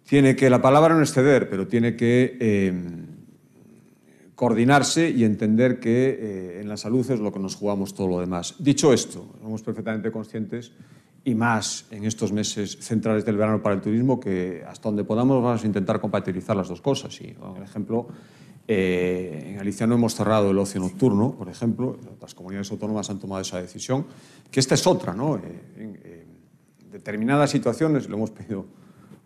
tiene 0.08 0.36
que, 0.36 0.50
la 0.50 0.62
palabra 0.62 0.96
no 0.96 1.02
es 1.02 1.12
ceder, 1.12 1.50
pero 1.50 1.68
tiene 1.68 1.96
que 1.96 2.38
eh, 2.40 2.74
coordinarse 4.36 5.10
y 5.10 5.24
entender 5.24 5.80
que 5.80 6.10
eh, 6.10 6.62
en 6.62 6.70
la 6.70 6.78
salud 6.78 7.10
es 7.12 7.20
lo 7.20 7.32
que 7.32 7.40
nos 7.40 7.56
jugamos 7.56 7.94
todo 7.94 8.08
lo 8.08 8.20
demás. 8.20 8.56
Dicho 8.60 8.94
esto, 8.94 9.36
somos 9.42 9.64
perfectamente 9.64 10.12
conscientes 10.12 10.72
y 11.26 11.36
más 11.36 11.88
en 11.92 12.06
estos 12.06 12.32
meses 12.32 12.78
centrales 12.80 13.26
del 13.26 13.36
verano 13.36 13.62
para 13.62 13.76
el 13.76 13.82
turismo, 13.82 14.20
que 14.20 14.64
hasta 14.66 14.88
donde 14.88 15.04
podamos 15.04 15.44
vamos 15.44 15.64
a 15.64 15.68
intentar 15.68 16.00
compatibilizar 16.00 16.56
las 16.56 16.70
dos 16.70 16.82
cosas. 16.82 17.20
Y, 17.20 17.34
por 17.34 17.62
ejemplo, 17.62 18.08
eh, 18.68 19.46
en 19.48 19.56
Galicia 19.58 19.88
no 19.88 19.96
hemos 19.96 20.16
cerrado 20.16 20.52
el 20.52 20.58
ocio 20.58 20.82
nocturno, 20.82 21.32
por 21.34 21.50
ejemplo, 21.50 21.98
otras 22.14 22.36
comunidades 22.36 22.70
autónomas 22.72 23.10
han 23.10 23.20
tomado 23.20 23.42
esa 23.42 23.62
decisión, 23.62 24.06
que 24.52 24.60
esta 24.60 24.76
es 24.76 24.86
otra, 24.86 25.14
¿no? 25.14 25.36
en 25.36 26.28
determinadas 26.92 27.52
situaciones, 27.52 28.10
lo 28.10 28.18
hemos 28.18 28.32
pedido 28.32 28.66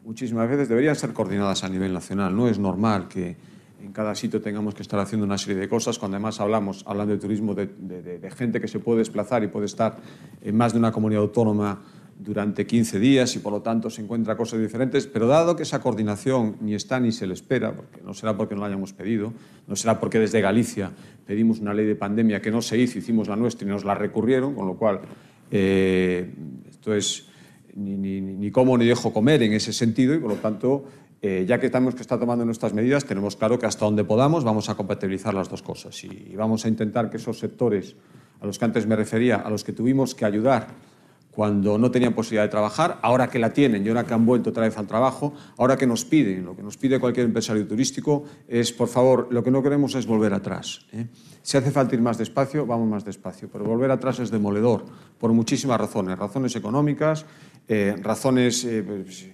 muchísimas 0.03 0.49
veces 0.49 0.69
deberían 0.69 0.95
ser 0.95 1.13
coordinadas 1.13 1.63
a 1.63 1.69
nivel 1.69 1.93
nacional. 1.93 2.35
No 2.35 2.47
es 2.47 2.59
normal 2.59 3.07
que 3.07 3.35
en 3.81 3.91
cada 3.91 4.13
sitio 4.13 4.41
tengamos 4.41 4.75
que 4.75 4.83
estar 4.83 4.99
haciendo 4.99 5.25
una 5.25 5.37
serie 5.37 5.59
de 5.59 5.67
cosas, 5.67 5.97
cuando 5.97 6.17
además 6.17 6.39
hablamos, 6.39 6.83
hablando 6.87 7.13
de 7.13 7.19
turismo, 7.19 7.55
de, 7.55 8.31
gente 8.35 8.61
que 8.61 8.67
se 8.67 8.79
puede 8.79 8.99
desplazar 8.99 9.43
y 9.43 9.47
puede 9.47 9.65
estar 9.65 9.97
en 10.41 10.55
más 10.55 10.73
de 10.73 10.79
una 10.79 10.91
comunidad 10.91 11.23
autónoma 11.23 11.81
durante 12.23 12.67
15 12.67 12.99
días 12.99 13.35
y 13.35 13.39
por 13.39 13.51
lo 13.51 13.61
tanto 13.61 13.89
se 13.89 14.01
encuentra 14.01 14.37
cosas 14.37 14.59
diferentes, 14.59 15.07
pero 15.07 15.25
dado 15.27 15.55
que 15.55 15.63
esa 15.63 15.81
coordinación 15.81 16.55
ni 16.61 16.75
está 16.75 16.99
ni 16.99 17.11
se 17.11 17.25
le 17.25 17.33
espera, 17.33 17.75
porque 17.75 17.99
no 18.03 18.13
será 18.13 18.37
porque 18.37 18.53
no 18.53 18.61
la 18.61 18.67
hayamos 18.67 18.93
pedido, 18.93 19.33
no 19.67 19.75
será 19.75 19.99
porque 19.99 20.19
desde 20.19 20.39
Galicia 20.39 20.91
pedimos 21.25 21.59
una 21.59 21.73
ley 21.73 21.85
de 21.85 21.95
pandemia 21.95 22.39
que 22.39 22.51
no 22.51 22.61
se 22.61 22.77
hizo, 22.77 22.99
hicimos 22.99 23.27
la 23.27 23.35
nuestra 23.35 23.67
y 23.67 23.71
nos 23.71 23.85
la 23.85 23.95
recurrieron, 23.95 24.53
con 24.53 24.67
lo 24.67 24.75
cual 24.75 25.01
eh, 25.49 26.31
esto 26.69 26.93
es 26.93 27.27
ni, 27.73 27.97
ni, 27.97 28.21
ni 28.21 28.51
como 28.51 28.77
ni 28.77 28.85
dejo 28.85 29.11
comer 29.11 29.41
en 29.41 29.53
ese 29.53 29.73
sentido 29.73 30.13
y 30.13 30.19
por 30.19 30.29
lo 30.29 30.37
tanto, 30.37 30.85
eh, 31.23 31.45
ya 31.47 31.59
que 31.59 31.65
estamos 31.65 31.95
que 31.95 32.01
está 32.01 32.19
tomando 32.19 32.45
nuestras 32.45 32.73
medidas, 32.73 33.03
tenemos 33.05 33.35
claro 33.35 33.57
que 33.57 33.65
hasta 33.65 33.85
donde 33.85 34.03
podamos 34.03 34.43
vamos 34.43 34.69
a 34.69 34.75
compatibilizar 34.75 35.33
las 35.33 35.49
dos 35.49 35.63
cosas 35.63 36.03
y 36.03 36.35
vamos 36.35 36.65
a 36.65 36.67
intentar 36.67 37.09
que 37.09 37.17
esos 37.17 37.39
sectores 37.39 37.95
a 38.41 38.45
los 38.45 38.59
que 38.59 38.65
antes 38.65 38.85
me 38.85 38.95
refería, 38.95 39.37
a 39.37 39.49
los 39.49 39.63
que 39.63 39.73
tuvimos 39.73 40.13
que 40.13 40.25
ayudar 40.25 40.90
cuando 41.31 41.77
no 41.77 41.89
tenían 41.89 42.13
posibilidad 42.13 42.43
de 42.43 42.49
trabajar, 42.49 42.99
ahora 43.01 43.29
que 43.29 43.39
la 43.39 43.53
tienen 43.53 43.85
y 43.85 43.89
ahora 43.89 44.05
que 44.05 44.13
han 44.13 44.25
vuelto 44.25 44.49
otra 44.49 44.63
vez 44.63 44.77
al 44.77 44.85
trabajo, 44.85 45.33
ahora 45.57 45.77
que 45.77 45.87
nos 45.87 46.03
piden, 46.03 46.43
lo 46.43 46.55
que 46.55 46.61
nos 46.61 46.75
pide 46.77 46.99
cualquier 46.99 47.25
empresario 47.25 47.65
turístico 47.65 48.25
es, 48.47 48.73
por 48.73 48.89
favor, 48.89 49.29
lo 49.31 49.41
que 49.41 49.49
no 49.49 49.63
queremos 49.63 49.95
es 49.95 50.05
volver 50.05 50.33
atrás. 50.33 50.85
¿eh? 50.91 51.07
Si 51.41 51.57
hace 51.57 51.71
falta 51.71 51.95
ir 51.95 52.01
más 52.01 52.17
despacio, 52.17 52.65
vamos 52.65 52.87
más 52.87 53.05
despacio, 53.05 53.49
pero 53.51 53.63
volver 53.63 53.89
atrás 53.91 54.19
es 54.19 54.29
demoledor, 54.29 54.85
por 55.17 55.31
muchísimas 55.31 55.79
razones, 55.79 56.19
razones 56.19 56.55
económicas, 56.55 57.25
eh, 57.67 57.95
razones 58.01 58.65
eh, 58.65 58.83
pues, 58.83 59.27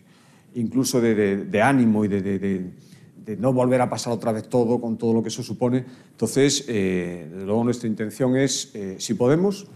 incluso 0.53 1.01
de, 1.01 1.61
ánimo 1.61 2.05
y 2.05 2.07
de, 2.07 2.71
no 3.39 3.51
volver 3.51 3.81
a 3.81 3.89
pasar 3.89 4.13
otra 4.13 4.31
vez 4.31 4.47
todo 4.47 4.79
con 4.79 4.97
todo 4.97 5.13
lo 5.13 5.23
que 5.23 5.29
eso 5.29 5.41
supone. 5.41 5.83
Entonces, 6.11 6.63
eh, 6.67 7.27
luego 7.43 7.63
nuestra 7.63 7.89
intención 7.89 8.37
es, 8.37 8.71
si 8.99 9.13
podemos, 9.15 9.67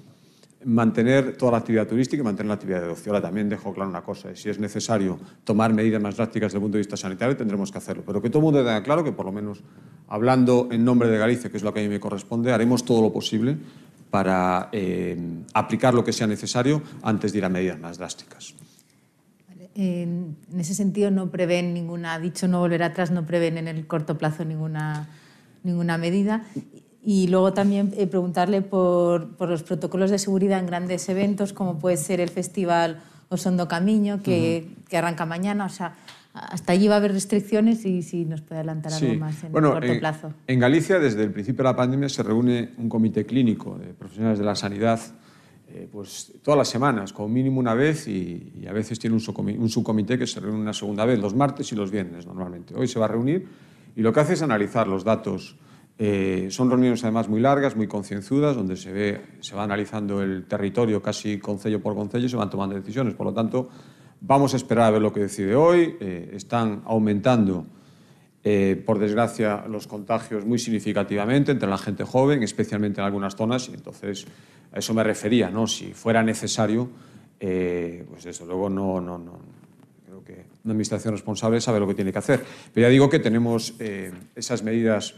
mantener 0.65 1.36
toda 1.38 1.54
la 1.54 1.58
actividad 1.60 1.88
turística 1.88 2.21
y 2.21 2.24
mantener 2.24 2.47
la 2.47 2.54
actividad 2.56 2.82
de 2.82 2.88
ocio. 2.89 3.12
Ahora 3.12 3.21
también 3.21 3.50
dejo 3.50 3.74
claro 3.74 3.89
una 3.89 4.04
cosa, 4.04 4.36
si 4.36 4.50
es 4.50 4.60
necesario 4.60 5.19
tomar 5.43 5.74
medidas 5.74 6.02
más 6.02 6.17
drásticas 6.17 6.50
desde 6.50 6.58
el 6.58 6.62
punto 6.62 6.78
de 6.78 6.82
vista 6.82 6.97
sanitario, 6.97 7.36
tendremos 7.36 7.71
que 7.71 7.78
hacerlo. 7.78 8.04
Pero 8.06 8.21
que 8.21 8.30
todo 8.30 8.39
el 8.39 8.43
mundo 8.43 8.60
tenga 8.60 8.84
claro 8.84 9.04
que, 9.04 9.12
por 9.12 9.26
lo 9.26 9.32
menos 9.32 9.63
hablando 10.08 10.69
en 10.71 10.84
nombre 10.86 11.10
de 11.10 11.17
Galicia, 11.17 11.50
que 11.50 11.58
es 11.58 11.63
lo 11.63 11.74
que 11.74 11.80
a 11.80 11.84
mí 11.84 11.89
me 11.89 12.00
corresponde, 12.00 12.52
haremos 12.52 12.86
todo 12.86 13.02
lo 13.02 13.12
posible 13.12 13.58
para 14.10 14.69
eh, 14.71 15.17
aplicar 15.54 15.93
lo 15.93 16.04
que 16.04 16.13
sea 16.13 16.28
necesario 16.28 16.82
antes 17.02 17.32
de 17.32 17.39
ir 17.39 17.45
a 17.45 17.50
medidas 17.50 17.80
más 17.80 17.97
drásticas. 17.97 18.54
En 19.74 20.36
ese 20.58 20.76
sentido, 20.76 21.12
no 21.12 21.32
prevén 21.32 21.74
ninguna, 21.74 22.19
dicho 22.19 22.47
no 22.50 22.60
volver 22.60 22.84
atrás, 22.84 23.10
no 23.10 23.26
prevén 23.26 23.58
en 23.58 23.69
el 23.69 23.88
corto 23.88 24.17
plazo 24.17 24.43
ninguna, 24.43 25.08
ninguna 25.63 25.97
medida. 25.97 26.43
Y 27.04 27.28
luego 27.28 27.54
también 27.54 27.94
eh, 27.98 28.06
preguntarle 28.06 28.62
por, 28.62 29.36
por, 29.36 29.50
los 29.50 29.64
protocolos 29.64 30.12
de 30.12 30.20
seguridad 30.20 30.60
en 30.60 30.68
grandes 30.68 31.10
eventos, 31.10 31.52
como 31.52 31.80
puede 31.80 31.98
ser 31.98 32.22
el 32.22 32.30
Festival 32.30 33.02
Osondo 33.30 33.68
Camiño, 33.68 34.22
que, 34.22 34.66
uh 34.68 34.70
-huh. 34.70 34.88
que 34.88 34.98
arranca 34.98 35.26
mañana. 35.26 35.66
O 35.66 35.70
sea, 35.70 35.96
hasta 36.34 36.74
allí 36.74 36.88
va 36.88 36.96
a 36.96 36.98
haber 36.98 37.12
restricciones 37.14 37.86
y 37.86 38.04
si 38.04 38.26
nos 38.26 38.42
puede 38.42 38.60
adelantar 38.60 38.92
sí. 38.92 39.06
algo 39.06 39.20
más 39.20 39.44
en 39.44 39.52
bueno, 39.52 39.70
el 39.70 39.74
corto 39.74 39.92
en, 39.92 40.00
plazo. 40.00 40.34
En 40.48 40.60
Galicia, 40.60 41.00
desde 41.00 41.24
el 41.24 41.32
principio 41.32 41.64
de 41.64 41.70
la 41.70 41.76
pandemia, 41.76 42.08
se 42.08 42.24
reúne 42.24 42.72
un 42.78 42.88
comité 42.88 43.26
clínico 43.26 43.78
de 43.78 43.94
profesionales 43.94 44.40
de 44.40 44.46
la 44.46 44.56
sanidad 44.56 45.00
eh, 45.74 45.88
pues, 45.92 46.34
todas 46.44 46.58
las 46.58 46.68
semanas, 46.68 47.14
como 47.14 47.30
mínimo 47.30 47.60
una 47.60 47.74
vez, 47.74 48.08
y, 48.08 48.52
y 48.62 48.68
a 48.68 48.74
veces 48.74 49.00
tiene 49.00 49.14
un 49.14 49.22
subcomité, 49.22 49.58
un 49.58 49.70
subcomité 49.70 50.18
que 50.18 50.28
se 50.28 50.40
reúne 50.40 50.60
una 50.60 50.74
segunda 50.74 51.06
vez, 51.06 51.18
los 51.20 51.34
martes 51.34 51.72
y 51.72 51.76
los 51.76 51.90
viernes 51.90 52.28
normalmente. 52.28 52.76
Hoy 52.76 52.88
se 52.88 53.00
va 53.00 53.06
a 53.06 53.10
reunir 53.10 53.48
y 53.96 54.02
lo 54.02 54.14
que 54.14 54.20
hace 54.20 54.34
es 54.34 54.42
analizar 54.42 54.88
los 54.88 55.04
datos. 55.04 55.56
Eh, 56.04 56.48
son 56.50 56.70
reuniones 56.70 57.04
además 57.04 57.30
muy 57.30 57.40
largas, 57.40 57.76
muy 57.76 57.86
concienzudas, 57.86 58.56
donde 58.56 58.76
se, 58.76 58.92
ve, 58.92 59.22
se 59.42 59.56
va 59.56 59.64
analizando 59.64 60.24
el 60.24 60.46
territorio 60.46 61.02
casi 61.02 61.38
concello 61.38 61.80
por 61.80 61.94
concello 61.94 62.26
y 62.26 62.30
se 62.30 62.38
van 62.38 62.50
tomando 62.50 62.76
decisiones. 62.76 63.14
Por 63.14 63.28
lo 63.28 63.34
tanto, 63.34 63.70
Vamos 64.24 64.54
a 64.54 64.58
esperar 64.58 64.86
a 64.86 64.92
ver 64.92 65.02
lo 65.02 65.12
que 65.12 65.22
decide 65.22 65.56
hoy. 65.56 65.98
Eh, 66.00 66.34
están 66.36 66.84
aumentando, 66.86 67.66
eh, 68.44 68.82
por 68.86 69.00
desgracia, 69.00 69.66
los 69.68 69.88
contagios 69.88 70.46
muy 70.46 70.60
significativamente 70.60 71.52
entre 71.52 71.68
la 71.68 71.80
gente 71.80 72.04
joven, 72.04 72.44
especialmente 72.44 73.02
en 73.02 73.06
algunas 73.06 73.36
zonas, 73.36 73.68
y 73.70 73.74
entonces 73.74 74.28
a 74.72 74.78
eso 74.78 74.94
me 74.94 75.04
refería, 75.04 75.50
¿no? 75.50 75.66
Si 75.66 75.94
fuera 75.94 76.22
necesario, 76.22 76.88
pues 77.40 78.24
desde 78.24 78.46
luego 78.46 78.70
no, 78.70 79.02
no, 79.02 79.18
no, 79.18 79.40
creo 80.06 80.24
que 80.24 80.46
una 80.64 80.74
administración 80.74 81.16
responsable 81.16 81.60
sabe 81.60 81.80
lo 81.80 81.88
que 81.88 81.96
tiene 81.96 82.12
que 82.12 82.20
hacer. 82.20 82.46
Pero 82.72 82.86
ya 82.86 82.92
digo 82.92 83.10
que 83.10 83.18
tenemos 83.18 83.74
esas 84.36 84.62
medidas 84.62 85.16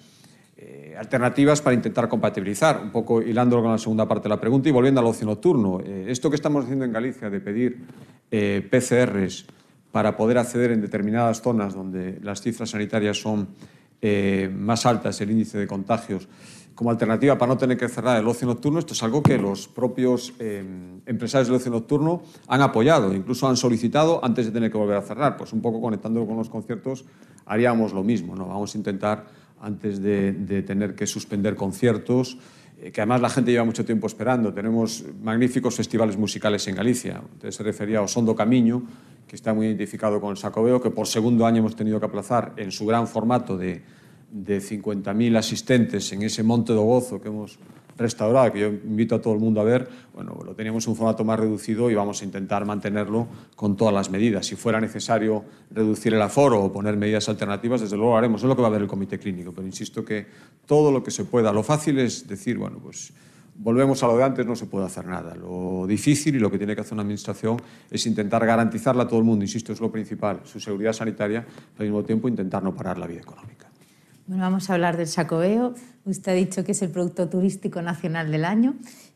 eh, 0.65 0.95
alternativas 0.97 1.61
para 1.61 1.73
intentar 1.73 2.07
compatibilizar, 2.07 2.79
un 2.81 2.89
poco 2.89 3.21
hilándolo 3.21 3.63
con 3.63 3.71
la 3.71 3.77
segunda 3.77 4.07
parte 4.07 4.23
de 4.23 4.29
la 4.29 4.39
pregunta 4.39 4.69
y 4.69 4.71
volviendo 4.71 5.01
al 5.01 5.07
ocio 5.07 5.25
nocturno. 5.25 5.81
Eh, 5.83 6.05
esto 6.07 6.29
que 6.29 6.37
estamos 6.37 6.63
haciendo 6.63 6.85
en 6.85 6.93
Galicia 6.93 7.29
de 7.29 7.41
pedir 7.41 7.79
eh, 8.31 8.65
PCRs 8.71 9.45
para 9.91 10.15
poder 10.15 10.37
acceder 10.37 10.71
en 10.71 10.79
determinadas 10.79 11.41
zonas 11.41 11.73
donde 11.73 12.17
las 12.21 12.41
cifras 12.41 12.69
sanitarias 12.69 13.19
son 13.19 13.49
más 14.53 14.85
altas, 14.85 15.21
el 15.21 15.31
índice 15.31 15.57
de 15.57 15.65
contagios, 15.65 16.27
como 16.75 16.91
alternativa 16.91 17.37
para 17.37 17.53
no 17.53 17.57
tener 17.57 17.77
que 17.77 17.87
cerrar 17.87 18.19
el 18.19 18.27
ocio 18.27 18.45
nocturno, 18.45 18.79
esto 18.79 18.91
es 18.91 19.01
algo 19.01 19.23
que 19.23 19.37
los 19.37 19.69
propios 19.69 20.33
empresarios 21.05 21.47
del 21.47 21.55
ocio 21.55 21.71
nocturno 21.71 22.21
han 22.49 22.61
apoyado, 22.61 23.13
incluso 23.13 23.47
han 23.47 23.55
solicitado 23.55 24.19
antes 24.21 24.45
de 24.45 24.51
tener 24.51 24.69
que 24.69 24.77
volver 24.77 24.97
a 24.97 25.03
cerrar. 25.03 25.37
Pues 25.37 25.53
un 25.53 25.61
poco 25.61 25.79
conectándolo 25.79 26.27
con 26.27 26.35
los 26.35 26.49
conciertos, 26.49 27.05
haríamos 27.45 27.93
lo 27.93 28.03
mismo. 28.03 28.35
¿no? 28.35 28.47
Vamos 28.47 28.75
a 28.75 28.77
intentar, 28.77 29.25
antes 29.63 30.01
de, 30.01 30.33
de 30.33 30.61
tener 30.61 30.93
que 30.93 31.07
suspender 31.07 31.55
conciertos, 31.55 32.37
eh, 32.81 32.91
que 32.91 32.99
además 32.99 33.21
la 33.21 33.29
gente 33.29 33.51
lleva 33.51 33.63
mucho 33.63 33.85
tiempo 33.85 34.07
esperando. 34.07 34.53
Tenemos 34.53 35.05
magníficos 35.23 35.75
festivales 35.75 36.17
musicales 36.17 36.67
en 36.67 36.75
Galicia. 36.75 37.21
Usted 37.33 37.51
se 37.51 37.63
refería 37.63 37.99
a 37.99 38.01
Osondo 38.01 38.35
Camiño, 38.35 38.83
que 39.25 39.37
está 39.37 39.53
muy 39.53 39.67
identificado 39.67 40.19
con 40.19 40.31
el 40.31 40.37
Sacobeo, 40.37 40.81
que 40.81 40.91
por 40.91 41.07
segundo 41.07 41.45
año 41.45 41.59
hemos 41.59 41.77
tenido 41.77 41.97
que 41.97 42.05
aplazar 42.05 42.53
en 42.57 42.71
su 42.71 42.85
gran 42.85 43.07
formato 43.07 43.57
de, 43.57 43.81
de 44.29 44.59
50.000 44.59 45.37
asistentes 45.37 46.11
en 46.11 46.23
ese 46.23 46.43
Monte 46.43 46.73
do 46.73 46.83
Gozo 46.83 47.21
que 47.21 47.29
hemos 47.29 47.57
restaurada, 47.97 48.51
que 48.51 48.59
yo 48.59 48.67
invito 48.67 49.15
a 49.15 49.21
todo 49.21 49.33
el 49.33 49.39
mundo 49.39 49.61
a 49.61 49.63
ver, 49.63 49.87
bueno, 50.13 50.37
lo 50.43 50.55
teníamos 50.55 50.85
en 50.85 50.91
un 50.91 50.95
formato 50.95 51.23
más 51.23 51.39
reducido 51.39 51.89
y 51.89 51.95
vamos 51.95 52.21
a 52.21 52.25
intentar 52.25 52.65
mantenerlo 52.65 53.27
con 53.55 53.75
todas 53.75 53.93
las 53.93 54.09
medidas. 54.09 54.45
Si 54.45 54.55
fuera 54.55 54.79
necesario 54.79 55.43
reducir 55.71 56.13
el 56.13 56.21
aforo 56.21 56.63
o 56.63 56.71
poner 56.71 56.97
medidas 56.97 57.29
alternativas, 57.29 57.81
desde 57.81 57.95
luego 57.95 58.11
lo 58.11 58.17
haremos. 58.17 58.41
Es 58.41 58.47
lo 58.47 58.55
que 58.55 58.61
va 58.61 58.67
a 58.67 58.71
ver 58.71 58.81
el 58.81 58.87
comité 58.87 59.19
clínico, 59.19 59.51
pero 59.51 59.65
insisto 59.67 60.03
que 60.03 60.25
todo 60.65 60.91
lo 60.91 61.03
que 61.03 61.11
se 61.11 61.25
pueda. 61.25 61.51
Lo 61.51 61.63
fácil 61.63 61.99
es 61.99 62.27
decir, 62.27 62.57
bueno, 62.57 62.79
pues 62.81 63.13
volvemos 63.55 64.01
a 64.03 64.07
lo 64.07 64.17
de 64.17 64.23
antes, 64.23 64.45
no 64.45 64.55
se 64.55 64.65
puede 64.65 64.85
hacer 64.85 65.05
nada. 65.05 65.35
Lo 65.35 65.85
difícil 65.87 66.35
y 66.35 66.39
lo 66.39 66.49
que 66.49 66.57
tiene 66.57 66.75
que 66.75 66.81
hacer 66.81 66.93
una 66.93 67.03
administración 67.03 67.57
es 67.89 68.05
intentar 68.05 68.45
garantizarle 68.45 69.03
a 69.03 69.07
todo 69.07 69.19
el 69.19 69.25
mundo, 69.25 69.43
insisto, 69.43 69.73
es 69.73 69.79
lo 69.79 69.91
principal, 69.91 70.41
su 70.43 70.59
seguridad 70.59 70.93
sanitaria, 70.93 71.45
al 71.77 71.85
mismo 71.85 72.03
tiempo 72.03 72.27
intentar 72.27 72.63
no 72.63 72.75
parar 72.75 72.97
la 72.97 73.07
vida 73.07 73.21
económica. 73.21 73.72
Bueno, 74.25 74.43
vamos 74.43 74.69
a 74.69 74.75
hablar 74.75 74.95
del 74.95 75.07
Sacobeo. 75.07 75.73
Usted 76.05 76.31
ha 76.31 76.35
dicho 76.35 76.63
que 76.63 76.71
es 76.71 76.81
el 76.81 76.89
producto 76.89 77.27
turístico 77.27 77.81
nacional 77.81 78.31
del 78.31 78.45
año. 78.45 78.75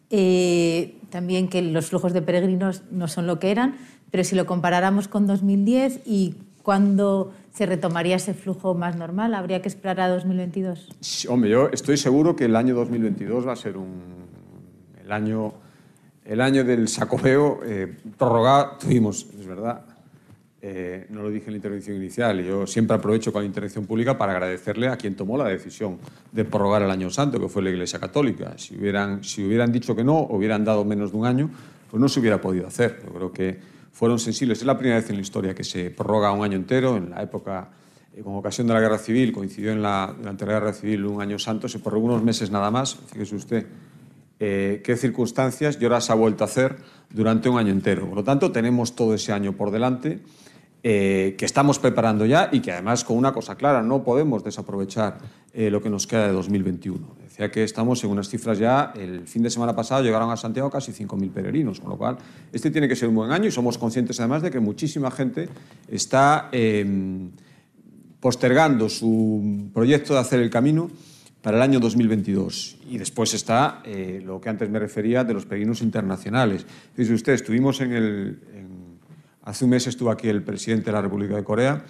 Eh, 0.09 0.99
también 1.09 1.47
que 1.47 1.61
los 1.61 1.87
flujos 1.87 2.13
de 2.13 2.21
peregrinos 2.21 2.83
no 2.91 3.07
son 3.07 3.27
lo 3.27 3.39
que 3.39 3.51
eran, 3.51 3.75
pero 4.11 4.23
si 4.23 4.35
lo 4.35 4.45
comparáramos 4.45 5.07
con 5.07 5.27
2010 5.27 6.01
y 6.05 6.35
cuándo 6.61 7.33
se 7.53 7.65
retomaría 7.65 8.17
ese 8.17 8.33
flujo 8.33 8.73
más 8.73 8.97
normal, 8.97 9.33
¿habría 9.33 9.61
que 9.61 9.69
esperar 9.69 10.01
a 10.01 10.09
2022? 10.09 10.89
Sí, 10.99 11.27
hombre, 11.27 11.49
yo 11.49 11.69
estoy 11.69 11.97
seguro 11.97 12.35
que 12.35 12.45
el 12.45 12.55
año 12.55 12.75
2022 12.75 13.47
va 13.47 13.53
a 13.53 13.55
ser 13.55 13.75
el, 15.03 15.11
año, 15.11 15.53
el 16.25 16.41
año 16.41 16.63
del 16.65 16.87
Sacobeo 16.89 17.61
eh, 17.65 17.97
prorrogado. 18.17 18.77
Tuvimos, 18.79 19.27
es 19.39 19.47
verdad, 19.47 19.85
eh, 20.69 21.05
no 21.11 21.21
lo 21.21 21.29
dije 21.29 21.45
en 21.45 21.53
la 21.53 21.55
intervención 21.55 21.95
inicial, 21.95 22.43
yo 22.43 22.67
siempre 22.67 22.97
aprovecho 22.97 23.31
con 23.31 23.41
la 23.41 23.45
intervención 23.45 23.85
pública 23.85 24.17
para 24.17 24.33
agradecerle 24.33 24.89
a 24.89 24.97
quien 24.97 25.15
tomó 25.15 25.37
la 25.37 25.45
decisión 25.45 25.97
de 26.33 26.43
prorrogar 26.43 26.81
el 26.81 26.91
año 26.91 27.09
santo, 27.09 27.39
que 27.39 27.47
fue 27.47 27.61
la 27.63 27.69
Iglesia 27.69 27.99
Católica. 27.99 28.57
Si 28.57 28.75
hubieran, 28.75 29.23
si 29.23 29.45
hubieran 29.45 29.71
dicho 29.71 29.95
que 29.95 30.03
no, 30.03 30.19
hubieran 30.29 30.65
dado 30.65 30.83
menos 30.83 31.13
de 31.13 31.17
un 31.17 31.25
año, 31.25 31.49
pues 31.89 32.01
no 32.01 32.09
se 32.09 32.19
hubiera 32.19 32.41
podido 32.41 32.67
hacer. 32.67 32.99
Yo 33.05 33.13
creo 33.13 33.31
que 33.31 33.57
fueron 33.93 34.19
sensibles. 34.19 34.59
Es 34.59 34.65
la 34.65 34.77
primera 34.77 34.99
vez 34.99 35.09
en 35.09 35.15
la 35.15 35.21
historia 35.21 35.55
que 35.55 35.63
se 35.63 35.89
prorroga 35.89 36.33
un 36.33 36.43
año 36.43 36.57
entero. 36.57 36.97
En 36.97 37.11
la 37.11 37.23
época, 37.23 37.69
eh, 38.13 38.21
con 38.21 38.35
ocasión 38.35 38.67
de 38.67 38.73
la 38.73 38.81
Guerra 38.81 38.97
Civil, 38.97 39.31
coincidió 39.31 39.71
en 39.71 39.81
la, 39.81 40.13
durante 40.17 40.45
la 40.45 40.51
Guerra 40.51 40.73
Civil 40.73 41.05
un 41.05 41.21
año 41.21 41.39
santo, 41.39 41.69
se 41.69 41.79
prorrogó 41.79 42.07
unos 42.07 42.23
meses 42.23 42.51
nada 42.51 42.71
más. 42.71 42.93
Fíjese 43.13 43.35
usted 43.37 43.65
eh, 44.37 44.81
qué 44.83 44.97
circunstancias 44.97 45.77
y 45.79 45.85
ahora 45.85 46.01
se 46.01 46.11
ha 46.11 46.15
vuelto 46.15 46.43
a 46.43 46.47
hacer 46.47 46.75
durante 47.09 47.47
un 47.47 47.57
año 47.57 47.71
entero. 47.71 48.05
Por 48.07 48.17
lo 48.17 48.23
tanto, 48.25 48.51
tenemos 48.51 48.97
todo 48.97 49.13
ese 49.13 49.31
año 49.31 49.53
por 49.53 49.71
delante 49.71 50.19
eh, 50.83 51.35
que 51.37 51.45
estamos 51.45 51.79
preparando 51.79 52.25
ya 52.25 52.49
y 52.51 52.59
que 52.59 52.71
además 52.71 53.03
con 53.03 53.17
una 53.17 53.33
cosa 53.33 53.55
clara, 53.55 53.81
no 53.81 54.03
podemos 54.03 54.43
desaprovechar 54.43 55.17
eh, 55.53 55.69
lo 55.69 55.81
que 55.81 55.89
nos 55.89 56.07
queda 56.07 56.27
de 56.27 56.33
2021. 56.33 57.15
Decía 57.23 57.51
que 57.51 57.63
estamos 57.63 58.03
en 58.03 58.11
unas 58.11 58.29
cifras 58.29 58.59
ya, 58.59 58.93
el 58.95 59.27
fin 59.27 59.43
de 59.43 59.49
semana 59.49 59.75
pasado 59.75 60.03
llegaron 60.03 60.31
a 60.31 60.37
Santiago 60.37 60.69
casi 60.69 60.91
5.000 60.91 61.31
peregrinos, 61.31 61.79
con 61.79 61.89
lo 61.89 61.97
cual 61.97 62.17
este 62.53 62.71
tiene 62.71 62.87
que 62.87 62.95
ser 62.95 63.09
un 63.09 63.15
buen 63.15 63.31
año 63.31 63.47
y 63.47 63.51
somos 63.51 63.77
conscientes 63.77 64.19
además 64.19 64.41
de 64.43 64.51
que 64.51 64.59
muchísima 64.59 65.11
gente 65.11 65.49
está 65.87 66.49
eh, 66.51 67.29
postergando 68.19 68.89
su 68.89 69.69
proyecto 69.73 70.13
de 70.13 70.19
hacer 70.19 70.41
el 70.41 70.49
camino 70.49 70.89
para 71.41 71.57
el 71.57 71.63
año 71.63 71.79
2022. 71.79 72.77
Y 72.89 72.97
después 72.97 73.33
está 73.33 73.81
eh, 73.85 74.21
lo 74.23 74.41
que 74.41 74.49
antes 74.49 74.69
me 74.69 74.79
refería 74.79 75.23
de 75.23 75.33
los 75.33 75.45
peregrinos 75.45 75.81
internacionales. 75.81 76.65
Dice 76.95 77.13
usted, 77.13 77.33
estuvimos 77.33 77.79
en 77.81 77.93
el, 77.93 78.39
Hace 79.47 79.63
un 79.63 79.71
mes 79.71 79.87
estuvo 79.87 80.11
aquí 80.11 80.27
el 80.27 80.43
presidente 80.43 80.87
de 80.87 80.91
la 80.91 81.01
República 81.01 81.37
de 81.37 81.43
Corea. 81.45 81.81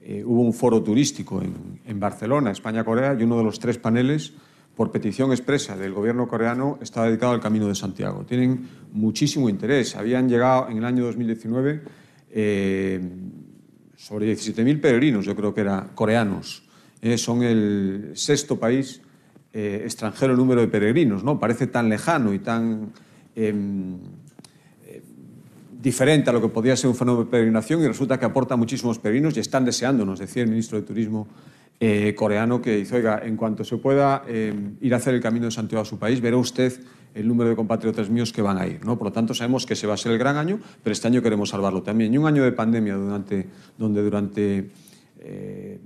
Eh, 0.00 0.24
hubo 0.24 0.40
un 0.40 0.54
foro 0.54 0.82
turístico 0.82 1.42
en, 1.42 2.00
Barcelona, 2.00 2.52
España-Corea, 2.52 3.14
y 3.20 3.24
uno 3.24 3.36
de 3.36 3.44
los 3.44 3.58
tres 3.58 3.76
paneles, 3.76 4.32
por 4.74 4.90
petición 4.90 5.30
expresa 5.30 5.76
del 5.76 5.92
gobierno 5.92 6.26
coreano, 6.26 6.78
estaba 6.80 7.08
dedicado 7.08 7.34
al 7.34 7.40
Camino 7.40 7.68
de 7.68 7.74
Santiago. 7.74 8.24
Tienen 8.26 8.66
muchísimo 8.92 9.50
interés. 9.50 9.94
Habían 9.94 10.26
llegado 10.26 10.70
en 10.70 10.78
el 10.78 10.86
año 10.86 11.04
2019 11.04 11.82
eh, 12.30 13.00
sobre 13.94 14.34
17.000 14.34 14.80
peregrinos, 14.80 15.26
yo 15.26 15.36
creo 15.36 15.52
que 15.52 15.60
eran 15.60 15.88
coreanos. 15.94 16.62
Eh, 17.02 17.18
son 17.18 17.42
el 17.42 18.12
sexto 18.14 18.58
país 18.58 19.02
extranjero 19.52 20.32
en 20.32 20.38
número 20.38 20.62
de 20.62 20.68
peregrinos. 20.68 21.22
¿no? 21.22 21.38
Parece 21.38 21.66
tan 21.66 21.90
lejano 21.90 22.32
y 22.32 22.38
tan 22.38 22.90
em, 23.36 23.98
diferente 25.82 26.30
a 26.30 26.32
lo 26.32 26.40
que 26.40 26.48
podía 26.48 26.76
ser 26.76 26.88
un 26.88 26.94
fenómeno 26.94 27.24
de 27.24 27.30
peregrinación 27.30 27.82
y 27.82 27.88
resulta 27.88 28.18
que 28.18 28.24
aporta 28.24 28.54
muchísimos 28.54 29.00
peregrinos 29.00 29.36
y 29.36 29.40
están 29.40 29.64
deseando, 29.64 30.06
nos 30.06 30.20
decía 30.20 30.44
el 30.44 30.48
ministro 30.48 30.80
de 30.80 30.86
Turismo 30.86 31.26
eh, 31.80 32.14
coreano, 32.14 32.62
que 32.62 32.76
dice, 32.76 32.96
oiga, 32.96 33.20
en 33.24 33.36
cuanto 33.36 33.64
se 33.64 33.76
pueda 33.78 34.22
eh, 34.28 34.54
ir 34.80 34.94
a 34.94 34.98
hacer 34.98 35.14
el 35.14 35.20
camino 35.20 35.46
de 35.46 35.50
Santiago 35.50 35.82
a 35.82 35.84
su 35.84 35.98
país, 35.98 36.20
verá 36.20 36.36
usted 36.36 36.72
el 37.14 37.26
número 37.26 37.50
de 37.50 37.56
compatriotas 37.56 38.08
míos 38.08 38.32
que 38.32 38.40
van 38.40 38.58
a 38.58 38.66
ir. 38.66 38.84
¿no? 38.84 38.96
Por 38.96 39.08
lo 39.08 39.12
tanto, 39.12 39.34
sabemos 39.34 39.66
que 39.66 39.74
ese 39.74 39.88
va 39.88 39.94
a 39.94 39.96
ser 39.96 40.12
el 40.12 40.18
gran 40.18 40.36
año, 40.36 40.60
pero 40.84 40.92
este 40.92 41.08
año 41.08 41.20
queremos 41.20 41.48
salvarlo 41.48 41.82
también. 41.82 42.14
Y 42.14 42.18
un 42.18 42.26
año 42.26 42.44
de 42.44 42.52
pandemia 42.52 42.94
durante, 42.94 43.48
donde 43.76 44.02
durante 44.02 44.70
eh, 45.18 45.80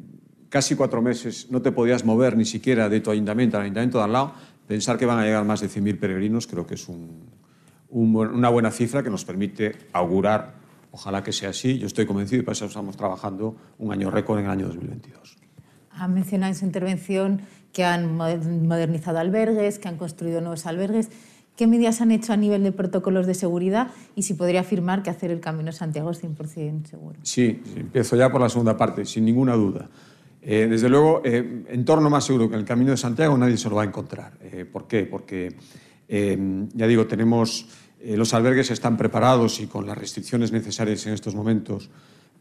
casi 0.51 0.77
cuatro 0.77 1.01
meses 1.01 1.47
no 1.51 1.63
te 1.63 1.73
podías 1.73 2.05
mover 2.05 2.37
ni 2.37 2.45
siquiera 2.45 2.91
de 2.91 3.01
tu 3.01 3.11
ayuntamiento 3.11 3.57
al 3.57 3.63
ayuntamiento 3.63 3.99
de 3.99 4.05
al 4.05 4.13
lado, 4.13 4.35
pensar 4.69 4.99
que 4.99 5.07
van 5.07 5.19
a 5.19 5.25
llegar 5.25 5.47
más 5.47 5.63
de 5.63 5.69
100.000 5.69 5.99
peregrinos 5.99 6.47
creo 6.47 6.67
que 6.67 6.75
es 6.75 6.87
un, 6.89 7.25
una 7.91 8.49
buena 8.49 8.71
cifra 8.71 9.03
que 9.03 9.11
nos 9.11 9.25
permite 9.25 9.73
augurar, 9.93 10.55
ojalá 10.91 11.23
que 11.23 11.33
sea 11.33 11.51
así, 11.51 11.79
yo 11.79 11.87
estoy 11.87 12.07
convencido 12.07 12.43
y 12.43 12.45
para 12.45 12.53
eso 12.53 12.67
estamos 12.67 12.97
trabajando 12.97 13.57
un 13.79 13.93
año 13.93 14.11
récord 14.11 14.39
en 14.39 14.47
el 14.47 14.51
año 14.51 14.67
2022. 14.67 15.37
Ha 15.91 16.09
mencionado 16.09 16.53
en 16.53 16.59
su 16.59 16.65
intervención 16.65 17.43
que 17.73 17.85
han 17.85 18.17
modernizado 18.17 19.19
albergues, 19.19 19.79
que 19.79 19.89
han 19.89 19.97
construido 19.97 20.41
nuevos 20.41 20.67
albergues. 20.67 21.11
¿Qué 21.57 21.67
medidas 21.67 22.03
han 22.03 22.11
hecho 22.11 22.35
a 22.35 22.37
nivel 22.37 22.63
de 22.63 22.73
protocolos 22.73 23.27
de 23.27 23.35
seguridad 23.35 23.89
y 24.15 24.23
si 24.23 24.35
podría 24.35 24.61
afirmar 24.61 25.03
que 25.03 25.11
hacer 25.11 25.31
el 25.31 25.41
Camino 25.41 25.73
Santiago 25.73 26.11
es 26.11 26.23
100% 26.23 26.87
seguro? 26.87 27.19
Sí, 27.23 27.63
empiezo 27.77 28.15
ya 28.17 28.31
por 28.31 28.43
la 28.43 28.51
segunda 28.51 28.77
parte, 28.77 29.07
sin 29.07 29.25
ninguna 29.25 29.55
duda. 29.55 29.89
Eh, 30.43 30.67
desde 30.69 30.89
luego, 30.89 31.23
eh, 31.25 31.65
entorno 31.69 32.09
más 32.09 32.25
seguro 32.25 32.49
que 32.49 32.57
el 32.57 32.65
Camino 32.65 32.93
de 32.93 32.97
Santiago 32.97 33.37
nadie 33.37 33.57
se 33.57 33.69
lo 33.69 33.77
va 33.77 33.83
a 33.83 33.87
encontrar. 33.87 34.35
Eh, 34.41 34.65
¿Por 34.65 34.87
qué? 34.87 35.05
Porque 35.05 35.57
eh, 36.09 36.67
ya 36.75 36.87
digo, 36.87 37.07
tenemos, 37.07 37.67
eh, 38.01 38.17
los 38.17 38.35
albergues 38.35 38.71
están 38.71 38.97
preparados 38.97 39.61
y 39.61 39.67
con 39.67 39.87
las 39.87 39.99
restricciones 39.99 40.53
necesarias 40.53 41.07
en 41.07 41.15
estos 41.15 41.35
momentos 41.35 41.91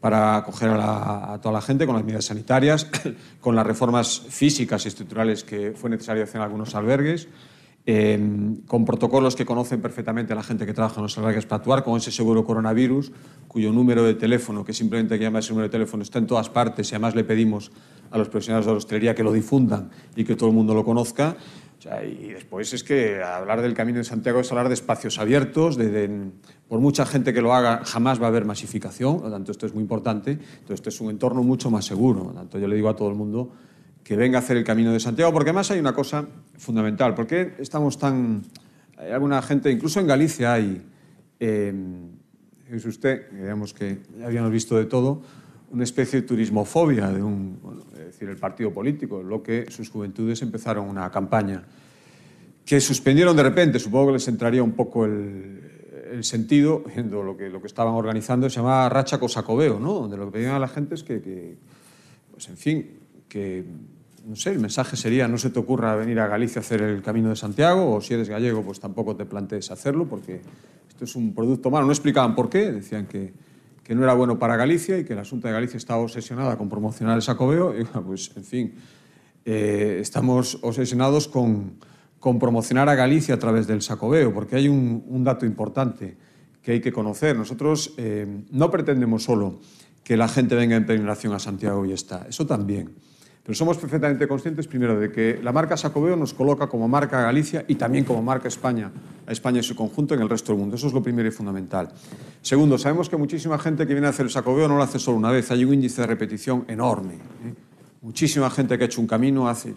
para 0.00 0.36
acoger 0.36 0.70
a, 0.70 1.38
toda 1.42 1.54
la 1.54 1.60
gente, 1.60 1.86
con 1.86 1.96
las 1.96 2.04
medidas 2.04 2.26
sanitarias, 2.26 2.86
con 3.40 3.56
las 3.56 3.66
reformas 3.66 4.20
físicas 4.28 4.84
y 4.84 4.88
estructurales 4.88 5.42
que 5.42 5.72
fue 5.72 5.90
necesario 5.90 6.22
hacer 6.22 6.36
en 6.36 6.42
algunos 6.42 6.74
albergues, 6.74 7.28
eh, 7.88 8.18
con 8.66 8.84
protocolos 8.84 9.36
que 9.36 9.46
conocen 9.46 9.80
perfectamente 9.80 10.34
la 10.34 10.42
gente 10.42 10.66
que 10.66 10.74
trabaja 10.74 10.96
en 10.96 11.04
los 11.04 11.16
albergues 11.18 11.46
para 11.46 11.58
actuar, 11.58 11.84
con 11.84 11.96
ese 11.96 12.10
seguro 12.10 12.44
coronavirus, 12.44 13.12
cuyo 13.48 13.72
número 13.72 14.02
de 14.02 14.14
teléfono, 14.14 14.64
que 14.64 14.72
simplemente 14.72 15.14
hay 15.14 15.20
que 15.20 15.24
llamar 15.24 15.40
ese 15.40 15.50
número 15.50 15.68
de 15.68 15.72
teléfono, 15.72 16.02
está 16.02 16.18
en 16.18 16.26
todas 16.26 16.50
partes 16.50 16.90
y 16.90 16.94
además 16.94 17.14
le 17.14 17.24
pedimos 17.24 17.70
a 18.10 18.18
los 18.18 18.28
profesionales 18.28 18.66
de 18.66 18.72
la 18.72 18.78
hostelería 18.78 19.14
que 19.14 19.22
lo 19.22 19.32
difundan 19.32 19.90
y 20.14 20.24
que 20.24 20.36
todo 20.36 20.48
el 20.48 20.54
mundo 20.54 20.74
lo 20.74 20.84
conozca 20.84 21.36
y 22.04 22.28
después 22.28 22.72
es 22.72 22.82
que 22.82 23.22
hablar 23.22 23.62
del 23.62 23.74
Camino 23.74 23.98
de 23.98 24.04
Santiago 24.04 24.40
es 24.40 24.50
hablar 24.50 24.68
de 24.68 24.74
espacios 24.74 25.18
abiertos, 25.18 25.76
de, 25.76 26.30
por 26.68 26.80
mucha 26.80 27.06
gente 27.06 27.32
que 27.32 27.40
lo 27.40 27.54
haga 27.54 27.84
jamás 27.84 28.20
va 28.20 28.26
a 28.26 28.28
haber 28.28 28.44
masificación, 28.44 29.16
por 29.16 29.26
lo 29.26 29.30
tanto 29.32 29.52
esto 29.52 29.66
es 29.66 29.74
muy 29.74 29.82
importante, 29.82 30.32
entonces 30.32 30.74
esto 30.74 30.88
es 30.88 31.00
un 31.00 31.10
entorno 31.10 31.42
mucho 31.42 31.70
más 31.70 31.84
seguro, 31.84 32.24
por 32.24 32.34
lo 32.34 32.40
tanto 32.40 32.58
yo 32.58 32.66
le 32.66 32.76
digo 32.76 32.88
a 32.88 32.96
todo 32.96 33.08
el 33.08 33.14
mundo 33.14 33.52
que 34.02 34.16
venga 34.16 34.38
a 34.38 34.40
hacer 34.40 34.56
el 34.56 34.64
Camino 34.64 34.92
de 34.92 35.00
Santiago, 35.00 35.32
porque 35.32 35.50
además 35.50 35.70
hay 35.70 35.80
una 35.80 35.94
cosa 35.94 36.26
fundamental, 36.56 37.14
¿por 37.14 37.26
qué 37.26 37.54
estamos 37.58 37.98
tan... 37.98 38.42
Hay 38.96 39.10
alguna 39.10 39.42
gente, 39.42 39.70
incluso 39.70 40.00
en 40.00 40.06
Galicia 40.06 40.54
hay, 40.54 40.82
eh, 41.40 41.74
es 42.70 42.84
usted, 42.86 43.30
digamos 43.32 43.74
que 43.74 43.98
habíamos 44.24 44.50
visto 44.50 44.76
de 44.76 44.86
todo, 44.86 45.22
una 45.70 45.84
especie 45.84 46.20
de 46.20 46.26
turismofobia 46.26 47.08
de 47.08 47.22
un, 47.22 47.58
es 47.98 48.06
decir, 48.06 48.28
el 48.28 48.36
partido 48.36 48.72
político, 48.72 49.22
lo 49.22 49.42
que 49.42 49.66
sus 49.70 49.90
juventudes 49.90 50.40
empezaron 50.42 50.88
una 50.88 51.10
campaña 51.10 51.64
que 52.64 52.80
suspendieron 52.80 53.36
de 53.36 53.42
repente, 53.44 53.78
supongo 53.78 54.08
que 54.08 54.12
les 54.14 54.28
entraría 54.28 54.62
un 54.62 54.72
poco 54.72 55.04
el, 55.04 55.60
el 56.12 56.24
sentido, 56.24 56.82
viendo 56.94 57.22
lo 57.22 57.36
que, 57.36 57.48
lo 57.48 57.60
que 57.60 57.66
estaban 57.66 57.94
organizando, 57.94 58.48
se 58.50 58.56
llamaba 58.56 58.88
Racha 58.88 59.18
Cosacobeo, 59.18 59.78
¿no? 59.78 59.92
donde 59.94 60.16
lo 60.16 60.26
que 60.26 60.32
pedían 60.32 60.54
a 60.54 60.58
la 60.58 60.68
gente 60.68 60.94
es 60.94 61.02
que, 61.02 61.20
que, 61.20 61.56
pues 62.32 62.48
en 62.48 62.56
fin, 62.56 62.90
que, 63.28 63.64
no 64.26 64.34
sé, 64.34 64.50
el 64.50 64.60
mensaje 64.60 64.96
sería 64.96 65.28
no 65.28 65.38
se 65.38 65.50
te 65.50 65.58
ocurra 65.58 65.94
venir 65.94 66.18
a 66.18 66.26
Galicia 66.26 66.60
a 66.60 66.64
hacer 66.64 66.82
el 66.82 67.02
Camino 67.02 67.28
de 67.28 67.36
Santiago, 67.36 67.94
o 67.94 68.00
si 68.00 68.14
eres 68.14 68.28
gallego, 68.28 68.62
pues 68.62 68.80
tampoco 68.80 69.14
te 69.14 69.24
plantees 69.24 69.70
hacerlo, 69.70 70.06
porque 70.06 70.40
esto 70.88 71.04
es 71.04 71.14
un 71.14 71.34
producto 71.34 71.70
malo. 71.70 71.86
No 71.86 71.92
explicaban 71.92 72.34
por 72.34 72.50
qué, 72.50 72.72
decían 72.72 73.06
que 73.06 73.32
que 73.86 73.94
no 73.94 74.02
era 74.02 74.14
bueno 74.14 74.36
para 74.36 74.56
Galicia 74.56 74.98
y 74.98 75.04
que 75.04 75.14
la 75.14 75.24
Junta 75.24 75.46
de 75.46 75.54
Galicia 75.54 75.76
estaba 75.76 76.00
obsesionada 76.00 76.58
con 76.58 76.68
promocionar 76.68 77.14
el 77.14 77.22
sacobeo. 77.22 77.72
Y, 77.78 77.84
pues, 77.84 78.32
en 78.34 78.42
fin, 78.42 78.74
eh, 79.44 79.98
estamos 80.00 80.58
obsesionados 80.62 81.28
con, 81.28 81.74
con, 82.18 82.40
promocionar 82.40 82.88
a 82.88 82.96
Galicia 82.96 83.36
a 83.36 83.38
través 83.38 83.68
del 83.68 83.82
sacobeo, 83.82 84.34
porque 84.34 84.56
hay 84.56 84.66
un, 84.66 85.04
un 85.06 85.22
dato 85.22 85.46
importante 85.46 86.16
que 86.62 86.72
hay 86.72 86.80
que 86.80 86.90
conocer. 86.90 87.36
Nosotros 87.36 87.94
eh, 87.96 88.26
no 88.50 88.72
pretendemos 88.72 89.22
solo 89.22 89.60
que 90.02 90.16
la 90.16 90.26
gente 90.26 90.56
venga 90.56 90.74
en 90.74 90.84
peregrinación 90.84 91.32
a 91.32 91.38
Santiago 91.38 91.86
y 91.86 91.92
está, 91.92 92.26
eso 92.28 92.44
también. 92.44 92.90
Pero 93.46 93.54
somos 93.54 93.78
perfectamente 93.78 94.26
conscientes, 94.26 94.66
primero, 94.66 94.98
de 94.98 95.12
que 95.12 95.38
la 95.40 95.52
marca 95.52 95.76
Sacobeo 95.76 96.16
nos 96.16 96.34
coloca 96.34 96.66
como 96.66 96.88
marca 96.88 97.22
Galicia 97.22 97.64
y 97.68 97.76
también 97.76 98.04
como 98.04 98.20
marca 98.20 98.48
España, 98.48 98.90
a 99.24 99.30
España 99.30 99.60
y 99.60 99.62
su 99.62 99.76
conjunto 99.76 100.14
en 100.14 100.20
el 100.22 100.28
resto 100.28 100.50
del 100.50 100.58
mundo. 100.58 100.74
Eso 100.74 100.88
es 100.88 100.92
lo 100.92 101.00
primero 101.00 101.28
y 101.28 101.30
fundamental. 101.30 101.90
Segundo, 102.42 102.76
sabemos 102.76 103.08
que 103.08 103.16
muchísima 103.16 103.56
gente 103.56 103.86
que 103.86 103.94
viene 103.94 104.08
a 104.08 104.10
hacer 104.10 104.26
el 104.26 104.32
Sacobeo 104.32 104.66
no 104.66 104.76
lo 104.76 104.82
hace 104.82 104.98
solo 104.98 105.18
una 105.18 105.30
vez, 105.30 105.48
hay 105.52 105.64
un 105.64 105.74
índice 105.74 106.00
de 106.00 106.08
repetición 106.08 106.64
enorme. 106.66 107.14
¿eh? 107.14 107.54
Muchísima 108.02 108.50
gente 108.50 108.76
que 108.76 108.82
ha 108.82 108.86
hecho 108.88 109.00
un 109.00 109.06
camino 109.06 109.48
hace, 109.48 109.72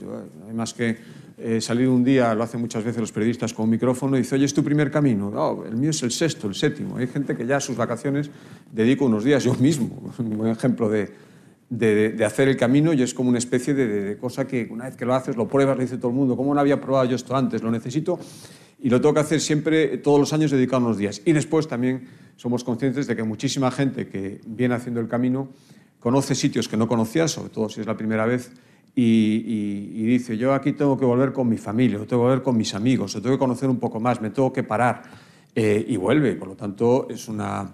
hay 0.48 0.54
más 0.56 0.74
que 0.74 0.98
eh, 1.38 1.62
salir 1.62 1.90
un 1.90 2.04
día, 2.04 2.34
lo 2.34 2.42
hacen 2.42 2.60
muchas 2.60 2.84
veces 2.84 3.02
los 3.02 3.12
periodistas 3.12 3.54
con 3.54 3.66
un 3.66 3.70
micrófono 3.70 4.18
y 4.18 4.22
dice, 4.22 4.34
oye, 4.34 4.46
¿es 4.46 4.54
tu 4.56 4.64
primer 4.64 4.90
camino? 4.90 5.30
No, 5.30 5.64
el 5.64 5.76
mío 5.76 5.92
es 5.92 6.02
el 6.02 6.10
sexto, 6.10 6.48
el 6.48 6.56
séptimo. 6.56 6.98
Hay 6.98 7.06
gente 7.06 7.38
que 7.38 7.46
ya 7.46 7.58
a 7.58 7.62
sus 7.62 7.78
vacaciones 7.78 8.32
dedico 8.72 9.06
unos 9.06 9.24
días, 9.24 9.44
yo 9.44 9.54
mismo, 9.54 10.12
un 10.18 10.38
buen 10.38 10.52
ejemplo 10.52 10.90
de, 10.90 11.29
de, 11.70 12.24
hacer 12.26 12.48
el 12.48 12.58
camino 12.58 12.94
y 12.94 13.02
es 13.02 13.14
como 13.14 13.30
una 13.30 13.38
especie 13.38 13.74
de, 13.74 14.18
cosa 14.18 14.48
que 14.48 14.68
una 14.70 14.86
vez 14.86 14.96
que 14.96 15.06
lo 15.06 15.14
haces, 15.14 15.36
lo 15.36 15.48
pruebas, 15.48 15.78
lo 15.78 15.84
dice 15.84 15.98
todo 15.98 16.10
el 16.10 16.18
mundo, 16.18 16.36
¿cómo 16.36 16.54
no 16.54 16.60
había 16.60 16.82
probado 16.82 17.06
yo 17.06 17.16
esto 17.16 17.36
antes? 17.36 17.62
Lo 17.62 17.72
necesito 17.72 18.20
y 18.82 18.90
lo 18.90 19.02
tengo 19.02 19.14
que 19.14 19.20
hacer 19.20 19.42
siempre, 19.42 19.98
todos 19.98 20.20
los 20.20 20.34
años, 20.34 20.52
dedicar 20.52 20.82
unos 20.82 20.98
días. 20.98 21.22
Y 21.26 21.34
después 21.34 21.68
también 21.68 22.08
somos 22.38 22.64
conscientes 22.64 23.08
de 23.08 23.16
que 23.16 23.24
muchísima 23.24 23.72
gente 23.72 24.08
que 24.08 24.40
viene 24.48 24.76
haciendo 24.76 25.02
el 25.02 25.08
camino 25.08 25.50
conoce 26.00 26.34
sitios 26.34 26.70
que 26.70 26.78
no 26.78 26.88
conocía, 26.88 27.28
sobre 27.28 27.50
todo 27.50 27.68
si 27.68 27.82
es 27.82 27.88
la 27.88 27.98
primera 27.98 28.26
vez, 28.26 28.52
y, 28.96 30.04
dice, 30.06 30.38
yo 30.38 30.54
aquí 30.54 30.74
tengo 30.74 30.98
que 30.98 31.06
volver 31.06 31.32
con 31.32 31.48
mi 31.48 31.58
familia, 31.58 31.98
o 31.98 32.06
tengo 32.06 32.24
que 32.24 32.28
volver 32.28 32.42
con 32.42 32.58
mis 32.58 32.74
amigos, 32.74 33.16
o 33.16 33.22
tengo 33.22 33.36
que 33.36 33.40
conocer 33.40 33.70
un 33.70 33.80
poco 33.80 34.00
más, 34.00 34.20
me 34.22 34.30
tengo 34.30 34.52
que 34.52 34.64
parar, 34.64 35.04
eh, 35.56 35.86
y 35.88 35.96
vuelve. 35.96 36.36
Por 36.36 36.50
lo 36.50 36.56
tanto, 36.56 37.08
es 37.10 37.28
una 37.28 37.70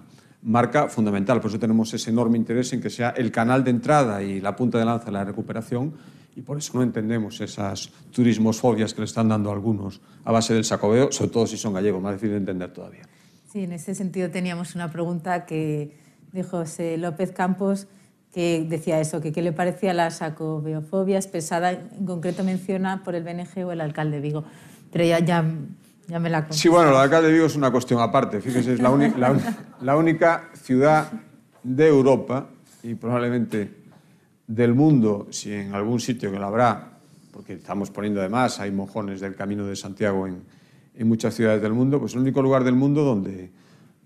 marca 0.46 0.88
fundamental. 0.88 1.40
Por 1.40 1.50
eso 1.50 1.58
tenemos 1.58 1.92
ese 1.92 2.10
enorme 2.10 2.38
interés 2.38 2.72
en 2.72 2.80
que 2.80 2.88
sea 2.88 3.10
el 3.10 3.30
canal 3.32 3.64
de 3.64 3.70
entrada 3.70 4.22
y 4.22 4.40
la 4.40 4.54
punta 4.54 4.78
de 4.78 4.84
lanza 4.84 5.06
de 5.06 5.12
la 5.12 5.24
recuperación, 5.24 5.94
y 6.36 6.42
por 6.42 6.58
eso 6.58 6.72
no 6.74 6.82
entendemos 6.82 7.40
esas 7.40 7.90
turismosfobias 8.12 8.94
que 8.94 9.00
le 9.00 9.06
están 9.06 9.28
dando 9.28 9.50
a 9.50 9.54
algunos 9.54 10.00
a 10.24 10.32
base 10.32 10.54
del 10.54 10.64
sacobeo, 10.64 11.10
sobre 11.10 11.30
todo 11.30 11.46
si 11.46 11.56
son 11.56 11.72
gallegos, 11.74 12.00
más 12.00 12.12
difícil 12.12 12.32
de 12.32 12.38
entender 12.38 12.72
todavía. 12.72 13.02
Sí, 13.50 13.64
en 13.64 13.72
ese 13.72 13.94
sentido 13.94 14.30
teníamos 14.30 14.74
una 14.74 14.92
pregunta 14.92 15.46
que 15.46 15.96
dijo 16.32 16.58
José 16.58 16.96
López 16.98 17.32
Campos, 17.32 17.88
que 18.32 18.66
decía 18.68 19.00
eso, 19.00 19.20
que 19.22 19.32
qué 19.32 19.40
le 19.40 19.52
parecía 19.52 19.94
la 19.94 20.10
sacobeofobia 20.10 21.16
expresada, 21.16 21.72
en 21.72 22.04
concreto 22.04 22.44
menciona 22.44 23.02
por 23.02 23.14
el 23.14 23.24
BNG 23.24 23.64
o 23.64 23.72
el 23.72 23.80
alcalde 23.80 24.16
de 24.16 24.22
Vigo. 24.22 24.44
Pero 24.92 25.04
ya, 25.04 25.18
ya, 25.20 25.42
ya 26.06 26.18
me 26.18 26.30
la. 26.30 26.46
Sí, 26.50 26.68
bueno, 26.68 26.96
alcalde 26.96 27.28
de 27.28 27.34
Vigo 27.34 27.46
es 27.46 27.56
una 27.56 27.70
cuestión 27.70 28.00
aparte. 28.00 28.40
Fíjese, 28.40 28.74
es 28.74 28.80
la, 28.80 28.90
la, 28.90 29.56
la 29.80 29.96
única 29.96 30.50
ciudad 30.54 31.10
de 31.62 31.88
Europa 31.88 32.48
y 32.82 32.94
probablemente 32.94 33.70
del 34.46 34.74
mundo, 34.74 35.26
si 35.30 35.52
en 35.52 35.74
algún 35.74 35.98
sitio 36.00 36.30
que 36.30 36.38
la 36.38 36.46
habrá, 36.46 36.98
porque 37.32 37.54
estamos 37.54 37.90
poniendo 37.90 38.20
además, 38.20 38.60
hay 38.60 38.70
mojones 38.70 39.20
del 39.20 39.34
Camino 39.34 39.66
de 39.66 39.74
Santiago 39.74 40.26
en, 40.26 40.42
en 40.94 41.08
muchas 41.08 41.34
ciudades 41.34 41.60
del 41.60 41.72
mundo, 41.72 41.98
pues 41.98 42.14
el 42.14 42.20
único 42.20 42.40
lugar 42.42 42.62
del 42.64 42.74
mundo 42.74 43.02
donde 43.02 43.50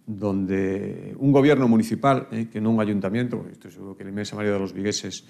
donde 0.06 1.14
un 1.18 1.30
gobierno 1.30 1.68
municipal, 1.68 2.26
eh, 2.32 2.48
que 2.52 2.60
no 2.60 2.70
un 2.70 2.80
ayuntamiento, 2.80 3.36
porque 3.36 3.52
estoy 3.52 3.70
seguro 3.70 3.96
que 3.96 4.02
la 4.02 4.10
inmensa 4.10 4.34
mayoría 4.34 4.54
de 4.54 4.60
los 4.60 4.72
vigueses 4.72 5.24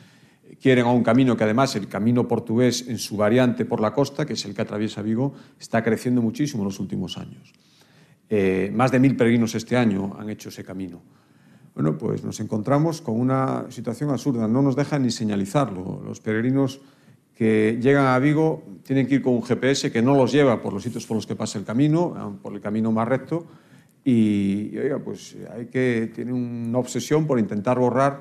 quieren 0.60 0.86
a 0.86 0.90
un 0.90 1.02
camino 1.02 1.36
que 1.36 1.44
además 1.44 1.76
el 1.76 1.88
camino 1.88 2.26
portugués 2.26 2.86
en 2.88 2.98
su 2.98 3.16
variante 3.16 3.64
por 3.64 3.80
la 3.80 3.92
costa, 3.92 4.26
que 4.26 4.32
es 4.32 4.44
el 4.44 4.54
que 4.54 4.62
atraviesa 4.62 5.02
Vigo, 5.02 5.34
está 5.58 5.82
creciendo 5.82 6.22
muchísimo 6.22 6.62
en 6.62 6.68
los 6.68 6.80
últimos 6.80 7.18
años. 7.18 7.52
Eh, 8.28 8.70
más 8.74 8.92
de 8.92 9.00
mil 9.00 9.16
peregrinos 9.16 9.54
este 9.54 9.76
año 9.76 10.16
han 10.18 10.30
hecho 10.30 10.48
ese 10.48 10.64
camino. 10.64 11.02
Bueno, 11.74 11.96
pues 11.96 12.24
nos 12.24 12.40
encontramos 12.40 13.00
con 13.00 13.18
una 13.18 13.66
situación 13.70 14.10
absurda, 14.10 14.48
no 14.48 14.62
nos 14.62 14.76
dejan 14.76 15.02
ni 15.02 15.10
señalizarlo. 15.10 16.02
Los 16.04 16.20
peregrinos 16.20 16.80
que 17.34 17.78
llegan 17.80 18.06
a 18.06 18.18
Vigo 18.18 18.62
tienen 18.84 19.06
que 19.06 19.16
ir 19.16 19.22
con 19.22 19.34
un 19.34 19.42
GPS 19.42 19.90
que 19.90 20.02
no 20.02 20.14
los 20.14 20.32
lleva 20.32 20.60
por 20.60 20.72
los 20.72 20.82
sitios 20.82 21.06
por 21.06 21.16
los 21.16 21.26
que 21.26 21.36
pasa 21.36 21.58
el 21.58 21.64
camino, 21.64 22.38
por 22.42 22.52
el 22.52 22.60
camino 22.60 22.92
más 22.92 23.08
recto, 23.08 23.46
y, 24.04 24.70
y, 24.72 24.78
oiga, 24.78 24.98
pues 24.98 25.36
hay 25.54 25.66
que 25.66 26.10
tiene 26.14 26.32
una 26.32 26.78
obsesión 26.78 27.26
por 27.26 27.38
intentar 27.38 27.78
borrar 27.78 28.20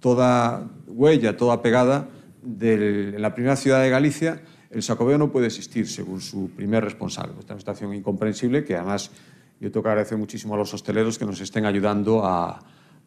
toda 0.00 0.68
huella, 0.86 1.36
toda 1.36 1.62
pegada 1.62 2.08
de 2.42 3.14
la 3.18 3.34
primera 3.34 3.56
ciudad 3.56 3.82
de 3.82 3.90
Galicia. 3.90 4.42
El 4.70 4.82
sacobeo 4.82 5.18
no 5.18 5.30
puede 5.30 5.46
existir, 5.46 5.88
según 5.88 6.20
su 6.20 6.50
primer 6.50 6.84
responsable. 6.84 7.32
Esta 7.38 7.44
es 7.44 7.50
una 7.50 7.58
situación 7.60 7.94
incomprensible 7.94 8.64
que 8.64 8.76
además 8.76 9.10
yo 9.60 9.70
tengo 9.70 9.84
que 9.84 9.90
agradecer 9.90 10.16
muchísimo 10.16 10.54
a 10.54 10.58
los 10.58 10.72
hosteleros 10.72 11.18
que 11.18 11.26
nos 11.26 11.40
estén 11.40 11.66
ayudando 11.66 12.24
a, 12.24 12.60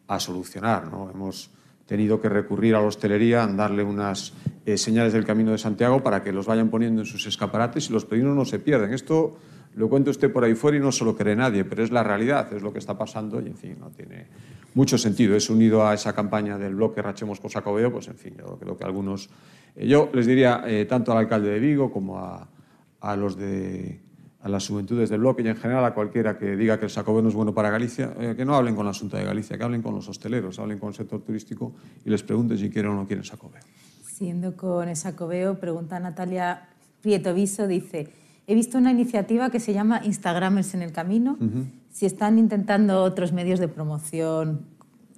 a 0.06 0.20
solucionar. 0.20 0.90
¿no? 0.90 1.10
Hemos 1.10 1.50
tenido 1.86 2.20
que 2.20 2.28
recurrir 2.28 2.74
a 2.74 2.80
la 2.80 2.86
hostelería, 2.86 3.46
darle 3.46 3.82
unas 3.82 4.32
eh, 4.64 4.78
señales 4.78 5.12
del 5.12 5.24
Camino 5.24 5.52
de 5.52 5.58
Santiago 5.58 6.02
para 6.02 6.22
que 6.22 6.32
los 6.32 6.46
vayan 6.46 6.70
poniendo 6.70 7.02
en 7.02 7.06
sus 7.06 7.26
escaparates 7.26 7.90
y 7.90 7.92
los 7.92 8.04
peregrinos 8.04 8.36
no 8.36 8.44
se 8.44 8.58
pierden. 8.58 8.92
Esto 8.92 9.36
lo 9.76 9.88
cuento 9.88 10.10
usted 10.10 10.32
por 10.32 10.44
ahí 10.44 10.54
fuera 10.54 10.76
y 10.76 10.80
no 10.80 10.92
se 10.92 11.04
lo 11.04 11.16
cree 11.16 11.34
nadie, 11.34 11.64
pero 11.64 11.82
es 11.82 11.90
la 11.90 12.02
realidad, 12.02 12.52
es 12.52 12.62
lo 12.62 12.72
que 12.72 12.78
está 12.78 12.96
pasando 12.96 13.40
y, 13.40 13.46
en 13.46 13.56
fin, 13.56 13.76
no 13.80 13.90
tiene 13.90 14.26
mucho 14.74 14.98
sentido. 14.98 15.34
Es 15.36 15.50
unido 15.50 15.86
a 15.86 15.94
esa 15.94 16.12
campaña 16.12 16.58
del 16.58 16.74
bloque 16.74 17.02
Rachemos 17.02 17.40
con 17.40 17.50
Sacobeo, 17.50 17.92
pues, 17.92 18.08
en 18.08 18.16
fin, 18.16 18.34
yo 18.38 18.58
creo 18.58 18.76
que 18.76 18.84
algunos... 18.84 19.30
Eh, 19.74 19.88
yo 19.88 20.10
les 20.12 20.26
diría, 20.26 20.62
eh, 20.66 20.84
tanto 20.84 21.12
al 21.12 21.18
alcalde 21.18 21.50
de 21.50 21.58
Vigo 21.58 21.92
como 21.92 22.18
a, 22.18 23.16
los 23.16 23.36
de 23.36 24.00
a 24.40 24.48
las 24.48 24.68
juventudes 24.68 25.08
del 25.08 25.20
bloque 25.20 25.42
y 25.42 25.48
en 25.48 25.56
general 25.56 25.82
a 25.86 25.94
cualquiera 25.94 26.36
que 26.36 26.54
diga 26.54 26.78
que 26.78 26.84
el 26.84 26.90
Sacobeo 26.90 27.22
no 27.22 27.30
es 27.30 27.34
bueno 27.34 27.54
para 27.54 27.70
Galicia, 27.70 28.14
eh, 28.18 28.34
que 28.36 28.44
no 28.44 28.54
hablen 28.54 28.76
con 28.76 28.84
la 28.84 28.90
Asunta 28.90 29.16
de 29.16 29.24
Galicia, 29.24 29.56
que 29.56 29.64
hablen 29.64 29.80
con 29.80 29.94
los 29.94 30.06
hosteleros, 30.06 30.58
hablen 30.58 30.78
con 30.78 30.90
el 30.90 30.94
sector 30.94 31.22
turístico 31.22 31.72
y 32.04 32.10
les 32.10 32.22
pregunten 32.22 32.58
si 32.58 32.68
quieren 32.68 32.90
o 32.90 32.94
no 32.94 33.06
quieren 33.06 33.24
Sacobeo. 33.24 33.62
Siendo 34.02 34.54
con 34.54 34.88
el 34.90 34.96
Sacobeo, 34.96 35.58
pregunta 35.58 35.98
Natalia 35.98 36.68
Prieto 37.00 37.32
Viso, 37.32 37.66
dice, 37.66 38.10
he 38.46 38.54
visto 38.54 38.78
una 38.78 38.90
iniciativa 38.90 39.50
que 39.50 39.60
se 39.60 39.72
llama 39.72 40.00
Instagramers 40.04 40.74
en 40.74 40.82
el 40.82 40.92
Camino, 40.92 41.36
uh 41.40 41.44
-huh. 41.44 41.64
si 41.90 42.06
están 42.06 42.38
intentando 42.38 43.02
otros 43.02 43.32
medios 43.32 43.58
de 43.60 43.68
promoción 43.68 44.66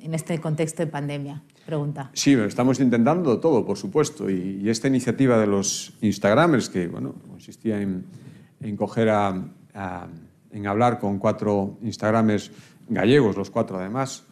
en 0.01 0.15
este 0.15 0.41
contexto 0.41 0.83
de 0.85 0.91
pandemia. 0.91 1.43
Pregunta. 1.65 2.11
Sí, 2.13 2.33
estamos 2.35 2.79
intentando 2.79 3.41
todo, 3.41 3.65
por 3.67 3.77
supuesto, 3.77 4.31
y, 4.31 4.61
y 4.63 4.69
esta 4.69 4.87
iniciativa 4.89 5.37
de 5.39 5.47
los 5.47 5.95
Instagramers, 6.01 6.69
que 6.69 6.87
bueno, 6.87 7.15
consistía 7.29 7.81
en 7.81 8.05
en 8.61 8.77
coger 8.77 9.11
a, 9.11 9.45
a, 9.75 10.07
en 10.51 10.67
hablar 10.67 10.99
con 10.99 11.19
cuatro 11.19 11.77
Instagramers 11.83 12.51
gallegos, 12.89 13.37
los 13.37 13.51
cuatro 13.51 13.79
además, 13.79 14.25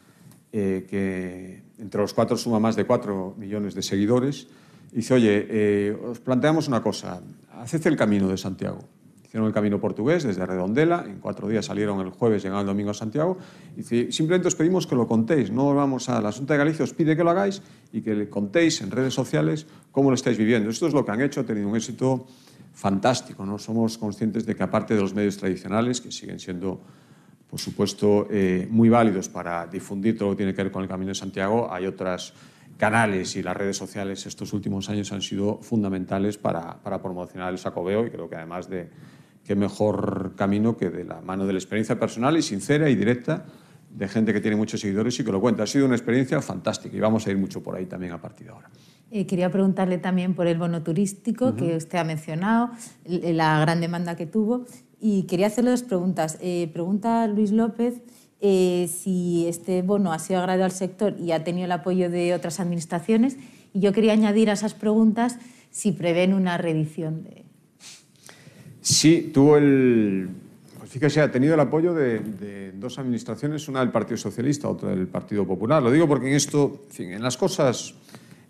eh, 0.51 0.87
que 0.89 1.63
entre 1.79 2.01
los 2.01 2.15
cuatro 2.15 2.37
suma 2.37 2.59
más 2.59 2.75
de 2.75 2.87
cuatro 2.87 3.35
millones 3.37 3.75
de 3.75 3.83
seguidores. 3.83 4.49
Dice, 4.93 5.15
oye, 5.15 5.47
eh, 5.51 5.97
os 6.09 6.21
planteamos 6.21 6.69
una 6.69 6.81
cosa, 6.83 7.21
haced 7.65 7.87
el 7.87 7.97
camino 7.97 8.29
de 8.29 8.37
Santiago. 8.37 8.81
Hicieron 9.25 9.49
el 9.49 9.55
camino 9.55 9.81
portugués 9.81 10.23
desde 10.23 10.47
Redondela, 10.47 11.05
en 11.09 11.19
cuatro 11.19 11.49
días 11.49 11.65
salieron 11.65 12.01
el 12.01 12.11
jueves, 12.11 12.43
llegaron 12.43 12.61
el 12.61 12.67
domingo 12.67 12.91
a 12.91 12.95
Santiago. 12.95 13.39
Dice, 13.75 14.13
simplemente 14.13 14.47
os 14.49 14.55
pedimos 14.55 14.87
que 14.87 14.95
lo 14.95 15.09
contéis, 15.09 15.51
no 15.51 15.75
vamos 15.75 16.09
a 16.09 16.21
la 16.21 16.29
Asunta 16.29 16.55
de 16.55 16.59
Galicia, 16.59 16.85
os 16.85 16.93
pide 16.93 17.17
que 17.17 17.25
lo 17.25 17.31
hagáis 17.31 17.61
y 17.93 18.03
que 18.03 18.15
le 18.15 18.29
contéis 18.29 18.81
en 18.83 18.93
redes 18.93 19.13
sociales 19.13 19.67
cómo 19.91 20.11
lo 20.11 20.15
estáis 20.15 20.39
viviendo. 20.39 20.71
Esto 20.71 20.87
es 20.87 20.93
lo 20.93 21.05
que 21.05 21.11
han 21.11 21.21
hecho, 21.21 21.41
ha 21.41 21.45
tenido 21.45 21.69
un 21.69 21.75
éxito 21.75 22.27
fantástico. 22.75 23.45
¿no? 23.45 23.59
Somos 23.59 23.99
conscientes 23.99 24.47
de 24.47 24.55
que 24.55 24.63
aparte 24.63 24.95
de 24.95 25.01
los 25.01 25.15
medios 25.15 25.37
tradicionales, 25.37 26.01
que 26.01 26.13
siguen 26.13 26.39
siendo, 26.39 26.81
por 27.51 27.59
supuesto, 27.59 28.29
eh, 28.31 28.69
muy 28.71 28.89
válidos 28.89 29.29
para 29.29 29.67
difundir 29.67 30.17
todo 30.17 30.29
lo 30.29 30.35
que 30.35 30.39
tiene 30.39 30.55
que 30.55 30.63
ver 30.63 30.71
con 30.71 30.83
el 30.83 30.89
Camino 30.89 31.09
de 31.09 31.17
Santiago, 31.17 31.73
hay 31.73 31.87
otros 31.87 32.35
canales 32.77 33.37
y 33.37 33.43
las 33.43 33.57
redes 33.57 33.77
sociales 33.77 34.27
estos 34.27 34.53
últimos 34.53 34.89
años 34.89 35.13
han 35.13 35.23
sido 35.23 35.59
fundamentales 35.63 36.39
para, 36.39 36.83
para 36.83 37.01
promocionar 37.01 37.53
el 37.53 37.59
sacobeo 37.59 38.07
y 38.07 38.11
creo 38.11 38.29
que 38.29 38.37
además 38.37 38.69
de 38.69 38.91
qué 39.45 39.55
mejor 39.55 40.35
camino 40.37 40.77
que 40.77 40.91
de 40.91 41.05
la 41.05 41.21
mano 41.21 41.47
de 41.47 41.53
la 41.53 41.59
experiencia 41.59 41.99
personal 41.99 42.37
y 42.37 42.43
sincera 42.43 42.89
y 42.89 42.97
directa 42.97 43.45
de 43.95 44.09
gente 44.09 44.33
que 44.33 44.41
tiene 44.41 44.57
muchos 44.57 44.81
seguidores 44.81 45.19
y 45.21 45.25
que 45.25 45.31
lo 45.31 45.41
cuenta. 45.41 45.63
Ha 45.63 45.67
sido 45.67 45.87
una 45.87 45.95
experiencia 45.95 46.41
fantástica 46.41 46.97
y 46.97 47.01
vamos 47.01 47.27
a 47.27 47.31
ir 47.31 47.39
mucho 47.39 47.63
por 47.63 47.77
ahí 47.77 47.87
también 47.87 48.13
a 48.13 48.21
partir 48.21 48.47
de 48.47 48.53
ahora. 48.53 48.69
Eh, 49.11 49.27
quería 49.27 49.51
preguntarle 49.51 49.99
también 49.99 50.35
por 50.35 50.49
el 50.49 50.59
bono 50.59 50.83
turístico 50.83 51.47
uh 51.47 51.49
-huh. 51.51 51.57
que 51.57 51.77
usted 51.77 51.99
ha 51.99 52.05
mencionado, 52.05 52.71
la 53.05 53.61
gran 53.61 53.81
demanda 53.81 54.17
que 54.17 54.27
tuvo. 54.27 54.65
Y 55.01 55.25
quería 55.25 55.47
hacerle 55.47 55.71
dos 55.71 55.83
preguntas. 55.85 56.39
Eh, 56.41 56.69
pregunta 56.73 57.27
Luis 57.29 57.53
López 57.53 58.01
eh, 58.41 58.89
si 58.89 59.47
este 59.49 59.83
bono 59.83 60.13
ha 60.13 60.19
sido 60.19 60.41
agradado 60.41 60.65
al 60.65 60.73
sector 60.73 61.17
y 61.19 61.33
ha 61.33 61.45
tenido 61.45 61.65
el 61.67 61.73
apoyo 61.73 62.11
de 62.11 62.35
otras 62.35 62.61
administraciones. 62.61 63.37
Y 63.73 63.81
yo 63.81 63.93
quería 63.93 64.13
añadir 64.13 64.51
a 64.51 64.55
esas 64.55 64.75
preguntas 64.75 65.39
si 65.71 65.93
prevén 65.93 66.35
una 66.35 66.59
reedición. 66.59 67.25
De... 67.25 67.45
Sí, 68.81 69.31
tuvo 69.33 69.57
el. 69.57 70.29
Pues 70.79 70.91
fíjese, 70.91 71.21
ha 71.21 71.31
tenido 71.31 71.55
el 71.55 71.61
apoyo 71.61 71.95
de, 71.95 72.21
de, 72.21 72.73
dos 72.73 72.99
administraciones, 72.99 73.67
una 73.69 73.81
del 73.81 73.91
Partido 73.91 74.17
Socialista, 74.17 74.69
otra 74.69 74.91
del 74.91 75.09
Partido 75.09 75.47
Popular. 75.47 75.83
Lo 75.83 75.91
digo 75.91 76.07
porque 76.07 76.29
en 76.29 76.35
esto, 76.35 76.83
en, 76.85 76.91
fin, 76.91 77.11
en 77.13 77.23
las 77.23 77.37
cosas 77.37 77.95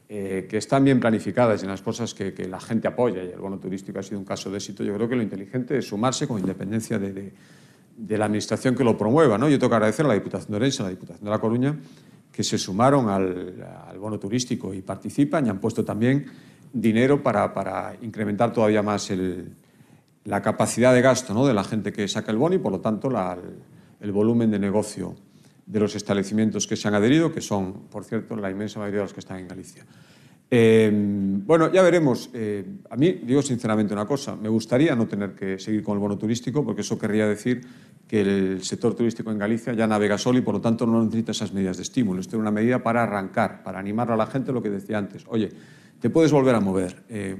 eh, 0.06 0.46
que 0.50 0.58
están 0.58 0.84
bien 0.84 1.00
planificadas 1.00 1.62
y 1.62 1.64
en 1.64 1.70
las 1.70 1.80
cosas 1.80 2.12
que, 2.12 2.34
que, 2.34 2.46
la 2.46 2.60
gente 2.60 2.86
apoya, 2.86 3.24
y 3.24 3.30
el 3.30 3.38
bono 3.38 3.58
turístico 3.58 3.98
ha 3.98 4.02
sido 4.02 4.18
un 4.18 4.26
caso 4.26 4.50
de 4.50 4.58
éxito, 4.58 4.84
yo 4.84 4.94
creo 4.94 5.08
que 5.08 5.16
lo 5.16 5.22
inteligente 5.22 5.78
es 5.78 5.88
sumarse 5.88 6.28
con 6.28 6.38
independencia 6.38 6.98
de, 6.98 7.12
de, 7.12 7.32
de 7.96 8.18
la 8.18 8.26
Administración 8.26 8.74
que 8.74 8.84
lo 8.84 8.96
promueva. 8.96 9.38
¿no? 9.38 9.48
Yo 9.48 9.58
tengo 9.58 9.70
que 9.70 9.76
agradecer 9.76 10.04
a 10.04 10.08
la 10.08 10.14
Diputación 10.14 10.50
de 10.50 10.56
Orense, 10.56 10.82
a 10.82 10.84
la 10.84 10.90
Diputación 10.90 11.24
de 11.24 11.30
La 11.30 11.38
Coruña, 11.38 11.78
que 12.32 12.42
se 12.42 12.58
sumaron 12.58 13.08
al, 13.08 13.64
al 13.88 13.98
bono 13.98 14.18
turístico 14.18 14.74
y 14.74 14.82
participan 14.82 15.46
y 15.46 15.50
han 15.50 15.60
puesto 15.60 15.84
también 15.84 16.26
dinero 16.72 17.22
para, 17.22 17.54
para 17.54 17.94
incrementar 18.02 18.52
todavía 18.52 18.82
más 18.82 19.10
la 20.24 20.42
capacidad 20.42 20.92
de 20.92 21.00
gasto 21.00 21.32
¿no? 21.32 21.46
de 21.46 21.54
la 21.54 21.64
gente 21.64 21.92
que 21.92 22.08
saca 22.08 22.32
el 22.32 22.38
bono 22.38 22.56
y, 22.56 22.58
por 22.58 22.72
lo 22.72 22.80
tanto, 22.80 23.10
el 24.00 24.12
volumen 24.12 24.50
de 24.50 24.58
negocio 24.58 25.14
de 25.64 25.80
los 25.80 25.94
establecimientos 25.94 26.66
que 26.66 26.76
se 26.76 26.88
han 26.88 26.94
adherido, 26.94 27.32
que 27.32 27.40
son, 27.40 27.84
por 27.90 28.04
cierto, 28.04 28.36
la 28.36 28.50
inmensa 28.50 28.80
mayoría 28.80 29.00
de 29.00 29.04
los 29.04 29.14
que 29.14 29.20
están 29.20 29.38
en 29.38 29.48
Galicia. 29.48 29.84
Eh, 30.50 30.90
bueno, 30.92 31.72
ya 31.72 31.82
veremos. 31.82 32.30
Eh, 32.32 32.64
a 32.90 32.96
mí, 32.96 33.20
digo 33.24 33.42
sinceramente 33.42 33.92
una 33.92 34.06
cosa, 34.06 34.36
me 34.36 34.48
gustaría 34.48 34.94
no 34.94 35.06
tener 35.06 35.34
que 35.34 35.58
seguir 35.58 35.82
con 35.82 35.94
el 35.94 36.00
bono 36.00 36.16
turístico, 36.18 36.64
porque 36.64 36.82
eso 36.82 36.98
querría 36.98 37.26
decir 37.26 37.62
que 38.06 38.20
el 38.20 38.62
sector 38.62 38.94
turístico 38.94 39.30
en 39.30 39.38
Galicia 39.38 39.72
ya 39.72 39.86
navega 39.86 40.18
solo 40.18 40.38
y, 40.38 40.42
por 40.42 40.54
lo 40.54 40.60
tanto, 40.60 40.86
no 40.86 41.02
necesita 41.02 41.32
esas 41.32 41.52
medidas 41.52 41.76
de 41.78 41.82
estímulo. 41.82 42.20
Esto 42.20 42.36
es 42.36 42.40
una 42.40 42.50
medida 42.50 42.82
para 42.82 43.02
arrancar, 43.02 43.62
para 43.62 43.78
animar 43.78 44.10
a 44.10 44.16
la 44.16 44.26
gente, 44.26 44.52
lo 44.52 44.62
que 44.62 44.70
decía 44.70 44.98
antes. 44.98 45.24
Oye, 45.28 45.50
te 46.00 46.10
puedes 46.10 46.30
volver 46.30 46.54
a 46.54 46.60
mover. 46.60 47.02
Eh, 47.08 47.36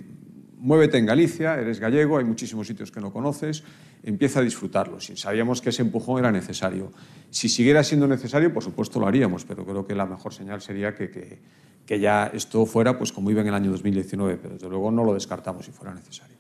muévete 0.64 0.96
en 0.96 1.04
Galicia, 1.04 1.60
eres 1.60 1.78
gallego, 1.78 2.16
hay 2.16 2.24
muchísimos 2.24 2.66
sitios 2.66 2.90
que 2.90 2.98
no 2.98 3.12
conoces, 3.12 3.62
empieza 4.02 4.40
a 4.40 4.42
disfrutarlo. 4.42 4.98
Si 4.98 5.14
sabíamos 5.14 5.60
que 5.60 5.68
ese 5.68 5.82
empujón 5.82 6.18
era 6.18 6.32
necesario. 6.32 6.90
Si 7.30 7.50
siguiera 7.50 7.84
siendo 7.84 8.08
necesario, 8.08 8.52
por 8.52 8.64
supuesto 8.64 8.98
lo 8.98 9.06
haríamos, 9.06 9.44
pero 9.44 9.66
creo 9.66 9.86
que 9.86 9.94
la 9.94 10.06
mejor 10.06 10.32
señal 10.32 10.62
sería 10.62 10.94
que, 10.94 11.10
que, 11.10 11.38
que 11.84 12.00
ya 12.00 12.30
esto 12.32 12.64
fuera 12.64 12.96
pues 12.96 13.12
como 13.12 13.30
iba 13.30 13.42
en 13.42 13.48
el 13.48 13.54
año 13.54 13.70
2019, 13.70 14.38
pero 14.40 14.54
desde 14.54 14.68
luego 14.70 14.90
no 14.90 15.04
lo 15.04 15.12
descartamos 15.12 15.66
si 15.66 15.70
fuera 15.70 15.92
necesario. 15.92 16.34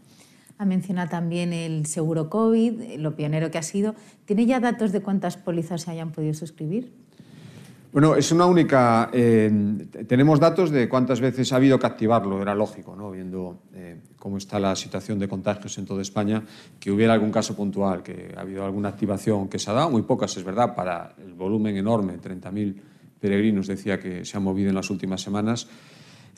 Ha 0.56 0.64
mencionado 0.64 1.10
también 1.10 1.52
el 1.52 1.84
seguro 1.84 2.30
COVID, 2.30 2.96
lo 2.96 3.16
pionero 3.16 3.50
que 3.50 3.58
ha 3.58 3.62
sido. 3.62 3.94
¿Tiene 4.24 4.46
ya 4.46 4.58
datos 4.58 4.92
de 4.92 5.02
cuántas 5.02 5.36
pólizas 5.36 5.82
se 5.82 5.90
hayan 5.90 6.12
podido 6.12 6.32
suscribir? 6.32 6.92
Bueno, 7.94 8.16
es 8.16 8.32
una 8.32 8.44
única. 8.46 9.08
Eh, 9.12 9.48
tenemos 10.08 10.40
datos 10.40 10.72
de 10.72 10.88
cuántas 10.88 11.20
veces 11.20 11.52
ha 11.52 11.56
habido 11.56 11.78
que 11.78 11.86
activarlo, 11.86 12.42
era 12.42 12.52
lógico, 12.52 12.96
¿no? 12.96 13.12
viendo 13.12 13.60
eh, 13.72 14.00
cómo 14.18 14.38
está 14.38 14.58
la 14.58 14.74
situación 14.74 15.20
de 15.20 15.28
contagios 15.28 15.78
en 15.78 15.86
toda 15.86 16.02
España, 16.02 16.42
que 16.80 16.90
hubiera 16.90 17.12
algún 17.12 17.30
caso 17.30 17.54
puntual, 17.54 18.02
que 18.02 18.34
ha 18.36 18.40
habido 18.40 18.64
alguna 18.64 18.88
activación 18.88 19.48
que 19.48 19.60
se 19.60 19.70
ha 19.70 19.74
dado, 19.74 19.90
muy 19.90 20.02
pocas, 20.02 20.36
es 20.36 20.42
verdad, 20.42 20.74
para 20.74 21.14
el 21.24 21.34
volumen 21.34 21.76
enorme, 21.76 22.18
30.000 22.18 22.74
peregrinos 23.20 23.68
decía 23.68 24.00
que 24.00 24.24
se 24.24 24.36
ha 24.36 24.40
movido 24.40 24.70
en 24.70 24.74
las 24.74 24.90
últimas 24.90 25.22
semanas. 25.22 25.68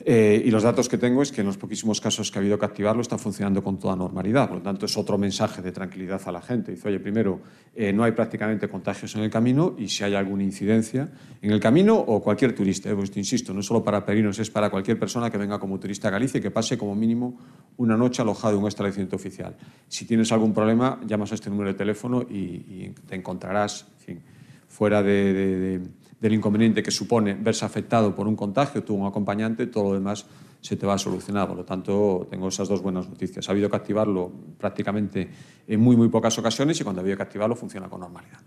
Eh, 0.05 0.43
y 0.45 0.51
los 0.51 0.63
datos 0.63 0.87
que 0.87 0.97
tengo 0.97 1.21
es 1.21 1.31
que 1.31 1.41
en 1.41 1.47
los 1.47 1.57
poquísimos 1.57 1.99
casos 1.99 2.31
que 2.31 2.37
ha 2.37 2.41
habido 2.41 2.59
que 2.59 2.65
activarlo 2.65 3.01
está 3.01 3.17
funcionando 3.17 3.63
con 3.63 3.79
toda 3.79 3.95
normalidad. 3.95 4.47
Por 4.47 4.57
lo 4.57 4.63
tanto, 4.63 4.85
es 4.85 4.97
otro 4.97 5.17
mensaje 5.17 5.61
de 5.61 5.71
tranquilidad 5.71 6.21
a 6.25 6.31
la 6.31 6.41
gente. 6.41 6.71
Dice, 6.71 6.87
oye, 6.87 6.99
primero, 6.99 7.41
eh, 7.75 7.91
no 7.91 8.03
hay 8.03 8.11
prácticamente 8.11 8.67
contagios 8.67 9.15
en 9.15 9.23
el 9.23 9.29
camino 9.29 9.75
y 9.77 9.89
si 9.89 10.03
hay 10.03 10.13
alguna 10.15 10.43
incidencia 10.43 11.09
en 11.41 11.51
el 11.51 11.59
camino 11.59 11.95
o 11.95 12.21
cualquier 12.21 12.53
turista, 12.53 12.89
eh, 12.89 12.95
pues 12.95 13.15
insisto, 13.17 13.53
no 13.53 13.61
solo 13.61 13.83
para 13.83 14.05
peregrinos, 14.05 14.37
es 14.39 14.49
para 14.49 14.69
cualquier 14.69 14.99
persona 14.99 15.29
que 15.29 15.37
venga 15.37 15.59
como 15.59 15.79
turista 15.79 16.09
a 16.09 16.11
Galicia 16.11 16.37
y 16.37 16.41
que 16.41 16.51
pase 16.51 16.77
como 16.77 16.95
mínimo 16.95 17.37
una 17.77 17.97
noche 17.97 18.21
alojado 18.21 18.55
en 18.55 18.61
un 18.61 18.67
establecimiento 18.67 19.15
oficial. 19.15 19.55
Si 19.87 20.05
tienes 20.05 20.31
algún 20.31 20.53
problema, 20.53 20.99
llamas 21.05 21.31
a 21.31 21.35
este 21.35 21.49
número 21.49 21.69
de 21.69 21.75
teléfono 21.75 22.21
y, 22.21 22.35
y 22.35 22.93
te 23.07 23.15
encontrarás 23.15 23.85
en 23.99 24.05
fin, 24.05 24.21
fuera 24.67 25.01
de, 25.01 25.33
de, 25.33 25.57
de 25.79 25.87
del 26.19 26.33
inconveniente 26.33 26.81
que 26.81 26.91
supone 26.91 27.35
verse 27.35 27.65
afectado 27.65 28.15
por 28.15 28.27
un 28.27 28.35
contagio, 28.35 28.83
tú 28.83 28.95
un 28.95 29.05
acompañante, 29.05 29.67
todo 29.67 29.83
lo 29.85 29.93
demás 29.93 30.25
se 30.61 30.75
te 30.75 30.85
va 30.85 30.95
a 30.95 30.97
solucionar. 30.97 31.47
Por 31.47 31.57
lo 31.57 31.63
tanto, 31.65 32.27
tengo 32.29 32.47
esas 32.47 32.67
dos 32.67 32.81
buenas 32.81 33.07
noticias. 33.07 33.47
Ha 33.47 33.51
habido 33.51 33.69
que 33.69 33.75
activarlo 33.75 34.31
prácticamente 34.57 35.29
en 35.67 35.79
muy, 35.79 35.95
muy 35.95 36.09
pocas 36.09 36.37
ocasiones 36.39 36.79
y 36.81 36.83
cuando 36.83 37.01
ha 37.01 37.03
habido 37.03 37.17
que 37.17 37.23
activarlo 37.23 37.55
funciona 37.55 37.87
con 37.87 38.01
normalidad. 38.01 38.39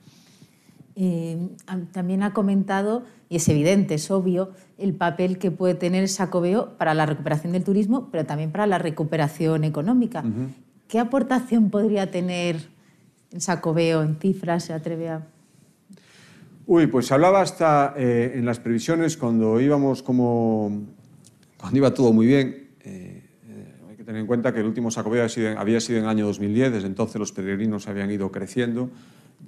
Eh, 0.97 1.49
también 1.93 2.23
ha 2.23 2.35
comentado, 2.35 3.05
y 3.31 3.37
es 3.37 3.49
evidente, 3.49 3.95
es 3.95 4.11
obvio, 4.11 4.51
el 4.77 4.93
papel 4.93 5.39
que 5.39 5.51
puede 5.51 5.75
tener 5.75 6.09
Sacobeo 6.09 6.77
para 6.77 6.93
la 6.93 7.07
recuperación 7.07 7.53
del 7.53 7.65
turismo, 7.65 8.09
pero 8.11 8.27
también 8.27 8.51
para 8.51 8.67
la 8.67 8.79
recuperación 8.79 9.65
económica. 9.65 10.23
Uh 10.23 10.29
-huh. 10.29 10.49
¿Qué 10.89 10.99
aportación 10.99 11.71
podría 11.71 12.11
tener 12.11 12.69
el 13.31 13.41
Sacobeo 13.41 14.03
en 14.03 14.17
cifras? 14.17 14.65
¿Se 14.65 14.73
atreve 14.75 15.09
a...? 15.09 15.27
Uy, 16.73 16.87
pues 16.87 17.11
hablaba 17.11 17.41
hasta 17.41 17.95
eh, 17.97 18.35
en 18.37 18.47
las 18.47 18.61
previsiones 18.61 19.17
cuando 19.17 19.61
íbamos 19.61 20.05
como. 20.05 20.87
cuando 21.57 21.77
iba 21.77 21.93
todo 21.93 22.13
muy 22.13 22.29
bien. 22.29 22.69
Eh, 22.85 23.25
eh, 23.49 23.75
hay 23.91 23.97
que 23.97 24.05
tener 24.05 24.21
en 24.21 24.27
cuenta 24.29 24.55
que 24.55 24.61
el 24.61 24.67
último 24.67 24.89
Sacobeo 24.89 25.27
había 25.59 25.81
sido 25.81 25.99
en 25.99 26.05
el 26.05 26.09
año 26.09 26.27
2010, 26.27 26.75
desde 26.75 26.87
entonces 26.87 27.19
los 27.19 27.33
peregrinos 27.33 27.89
habían 27.89 28.09
ido 28.13 28.31
creciendo. 28.31 28.89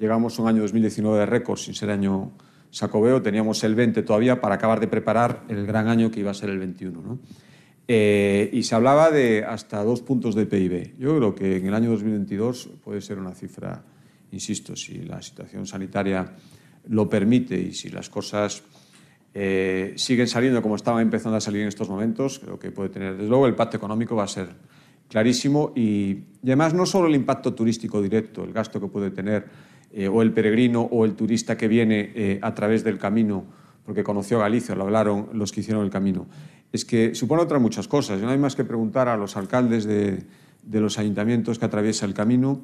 Llegamos 0.00 0.36
a 0.36 0.42
un 0.42 0.48
año 0.48 0.62
2019 0.62 1.20
de 1.20 1.26
récord 1.26 1.58
sin 1.58 1.74
ser 1.74 1.90
año 1.90 2.32
Sacobeo, 2.70 3.22
teníamos 3.22 3.62
el 3.62 3.76
20 3.76 4.02
todavía 4.02 4.40
para 4.40 4.56
acabar 4.56 4.80
de 4.80 4.88
preparar 4.88 5.44
el 5.48 5.64
gran 5.64 5.86
año 5.86 6.10
que 6.10 6.18
iba 6.18 6.32
a 6.32 6.34
ser 6.34 6.50
el 6.50 6.58
21. 6.58 7.02
¿no? 7.02 7.20
Eh, 7.86 8.50
y 8.52 8.64
se 8.64 8.74
hablaba 8.74 9.12
de 9.12 9.44
hasta 9.44 9.84
dos 9.84 10.02
puntos 10.02 10.34
de 10.34 10.46
PIB. 10.46 10.98
Yo 10.98 11.16
creo 11.18 11.34
que 11.36 11.58
en 11.58 11.66
el 11.66 11.74
año 11.74 11.90
2022 11.90 12.70
puede 12.82 13.00
ser 13.00 13.20
una 13.20 13.32
cifra, 13.32 13.80
insisto, 14.32 14.74
si 14.74 15.02
la 15.02 15.22
situación 15.22 15.68
sanitaria 15.68 16.34
lo 16.88 17.08
permite 17.08 17.58
y 17.60 17.72
si 17.72 17.90
las 17.90 18.10
cosas 18.10 18.62
eh, 19.34 19.94
siguen 19.96 20.28
saliendo 20.28 20.60
como 20.62 20.76
estaban 20.76 21.02
empezando 21.02 21.36
a 21.36 21.40
salir 21.40 21.62
en 21.62 21.68
estos 21.68 21.88
momentos, 21.88 22.38
creo 22.38 22.58
que 22.58 22.70
puede 22.70 22.90
tener, 22.90 23.16
desde 23.16 23.28
luego, 23.28 23.46
el 23.46 23.52
impacto 23.52 23.76
económico 23.76 24.16
va 24.16 24.24
a 24.24 24.28
ser 24.28 24.48
clarísimo 25.08 25.72
y, 25.74 26.24
y 26.42 26.46
además 26.46 26.74
no 26.74 26.86
solo 26.86 27.08
el 27.08 27.14
impacto 27.14 27.54
turístico 27.54 28.00
directo, 28.02 28.44
el 28.44 28.52
gasto 28.52 28.80
que 28.80 28.88
puede 28.88 29.10
tener 29.10 29.46
eh, 29.94 30.08
o 30.08 30.22
el 30.22 30.32
peregrino 30.32 30.82
o 30.82 31.04
el 31.04 31.14
turista 31.14 31.56
que 31.56 31.68
viene 31.68 32.12
eh, 32.14 32.38
a 32.40 32.54
través 32.54 32.82
del 32.82 32.98
camino 32.98 33.44
porque 33.84 34.02
conoció 34.02 34.38
Galicia, 34.38 34.74
lo 34.74 34.84
hablaron 34.84 35.28
los 35.34 35.52
que 35.52 35.60
hicieron 35.60 35.84
el 35.84 35.90
camino, 35.90 36.26
es 36.72 36.84
que 36.84 37.14
supone 37.14 37.42
otras 37.42 37.60
muchas 37.60 37.88
cosas. 37.88 38.20
No 38.22 38.30
hay 38.30 38.38
más 38.38 38.54
que 38.54 38.64
preguntar 38.64 39.08
a 39.08 39.16
los 39.16 39.36
alcaldes 39.36 39.84
de, 39.84 40.22
de 40.62 40.80
los 40.80 40.98
ayuntamientos 40.98 41.58
que 41.58 41.64
atraviesa 41.64 42.06
el 42.06 42.14
camino 42.14 42.62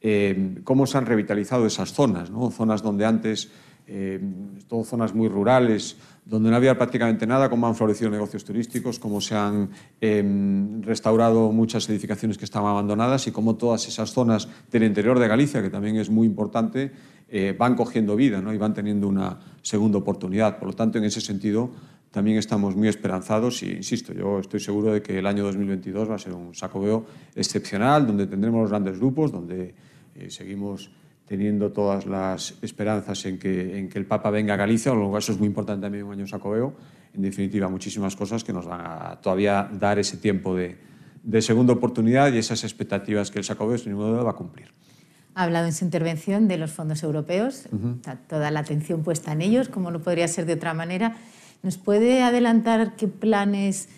eh, 0.00 0.60
cómo 0.64 0.86
se 0.86 0.98
han 0.98 1.06
revitalizado 1.06 1.66
esas 1.66 1.92
zonas, 1.92 2.30
zonas 2.52 2.82
donde 2.82 3.04
antes, 3.04 3.50
eh, 3.86 4.20
zonas 4.84 5.14
muy 5.14 5.28
rurales, 5.28 5.96
donde 6.24 6.48
no 6.48 6.56
había 6.56 6.78
prácticamente 6.78 7.26
nada, 7.26 7.50
cómo 7.50 7.66
han 7.66 7.74
florecido 7.74 8.08
negocios 8.08 8.44
turísticos, 8.44 9.00
cómo 9.00 9.20
se 9.20 9.34
han 9.34 9.70
eh, 10.00 10.22
restaurado 10.82 11.50
muchas 11.50 11.88
edificaciones 11.88 12.38
que 12.38 12.44
estaban 12.44 12.70
abandonadas 12.70 13.26
y 13.26 13.32
cómo 13.32 13.56
todas 13.56 13.88
esas 13.88 14.12
zonas 14.12 14.48
del 14.70 14.84
interior 14.84 15.18
de 15.18 15.26
Galicia, 15.26 15.60
que 15.60 15.70
también 15.70 15.96
es 15.96 16.08
muy 16.08 16.28
importante, 16.28 16.92
eh, 17.28 17.54
van 17.58 17.74
cogiendo 17.74 18.14
vida 18.14 18.40
¿no? 18.40 18.54
y 18.54 18.58
van 18.58 18.74
teniendo 18.74 19.08
una 19.08 19.40
segunda 19.62 19.98
oportunidad. 19.98 20.58
Por 20.58 20.68
lo 20.68 20.74
tanto, 20.74 20.98
en 20.98 21.04
ese 21.04 21.20
sentido, 21.20 21.70
también 22.12 22.38
estamos 22.38 22.76
muy 22.76 22.86
esperanzados 22.86 23.62
y, 23.64 23.72
insisto, 23.72 24.12
yo 24.12 24.38
estoy 24.38 24.60
seguro 24.60 24.92
de 24.92 25.02
que 25.02 25.18
el 25.18 25.26
año 25.26 25.42
2022 25.44 26.10
va 26.10 26.14
a 26.14 26.18
ser 26.18 26.32
un 26.32 26.54
sacobeo 26.54 27.06
excepcional, 27.34 28.06
donde 28.06 28.28
tendremos 28.28 28.60
los 28.62 28.70
grandes 28.70 29.00
grupos, 29.00 29.32
donde 29.32 29.74
eh, 30.20 30.30
seguimos 30.30 30.90
teniendo 31.26 31.70
todas 31.70 32.06
las 32.06 32.56
esperanzas 32.60 33.24
en 33.24 33.38
que, 33.38 33.78
en 33.78 33.88
que 33.88 33.98
el 33.98 34.06
Papa 34.06 34.30
venga 34.30 34.54
a 34.54 34.56
Galicia, 34.56 34.92
luego 34.92 35.16
eso 35.16 35.32
es 35.32 35.38
muy 35.38 35.46
importante 35.46 35.82
también 35.82 36.04
un 36.04 36.12
año 36.12 36.26
sacobeo, 36.26 36.74
en 37.14 37.22
definitiva 37.22 37.68
muchísimas 37.68 38.16
cosas 38.16 38.42
que 38.42 38.52
nos 38.52 38.66
van 38.66 38.80
a 38.80 39.20
todavía 39.20 39.70
dar 39.72 39.98
ese 39.98 40.16
tiempo 40.16 40.56
de, 40.56 40.76
de 41.22 41.42
segunda 41.42 41.72
oportunidad 41.72 42.32
y 42.32 42.38
esas 42.38 42.64
expectativas 42.64 43.30
que 43.30 43.38
el 43.38 43.44
sacobeo 43.44 43.78
sin 43.78 43.92
ninguna 43.92 44.10
duda 44.10 44.22
va 44.24 44.30
a 44.32 44.36
cumplir. 44.36 44.72
Ha 45.36 45.44
hablado 45.44 45.66
en 45.66 45.72
su 45.72 45.84
intervención 45.84 46.48
de 46.48 46.58
los 46.58 46.72
fondos 46.72 47.02
europeos, 47.04 47.66
uh 47.70 47.76
-huh. 47.76 47.96
está 47.96 48.16
toda 48.16 48.50
la 48.50 48.60
atención 48.60 49.04
puesta 49.04 49.32
en 49.32 49.42
ellos, 49.42 49.68
como 49.68 49.90
no 49.90 50.00
podría 50.00 50.26
ser 50.26 50.46
de 50.46 50.54
otra 50.54 50.74
manera. 50.74 51.16
¿Nos 51.62 51.78
puede 51.78 52.22
adelantar 52.22 52.96
qué 52.96 53.06
planes 53.06 53.88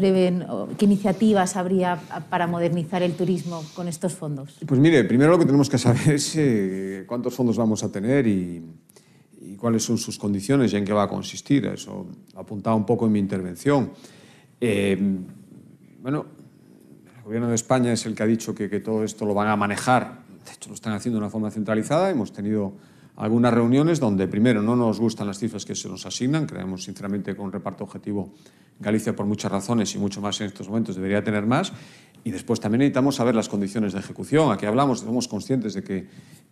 prevén, 0.00 0.46
qué 0.78 0.86
iniciativas 0.86 1.56
habría 1.56 2.00
para 2.30 2.46
modernizar 2.46 3.02
el 3.02 3.12
turismo 3.12 3.62
con 3.74 3.86
estos 3.86 4.14
fondos? 4.14 4.56
Pues 4.66 4.80
mire, 4.80 5.04
primero 5.04 5.32
lo 5.32 5.38
que 5.38 5.44
tenemos 5.44 5.68
que 5.68 5.76
saber 5.76 6.08
es 6.14 6.34
eh, 6.36 7.04
cuántos 7.06 7.34
fondos 7.34 7.58
vamos 7.58 7.84
a 7.84 7.92
tener 7.92 8.26
y, 8.26 8.64
y, 9.42 9.56
cuáles 9.56 9.84
son 9.84 9.98
sus 9.98 10.18
condiciones 10.18 10.72
y 10.72 10.76
en 10.76 10.86
qué 10.86 10.94
va 10.94 11.02
a 11.02 11.08
consistir. 11.08 11.66
Eso 11.66 12.06
apuntaba 12.34 12.74
un 12.76 12.86
poco 12.86 13.04
en 13.04 13.12
mi 13.12 13.18
intervención. 13.18 13.92
Eh, 14.58 14.96
bueno, 16.00 16.24
el 17.18 17.22
gobierno 17.22 17.48
de 17.48 17.56
España 17.56 17.92
es 17.92 18.06
el 18.06 18.14
que 18.14 18.22
ha 18.22 18.26
dicho 18.26 18.54
que, 18.54 18.70
que 18.70 18.80
todo 18.80 19.04
esto 19.04 19.26
lo 19.26 19.34
van 19.34 19.48
a 19.48 19.56
manejar. 19.56 20.22
De 20.46 20.52
hecho, 20.52 20.70
lo 20.70 20.74
están 20.76 20.94
haciendo 20.94 21.18
de 21.18 21.24
una 21.24 21.30
forma 21.30 21.50
centralizada. 21.50 22.08
Hemos 22.08 22.32
tenido 22.32 22.72
algunas 23.20 23.52
reuniones 23.52 24.00
donde, 24.00 24.26
primero, 24.26 24.62
no 24.62 24.76
nos 24.76 24.98
gustan 24.98 25.26
las 25.26 25.38
cifras 25.38 25.66
que 25.66 25.74
se 25.74 25.88
nos 25.88 26.06
asignan. 26.06 26.46
Creemos, 26.46 26.84
sinceramente, 26.84 27.34
que 27.34 27.40
un 27.40 27.52
reparto 27.52 27.84
objetivo 27.84 28.32
Galicia, 28.80 29.14
por 29.14 29.26
muchas 29.26 29.52
razones 29.52 29.94
y 29.94 29.98
mucho 29.98 30.22
más 30.22 30.40
en 30.40 30.46
estos 30.46 30.66
momentos, 30.66 30.96
debería 30.96 31.22
tener 31.22 31.44
más. 31.44 31.70
Y 32.24 32.30
después 32.30 32.60
también 32.60 32.78
necesitamos 32.78 33.16
saber 33.16 33.34
las 33.34 33.50
condiciones 33.50 33.92
de 33.92 33.98
ejecución. 33.98 34.50
Aquí 34.50 34.64
hablamos, 34.64 35.00
somos 35.00 35.28
conscientes 35.28 35.74
de 35.74 35.82
que 35.82 36.06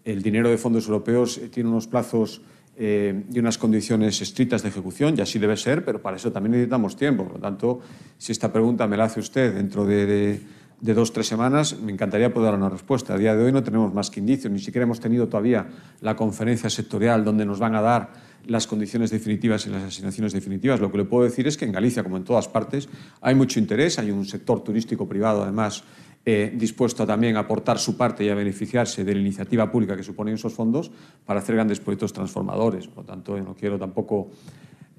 el 0.05 0.21
dinero 0.21 0.51
de 0.51 0.59
fondos 0.59 0.87
europeos 0.87 1.41
tiene 1.51 1.71
unos 1.71 1.87
plazos 1.87 2.43
eh, 2.77 3.25
y 3.33 3.39
unas 3.39 3.57
condiciones 3.57 4.21
estrictas 4.21 4.63
de 4.63 4.69
ejecución, 4.69 5.15
y 5.17 5.23
así 5.23 5.39
debe 5.39 5.57
ser, 5.57 5.87
pero 5.87 6.03
para 6.03 6.19
eso 6.19 6.31
también 6.31 6.53
necesitamos 6.53 6.97
tiempo. 6.97 7.25
Por 7.25 7.37
lo 7.37 7.41
tanto, 7.41 7.81
si 8.19 8.33
esta 8.33 8.53
pregunta 8.53 8.87
me 8.87 8.99
la 8.99 9.05
hace 9.05 9.21
usted 9.21 9.55
dentro 9.55 9.87
de, 9.87 10.05
de 10.05 10.41
de 10.81 10.95
dos, 10.95 11.13
tres 11.13 11.27
semanas, 11.27 11.79
me 11.81 11.93
encantaría 11.93 12.33
poder 12.33 12.53
dar 12.53 12.59
una 12.59 12.69
respuesta. 12.69 13.15
A 13.15 13.19
día 13.19 13.35
de 13.35 13.45
hoy 13.45 13.53
no 13.53 13.63
tenemos 13.63 13.93
más 13.93 14.11
que 14.11 14.21
indicios, 14.21 14.53
ni 14.53 14.61
siquiera 14.61 14.85
hemos 14.85 15.01
tenido 15.01 15.27
todavía 15.27 15.67
la 16.01 16.15
conferencia 16.15 16.71
sectorial 16.71 17.25
donde 17.25 17.45
nos 17.45 17.59
van 17.59 17.75
a 17.75 17.81
dar 17.81 18.13
las 18.47 18.67
condiciones 18.67 19.11
definitivas 19.11 19.67
y 19.67 19.71
las 19.71 19.83
asignaciones 19.83 20.33
definitivas. 20.33 20.81
Lo 20.81 20.91
que 20.91 20.99
le 20.99 21.05
puedo 21.05 21.25
decir 21.25 21.47
es 21.47 21.57
que 21.57 21.65
en 21.65 21.73
Galicia, 21.73 22.03
como 22.03 22.17
en 22.17 22.25
todas 22.25 22.49
partes, 22.49 22.89
hay 23.21 23.35
mucho 23.35 23.59
interés, 23.59 23.99
hay 23.99 24.11
un 24.11 24.25
sector 24.25 24.63
turístico 24.63 25.09
privado, 25.09 25.43
además, 25.43 25.83
eh, 26.25 26.53
dispuesto 26.55 27.07
también 27.07 27.37
a 27.37 27.41
aportar 27.41 27.79
su 27.79 27.97
parte 27.97 28.25
y 28.25 28.29
a 28.29 28.35
beneficiarse 28.35 29.05
de 29.05 29.15
la 29.15 29.21
iniciativa 29.21 29.71
pública 29.71 29.97
que 29.97 30.03
suponen 30.03 30.35
esos 30.35 30.53
fondos 30.53 30.91
para 31.27 31.41
hacer 31.41 31.57
grandes 31.57 31.81
proyectos 31.81 32.13
transformadores. 32.13 32.87
Por 32.87 32.99
lo 32.99 33.05
tanto, 33.05 33.39
no 33.41 33.55
quiero 33.55 33.79
tampoco 33.79 34.31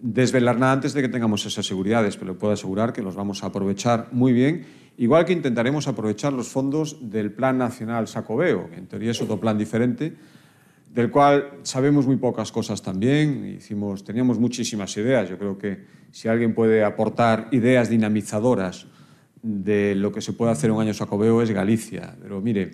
desvelar 0.01 0.57
nada 0.57 0.73
antes 0.73 0.93
de 0.93 1.01
que 1.01 1.09
tengamos 1.09 1.45
esas 1.45 1.65
seguridades, 1.65 2.17
pero 2.17 2.33
le 2.33 2.39
puedo 2.39 2.53
asegurar 2.53 2.93
que 2.93 3.01
los 3.01 3.15
vamos 3.15 3.43
a 3.43 3.47
aprovechar 3.47 4.07
muy 4.11 4.33
bien, 4.33 4.65
igual 4.99 5.25
que 5.25 5.33
intentaremos 5.33 5.87
aprovechar 5.87 6.33
los 6.33 6.49
fondos 6.49 7.09
del 7.09 7.31
Plan 7.31 7.57
Nacional 7.57 8.07
Sacobeo, 8.07 8.69
que 8.69 8.77
en 8.77 8.87
teoría 8.87 9.11
es 9.11 9.21
otro 9.21 9.39
plan 9.39 9.57
diferente, 9.57 10.13
del 10.93 11.09
cual 11.09 11.59
sabemos 11.63 12.05
muy 12.05 12.17
pocas 12.17 12.51
cosas 12.51 12.81
también. 12.81 13.59
Teníamos 14.05 14.39
muchísimas 14.39 14.95
ideas. 14.97 15.29
Yo 15.29 15.37
creo 15.37 15.57
que 15.57 15.85
si 16.11 16.27
alguien 16.27 16.53
puede 16.53 16.83
aportar 16.83 17.47
ideas 17.51 17.89
dinamizadoras 17.89 18.87
de 19.41 19.95
lo 19.95 20.11
que 20.11 20.19
se 20.19 20.33
puede 20.33 20.51
hacer 20.51 20.69
un 20.69 20.81
año 20.81 20.93
Sacobeo 20.93 21.41
es 21.41 21.51
Galicia. 21.51 22.17
Pero 22.21 22.41
mire, 22.41 22.71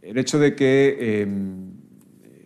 el 0.00 0.16
hecho 0.16 0.38
de 0.38 0.54
que 0.54 0.96
eh, 0.98 1.28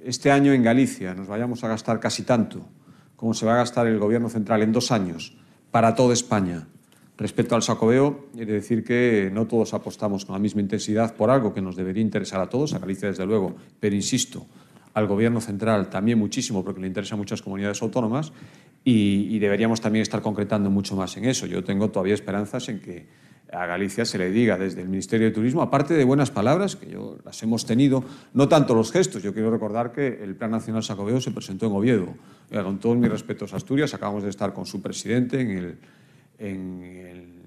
este 0.05 0.33
año 0.33 0.53
en 0.53 0.65
Galicia 0.65 1.15
nos 1.15 1.29
vayamos 1.29 1.63
a 1.63 1.69
gastar 1.69 2.01
casi 2.01 2.25
tanto 2.25 2.69
como 3.15 3.35
se 3.35 3.47
va 3.47 3.55
a 3.55 3.59
gastar 3.59 3.87
el 3.87 4.01
Gobierno 4.01 4.29
central 4.29 4.63
en 4.63 4.73
dos 4.73 4.91
años 4.91 5.37
para 5.71 5.95
toda 5.95 6.13
España 6.13 6.67
respecto 7.17 7.55
al 7.55 7.63
sacobeo, 7.63 8.27
quiere 8.35 8.55
decir 8.55 8.85
que 8.85 9.31
no 9.33 9.47
todos 9.47 9.75
apostamos 9.75 10.25
con 10.25 10.35
la 10.35 10.39
misma 10.39 10.61
intensidad 10.61 11.15
por 11.15 11.31
algo 11.31 11.53
que 11.53 11.61
nos 11.61 11.77
debería 11.77 12.03
interesar 12.03 12.41
a 12.41 12.49
todos, 12.49 12.75
a 12.75 12.79
Galicia 12.79 13.09
desde 13.09 13.27
luego, 13.27 13.55
pero 13.79 13.95
insisto, 13.95 14.47
al 14.95 15.07
Gobierno 15.07 15.41
central 15.41 15.89
también 15.89 16.19
muchísimo 16.19 16.65
porque 16.65 16.81
le 16.81 16.87
interesa 16.87 17.15
a 17.15 17.19
muchas 17.19 17.43
comunidades 17.43 17.81
autónomas 17.83 18.33
y, 18.85 19.39
deberíamos 19.39 19.81
también 19.81 20.03
estar 20.03 20.23
concretando 20.23 20.71
mucho 20.71 20.97
más 20.97 21.17
en 21.17 21.25
eso. 21.25 21.47
Yo 21.47 21.63
tengo 21.63 21.91
todavía 21.91 22.15
esperanzas 22.15 22.69
en 22.69 22.81
que 22.81 23.07
a 23.53 23.67
Galicia 23.67 24.05
se 24.05 24.19
le 24.19 24.31
diga 24.31 24.57
desde 24.59 24.81
el 24.81 24.89
Ministerio 24.89 25.27
de 25.27 25.33
Turismo, 25.33 25.63
aparte 25.63 25.95
de 25.95 26.05
buenas 26.05 26.31
palabras, 26.31 26.75
que 26.75 26.91
yo 26.91 27.19
las 27.25 27.43
hemos 27.43 27.67
tenido, 27.67 28.03
no 28.33 28.49
tanto 28.49 28.75
los 28.75 28.91
gestos, 28.91 29.23
yo 29.23 29.35
quiero 29.35 29.51
recordar 29.51 29.93
que 29.93 30.23
el 30.23 30.35
Plan 30.35 30.51
Nacional 30.51 30.83
Sacobeo 30.83 31.21
se 31.21 31.31
presentó 31.31 31.67
en 31.67 31.73
Oviedo. 31.73 32.15
Con 32.51 32.79
todos 32.81 32.97
mis 32.97 33.11
respetos 33.11 33.53
a 33.53 33.57
Asturias, 33.57 33.95
acabamos 33.95 34.25
de 34.25 34.31
estar 34.31 34.53
con 34.53 34.67
su 34.67 34.83
presidente 34.83 35.41
en 35.41 35.51
el, 35.51 35.79
en 36.43 36.83
el 36.83 37.43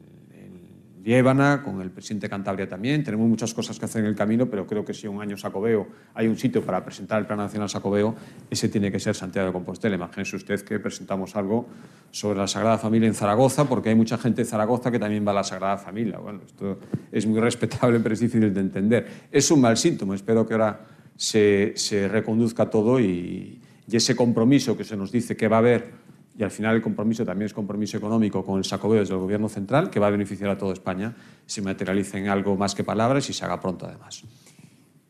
Liébana, 1.04 1.62
con 1.64 1.82
el 1.82 1.92
presidente 1.92 2.26
de 2.26 2.30
Cantabria 2.32 2.68
también. 2.68 3.04
Tenemos 3.04 3.28
muchas 3.28 3.54
cosas 3.54 3.78
que 3.78 3.86
hacer 3.86 4.02
en 4.02 4.08
el 4.08 4.16
camino, 4.16 4.50
pero 4.50 4.66
creo 4.66 4.84
que 4.84 4.92
si 4.92 5.06
un 5.06 5.22
año 5.22 5.38
Sacobeo 5.38 5.88
hay 6.16 6.26
un 6.28 6.36
sitio 6.36 6.64
para 6.66 6.84
presentar 6.84 7.20
el 7.20 7.28
Plan 7.28 7.38
Nacional 7.38 7.70
Sacobeo, 7.70 8.16
ese 8.50 8.70
tiene 8.70 8.92
que 8.92 9.00
ser 9.00 9.14
Santiago 9.14 9.48
de 9.48 9.54
Compostela. 9.54 9.96
Imagínese 9.96 10.36
usted 10.36 10.62
que 10.62 10.80
presentamos 10.80 11.36
algo 11.36 11.68
sobre 12.10 12.40
la 12.40 12.48
Sagrada 12.48 12.80
Familia 12.80 13.08
en 13.08 13.14
Zaragoza, 13.14 13.70
porque 13.70 13.90
hay 13.90 13.96
mucha 13.96 14.18
gente 14.18 14.42
de 14.42 14.50
Zaragoza 14.50 14.90
que 14.90 14.98
también 14.98 15.24
va 15.28 15.32
a 15.32 15.36
la 15.36 15.44
Sagrada 15.44 15.78
Familia. 15.78 16.18
Bueno, 16.18 16.42
esto 16.44 16.80
es 17.12 17.28
muy 17.28 17.40
respetable, 17.40 18.00
pero 18.00 18.14
es 18.14 18.22
difícil 18.22 18.52
de 18.52 18.62
entender. 18.62 19.08
Es 19.32 19.52
un 19.52 19.62
mal 19.62 19.78
síntoma. 19.78 20.16
Espero 20.16 20.48
que 20.48 20.54
ahora 20.56 20.88
se, 21.16 21.74
se 21.76 22.08
reconduzca 22.08 22.68
todo 22.68 23.00
y, 23.00 23.62
y 23.88 23.96
ese 23.96 24.16
compromiso 24.16 24.76
que 24.76 24.84
se 24.84 24.98
nos 24.98 25.12
dice 25.12 25.38
que 25.38 25.48
va 25.48 25.58
a 25.58 25.60
haber 25.60 26.05
y 26.38 26.44
al 26.44 26.52
final 26.52 26.76
el 26.76 26.82
compromiso 26.82 27.26
también 27.26 27.46
es 27.46 27.54
compromiso 27.54 27.98
económico 27.98 28.44
con 28.44 28.58
el 28.58 28.66
sacobeo 28.66 29.00
desde 29.00 29.14
el 29.14 29.20
Gobierno 29.20 29.48
central, 29.48 29.90
que 29.90 30.00
va 30.00 30.08
a 30.08 30.10
beneficiar 30.10 30.50
a 30.50 30.58
toda 30.58 30.74
España, 30.74 31.16
se 31.46 31.62
materialice 31.62 32.18
en 32.18 32.28
algo 32.28 32.58
más 32.58 32.76
que 32.76 32.84
palabras 32.84 33.30
y 33.30 33.34
se 33.34 33.46
haga 33.46 33.60
pronto 33.62 33.86
además. 33.86 34.24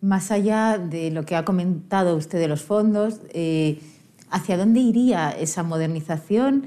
Más 0.01 0.29
allá 0.29 0.77
de 0.77 1.09
lo 1.09 1.25
que 1.25 1.35
ha 1.35 1.43
comentado 1.43 2.15
usted 2.15 2.39
de 2.39 2.47
los 2.47 2.61
fondos, 2.61 3.21
eh, 3.33 3.79
¿hacia 4.29 4.55
dónde 4.55 4.81
iría 4.81 5.31
esa 5.31 5.63
modernización? 5.63 6.65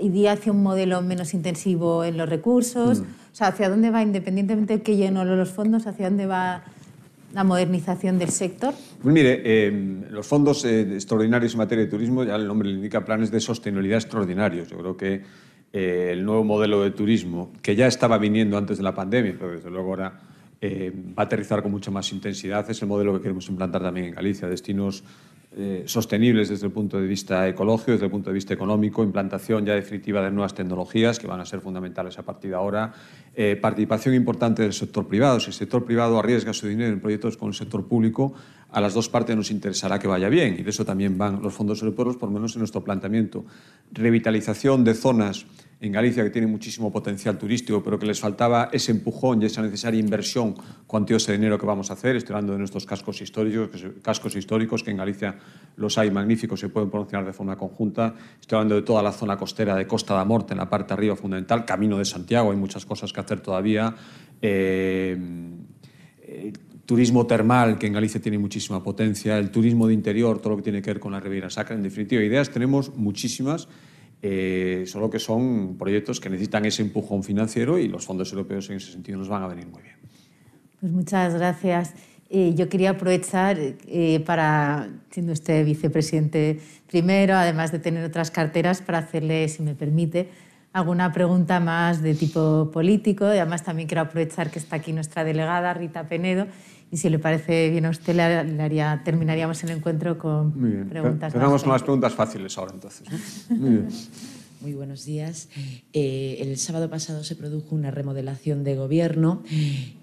¿Iría 0.00 0.32
hacia 0.32 0.52
un 0.52 0.62
modelo 0.62 1.00
menos 1.00 1.32
intensivo 1.32 2.04
en 2.04 2.18
los 2.18 2.28
recursos? 2.28 3.00
Mm. 3.00 3.04
O 3.04 3.36
sea, 3.36 3.48
¿hacia 3.48 3.70
dónde 3.70 3.90
va, 3.90 4.02
independientemente 4.02 4.76
de 4.76 4.82
que 4.82 4.96
lleno 4.96 5.24
los 5.24 5.50
fondos, 5.50 5.86
hacia 5.86 6.10
dónde 6.10 6.26
va 6.26 6.62
la 7.32 7.42
modernización 7.42 8.18
del 8.18 8.30
sector? 8.30 8.74
Pues 9.04 9.12
mire, 9.12 9.42
eh, 9.44 9.70
los 10.08 10.26
fondos 10.26 10.64
eh, 10.64 10.80
extraordinarios 10.94 11.52
en 11.52 11.58
materia 11.58 11.84
de 11.84 11.90
turismo, 11.90 12.24
ya 12.24 12.36
el 12.36 12.46
nombre 12.46 12.70
le 12.70 12.76
indica 12.76 13.04
planes 13.04 13.30
de 13.30 13.38
sostenibilidad 13.38 13.98
extraordinarios. 13.98 14.70
Yo 14.70 14.78
creo 14.78 14.96
que 14.96 15.20
eh, 15.74 16.08
el 16.12 16.24
nuevo 16.24 16.42
modelo 16.42 16.82
de 16.82 16.90
turismo, 16.90 17.52
que 17.60 17.76
ya 17.76 17.86
estaba 17.86 18.16
viniendo 18.16 18.56
antes 18.56 18.78
de 18.78 18.82
la 18.82 18.94
pandemia, 18.94 19.36
pero 19.38 19.50
desde 19.50 19.68
luego 19.68 19.90
ahora 19.90 20.20
eh, 20.58 20.90
va 20.90 21.24
a 21.24 21.26
aterrizar 21.26 21.62
con 21.62 21.72
mucha 21.72 21.90
más 21.90 22.10
intensidad, 22.14 22.70
es 22.70 22.80
el 22.80 22.88
modelo 22.88 23.12
que 23.12 23.20
queremos 23.20 23.46
implantar 23.50 23.82
también 23.82 24.06
en 24.06 24.14
Galicia, 24.14 24.48
destinos 24.48 25.04
eh, 25.56 25.84
sostenibles 25.86 26.48
desde 26.48 26.66
el 26.66 26.72
punto 26.72 27.00
de 27.00 27.06
vista 27.06 27.48
ecológico, 27.48 27.92
desde 27.92 28.06
el 28.06 28.10
punto 28.10 28.30
de 28.30 28.34
vista 28.34 28.54
económico, 28.54 29.02
implantación 29.02 29.64
ya 29.64 29.74
definitiva 29.74 30.22
de 30.22 30.30
nuevas 30.30 30.54
tecnologías 30.54 31.18
que 31.18 31.26
van 31.26 31.40
a 31.40 31.46
ser 31.46 31.60
fundamentales 31.60 32.18
a 32.18 32.22
partir 32.22 32.50
de 32.50 32.56
ahora, 32.56 32.92
eh, 33.34 33.56
participación 33.56 34.14
importante 34.14 34.62
del 34.62 34.72
sector 34.72 35.06
privado. 35.06 35.40
Si 35.40 35.46
el 35.46 35.52
sector 35.52 35.84
privado 35.84 36.18
arriesga 36.18 36.52
su 36.52 36.66
dinero 36.66 36.92
en 36.92 37.00
proyectos 37.00 37.36
con 37.36 37.48
el 37.48 37.54
sector 37.54 37.86
público, 37.86 38.34
a 38.70 38.80
las 38.80 38.94
dos 38.94 39.08
partes 39.08 39.36
nos 39.36 39.52
interesará 39.52 40.00
que 40.00 40.08
vaya 40.08 40.28
bien 40.28 40.56
y 40.58 40.62
de 40.64 40.70
eso 40.70 40.84
también 40.84 41.16
van 41.16 41.40
los 41.40 41.54
fondos 41.54 41.80
europeos, 41.82 42.16
por 42.16 42.28
lo 42.28 42.34
menos 42.34 42.56
en 42.56 42.58
nuestro 42.58 42.82
planteamiento. 42.82 43.44
Revitalización 43.92 44.82
de 44.82 44.94
zonas 44.94 45.46
en 45.86 45.92
Galicia 45.92 46.24
que 46.24 46.30
tienen 46.30 46.50
muchísimo 46.50 46.90
potencial 46.90 47.36
turístico, 47.36 47.82
pero 47.82 47.98
que 47.98 48.06
les 48.06 48.18
faltaba 48.18 48.70
ese 48.72 48.92
empujón 48.92 49.42
y 49.42 49.46
esa 49.46 49.60
necesaria 49.60 50.00
inversión 50.00 50.54
cuantiosa 50.86 51.32
de 51.32 51.38
dinero 51.38 51.58
que 51.58 51.66
vamos 51.66 51.90
a 51.90 51.92
hacer. 51.92 52.16
Estoy 52.16 52.34
hablando 52.34 52.54
de 52.54 52.58
nuestros 52.58 52.86
cascos 52.86 53.20
históricos, 53.20 53.84
cascos 54.02 54.34
históricos 54.34 54.82
que 54.82 54.90
en 54.90 54.96
Galicia 54.96 55.36
los 55.76 55.98
hay 55.98 56.10
magníficos, 56.10 56.60
se 56.60 56.70
pueden 56.70 56.88
pronunciar 56.88 57.26
de 57.26 57.32
forma 57.32 57.56
conjunta. 57.56 58.14
Estoy 58.40 58.56
hablando 58.56 58.76
de 58.76 58.82
toda 58.82 59.02
la 59.02 59.12
zona 59.12 59.36
costera 59.36 59.76
de 59.76 59.86
Costa 59.86 60.14
da 60.14 60.24
Morte, 60.24 60.54
en 60.54 60.58
la 60.58 60.70
parte 60.70 60.94
arriba 60.94 61.16
fundamental, 61.16 61.66
Camino 61.66 61.98
de 61.98 62.06
Santiago, 62.06 62.50
hay 62.50 62.56
muchas 62.56 62.86
cosas 62.86 63.12
que 63.12 63.20
hacer 63.20 63.40
todavía. 63.40 63.94
Eh, 64.40 65.18
eh, 66.22 66.52
turismo 66.86 67.26
termal, 67.26 67.78
que 67.78 67.86
en 67.86 67.92
Galicia 67.92 68.20
tiene 68.20 68.38
muchísima 68.38 68.82
potencia, 68.82 69.38
el 69.38 69.50
turismo 69.50 69.86
de 69.86 69.94
interior, 69.94 70.38
todo 70.38 70.50
lo 70.50 70.56
que 70.56 70.62
tiene 70.62 70.80
que 70.80 70.90
ver 70.90 71.00
con 71.00 71.12
la 71.12 71.20
Riviera 71.20 71.50
Sacra. 71.50 71.74
En 71.74 71.82
definitiva, 71.82 72.22
ideas 72.22 72.50
tenemos 72.50 72.94
muchísimas 72.96 73.68
eh, 74.26 74.84
solo 74.86 75.10
que 75.10 75.18
son 75.18 75.76
proyectos 75.76 76.18
que 76.18 76.30
necesitan 76.30 76.64
ese 76.64 76.80
empujón 76.80 77.22
financiero 77.22 77.78
y 77.78 77.88
los 77.88 78.06
fondos 78.06 78.32
europeos 78.32 78.70
en 78.70 78.76
ese 78.76 78.90
sentido 78.90 79.18
nos 79.18 79.28
van 79.28 79.42
a 79.42 79.48
venir 79.48 79.66
muy 79.66 79.82
bien. 79.82 79.96
Pues 80.80 80.90
muchas 80.90 81.34
gracias. 81.34 81.92
Eh, 82.30 82.54
yo 82.54 82.70
quería 82.70 82.90
aprovechar 82.90 83.58
eh, 83.60 84.20
para, 84.24 84.88
siendo 85.10 85.34
usted 85.34 85.62
vicepresidente 85.66 86.58
primero, 86.86 87.34
además 87.34 87.70
de 87.70 87.80
tener 87.80 88.02
otras 88.02 88.30
carteras, 88.30 88.80
para 88.80 88.96
hacerle, 88.96 89.46
si 89.50 89.62
me 89.62 89.74
permite, 89.74 90.30
alguna 90.74 91.12
pregunta 91.12 91.60
más 91.60 92.02
de 92.02 92.14
tipo 92.14 92.70
político. 92.70 93.24
Y 93.26 93.38
además 93.38 93.62
también 93.62 93.88
quiero 93.88 94.02
aprovechar 94.02 94.50
que 94.50 94.58
está 94.58 94.76
aquí 94.76 94.92
nuestra 94.92 95.24
delegada, 95.24 95.72
Rita 95.72 96.06
Penedo, 96.08 96.46
y 96.90 96.96
si 96.98 97.08
le 97.08 97.18
parece 97.18 97.70
bien 97.70 97.86
a 97.86 97.90
usted, 97.90 98.14
le, 98.14 98.62
haría, 98.62 99.00
terminaríamos 99.04 99.62
el 99.64 99.70
encuentro 99.70 100.18
con 100.18 100.60
Muy 100.60 100.70
bien. 100.70 100.88
preguntas 100.88 101.32
Empezamos 101.32 101.62
con 101.62 101.72
las 101.72 101.82
preguntas 101.82 102.12
fáciles 102.12 102.58
ahora, 102.58 102.72
entonces. 102.74 103.08
Muy 103.48 103.70
bien. 103.70 103.88
Muy 104.64 104.72
buenos 104.72 105.04
días. 105.04 105.50
Eh, 105.92 106.38
el 106.40 106.56
sábado 106.56 106.88
pasado 106.88 107.22
se 107.22 107.36
produjo 107.36 107.74
una 107.74 107.90
remodelación 107.90 108.64
de 108.64 108.76
gobierno. 108.76 109.42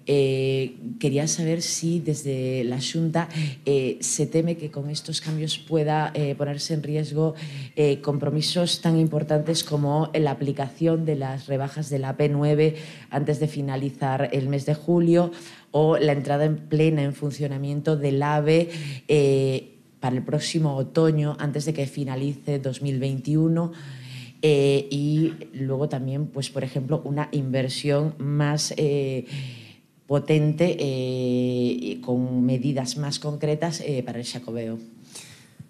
Eh, 0.06 0.76
quería 1.00 1.26
saber 1.26 1.62
si 1.62 1.98
desde 1.98 2.62
la 2.62 2.78
Junta 2.80 3.28
eh, 3.66 3.98
se 3.98 4.28
teme 4.28 4.56
que 4.56 4.70
con 4.70 4.88
estos 4.88 5.20
cambios 5.20 5.58
pueda 5.58 6.12
ponerse 6.38 6.74
en 6.74 6.84
riesgo 6.84 7.34
compromisos 8.02 8.80
tan 8.80 9.00
importantes 9.00 9.64
como 9.64 10.12
la 10.14 10.30
aplicación 10.30 11.06
de 11.06 11.16
las 11.16 11.48
rebajas 11.48 11.90
de 11.90 11.98
la 11.98 12.16
P9 12.16 12.76
antes 13.10 13.40
de 13.40 13.48
finalizar 13.48 14.30
el 14.32 14.48
mes 14.48 14.64
de 14.64 14.74
julio 14.74 15.32
o 15.72 15.98
la 15.98 16.12
entrada 16.12 16.44
en 16.44 16.68
plena 16.68 17.02
en 17.02 17.14
funcionamiento 17.14 17.96
del 17.96 18.22
AVE 18.22 18.70
para 19.98 20.14
el 20.14 20.22
próximo 20.22 20.76
otoño 20.76 21.36
antes 21.40 21.64
de 21.64 21.72
que 21.72 21.86
finalice 21.86 22.60
2021. 22.60 23.72
Eh, 24.44 24.88
y 24.90 25.32
luego 25.54 25.88
también, 25.88 26.26
pues, 26.26 26.50
por 26.50 26.64
ejemplo, 26.64 27.00
una 27.04 27.28
inversión 27.30 28.14
más 28.18 28.74
eh, 28.76 29.24
potente 30.08 30.76
eh, 30.80 32.00
con 32.00 32.44
medidas 32.44 32.96
más 32.96 33.20
concretas 33.20 33.84
para 34.04 34.18
el 34.18 34.24
Xacobeo. 34.24 34.78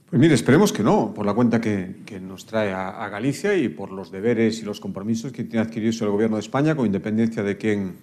Pues 0.09 0.20
mire, 0.20 0.35
esperemos 0.35 0.73
que 0.73 0.83
no, 0.83 1.12
por 1.14 1.27
la 1.27 1.35
cuenta 1.35 1.61
que, 1.61 2.20
nos 2.20 2.47
trae 2.47 2.73
a, 2.73 3.09
Galicia 3.09 3.55
y 3.55 3.68
por 3.68 3.93
los 3.93 4.11
deberes 4.11 4.61
y 4.61 4.64
los 4.64 4.81
compromisos 4.81 5.33
que 5.33 5.45
tiene 5.45 5.61
adquirido 5.61 6.07
el 6.07 6.11
Gobierno 6.11 6.37
de 6.37 6.41
España, 6.41 6.75
con 6.75 6.87
independencia 6.87 7.43
de 7.43 7.57
quién 7.57 7.97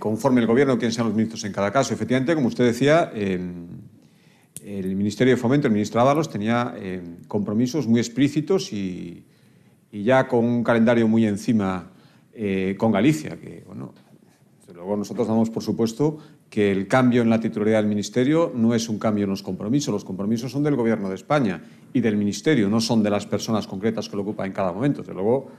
conforme 0.00 0.40
el 0.40 0.48
Gobierno, 0.48 0.76
quién 0.76 0.90
sean 0.90 1.06
los 1.06 1.14
ministros 1.14 1.44
en 1.44 1.52
cada 1.52 1.72
caso. 1.72 1.94
Efectivamente, 1.94 2.34
como 2.34 2.48
usted 2.48 2.64
decía, 2.64 3.12
el 3.14 4.96
Ministerio 4.96 5.34
de 5.34 5.40
Fomento, 5.40 5.68
el 5.68 5.72
ministro 5.72 6.00
Ábalos, 6.00 6.28
tenía 6.28 6.74
compromisos 7.28 7.86
muy 7.86 8.00
explícitos 8.00 8.72
y, 8.72 9.24
y 9.92 10.02
ya 10.02 10.26
con 10.26 10.44
un 10.44 10.64
calendario 10.64 11.06
muy 11.06 11.26
encima 11.26 11.90
eh, 12.32 12.74
con 12.78 12.90
Galicia, 12.90 13.38
que, 13.38 13.62
bueno, 13.66 13.92
luego 14.74 14.96
nosotros 14.96 15.28
damos 15.28 15.50
por 15.50 15.62
supuesto 15.62 16.18
que 16.48 16.72
el 16.72 16.88
cambio 16.88 17.22
en 17.22 17.30
la 17.30 17.38
titularidad 17.38 17.78
del 17.78 17.88
Ministerio 17.88 18.52
no 18.54 18.74
es 18.74 18.88
un 18.88 18.98
cambio 18.98 19.24
en 19.24 19.30
los 19.30 19.42
compromisos. 19.42 19.92
Los 19.92 20.04
compromisos 20.04 20.50
son 20.50 20.62
del 20.62 20.76
Gobierno 20.76 21.08
de 21.08 21.14
España 21.14 21.62
y 21.92 22.00
del 22.00 22.16
Ministerio, 22.16 22.68
no 22.68 22.80
son 22.80 23.02
de 23.02 23.10
las 23.10 23.26
personas 23.26 23.66
concretas 23.66 24.08
que 24.08 24.16
lo 24.16 24.22
ocupan 24.22 24.46
en 24.46 24.52
cada 24.52 24.72
momento. 24.72 25.02
Luego, 25.12 25.50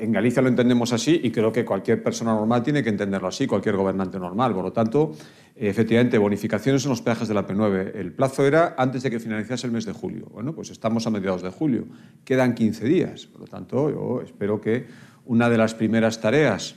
en 0.00 0.12
Galicia 0.12 0.42
lo 0.42 0.48
entendemos 0.48 0.92
así 0.92 1.20
y 1.22 1.30
creo 1.30 1.52
que 1.52 1.64
cualquier 1.64 2.02
persona 2.02 2.32
normal 2.32 2.62
tiene 2.62 2.82
que 2.82 2.88
entenderlo 2.88 3.28
así, 3.28 3.46
cualquier 3.46 3.76
gobernante 3.76 4.18
normal. 4.18 4.54
Por 4.54 4.64
lo 4.64 4.72
tanto, 4.72 5.12
efectivamente, 5.54 6.16
bonificaciones 6.18 6.84
en 6.84 6.90
los 6.90 7.02
peajes 7.02 7.28
de 7.28 7.34
la 7.34 7.46
P9. 7.46 7.92
El 7.94 8.12
plazo 8.12 8.46
era 8.46 8.74
antes 8.78 9.02
de 9.02 9.10
que 9.10 9.20
finalizase 9.20 9.66
el 9.66 9.72
mes 9.72 9.84
de 9.84 9.92
julio. 9.92 10.26
Bueno, 10.32 10.54
pues 10.54 10.70
estamos 10.70 11.06
a 11.06 11.10
mediados 11.10 11.42
de 11.42 11.50
julio. 11.50 11.84
Quedan 12.24 12.54
15 12.54 12.84
días. 12.86 13.26
Por 13.26 13.42
lo 13.42 13.46
tanto, 13.46 13.90
yo 13.90 14.22
espero 14.22 14.60
que 14.60 14.86
una 15.26 15.50
de 15.50 15.58
las 15.58 15.74
primeras 15.74 16.20
tareas 16.20 16.76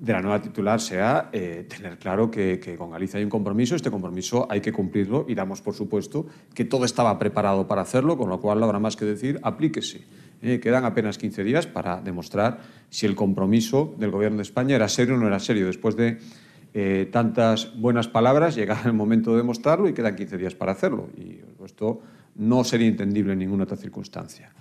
de 0.00 0.12
la 0.12 0.20
nueva 0.20 0.40
titular 0.40 0.80
sea 0.80 1.28
eh, 1.32 1.66
tener 1.68 1.98
claro 1.98 2.30
que, 2.30 2.60
que, 2.60 2.76
con 2.76 2.90
Galicia 2.90 3.18
hay 3.18 3.24
un 3.24 3.30
compromiso, 3.30 3.74
este 3.74 3.90
compromiso 3.90 4.46
hay 4.48 4.60
que 4.60 4.72
cumplirlo 4.72 5.26
y 5.28 5.34
damos 5.34 5.60
por 5.60 5.74
supuesto 5.74 6.26
que 6.54 6.64
todo 6.64 6.84
estaba 6.84 7.18
preparado 7.18 7.66
para 7.66 7.82
hacerlo, 7.82 8.16
con 8.16 8.28
lo 8.28 8.40
cual 8.40 8.60
no 8.60 8.66
habrá 8.66 8.78
más 8.78 8.94
que 8.94 9.04
decir, 9.04 9.40
aplíquese. 9.42 10.04
Eh, 10.40 10.60
quedan 10.60 10.84
apenas 10.84 11.18
15 11.18 11.42
días 11.42 11.66
para 11.66 12.00
demostrar 12.00 12.60
si 12.90 13.06
el 13.06 13.14
compromiso 13.14 13.94
del 13.98 14.10
Gobierno 14.10 14.38
de 14.38 14.44
España 14.44 14.76
era 14.76 14.88
serio 14.88 15.16
o 15.16 15.18
no 15.18 15.26
era 15.26 15.40
serio. 15.40 15.66
Después 15.66 15.96
de 15.96 16.18
eh, 16.74 17.08
tantas 17.10 17.76
buenas 17.76 18.08
palabras, 18.08 18.54
llega 18.54 18.80
el 18.84 18.92
momento 18.92 19.32
de 19.32 19.38
demostrarlo 19.38 19.88
y 19.88 19.94
quedan 19.94 20.16
15 20.16 20.38
días 20.38 20.54
para 20.54 20.72
hacerlo. 20.72 21.08
Y 21.16 21.40
esto 21.64 22.00
no 22.36 22.64
sería 22.64 22.88
entendible 22.88 23.32
en 23.32 23.40
ninguna 23.40 23.64
otra 23.64 23.76
circunstancia. 23.76 24.52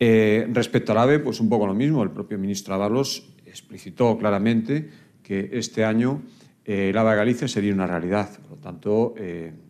Eh, 0.00 0.48
respecto 0.52 0.92
al 0.92 0.98
AVE, 0.98 1.18
pues 1.18 1.40
un 1.40 1.48
poco 1.48 1.66
lo 1.66 1.74
mismo. 1.74 2.02
El 2.02 2.10
propio 2.10 2.38
ministro 2.38 2.74
Ábalos 2.74 3.34
explicitó 3.44 4.16
claramente 4.16 4.88
que 5.22 5.50
este 5.52 5.84
año 5.84 6.22
eh, 6.64 6.90
el 6.90 6.96
AVE 6.96 7.16
Galicia 7.16 7.48
sería 7.48 7.74
una 7.74 7.86
realidad. 7.86 8.30
Por 8.40 8.52
lo 8.52 8.56
tanto, 8.56 9.14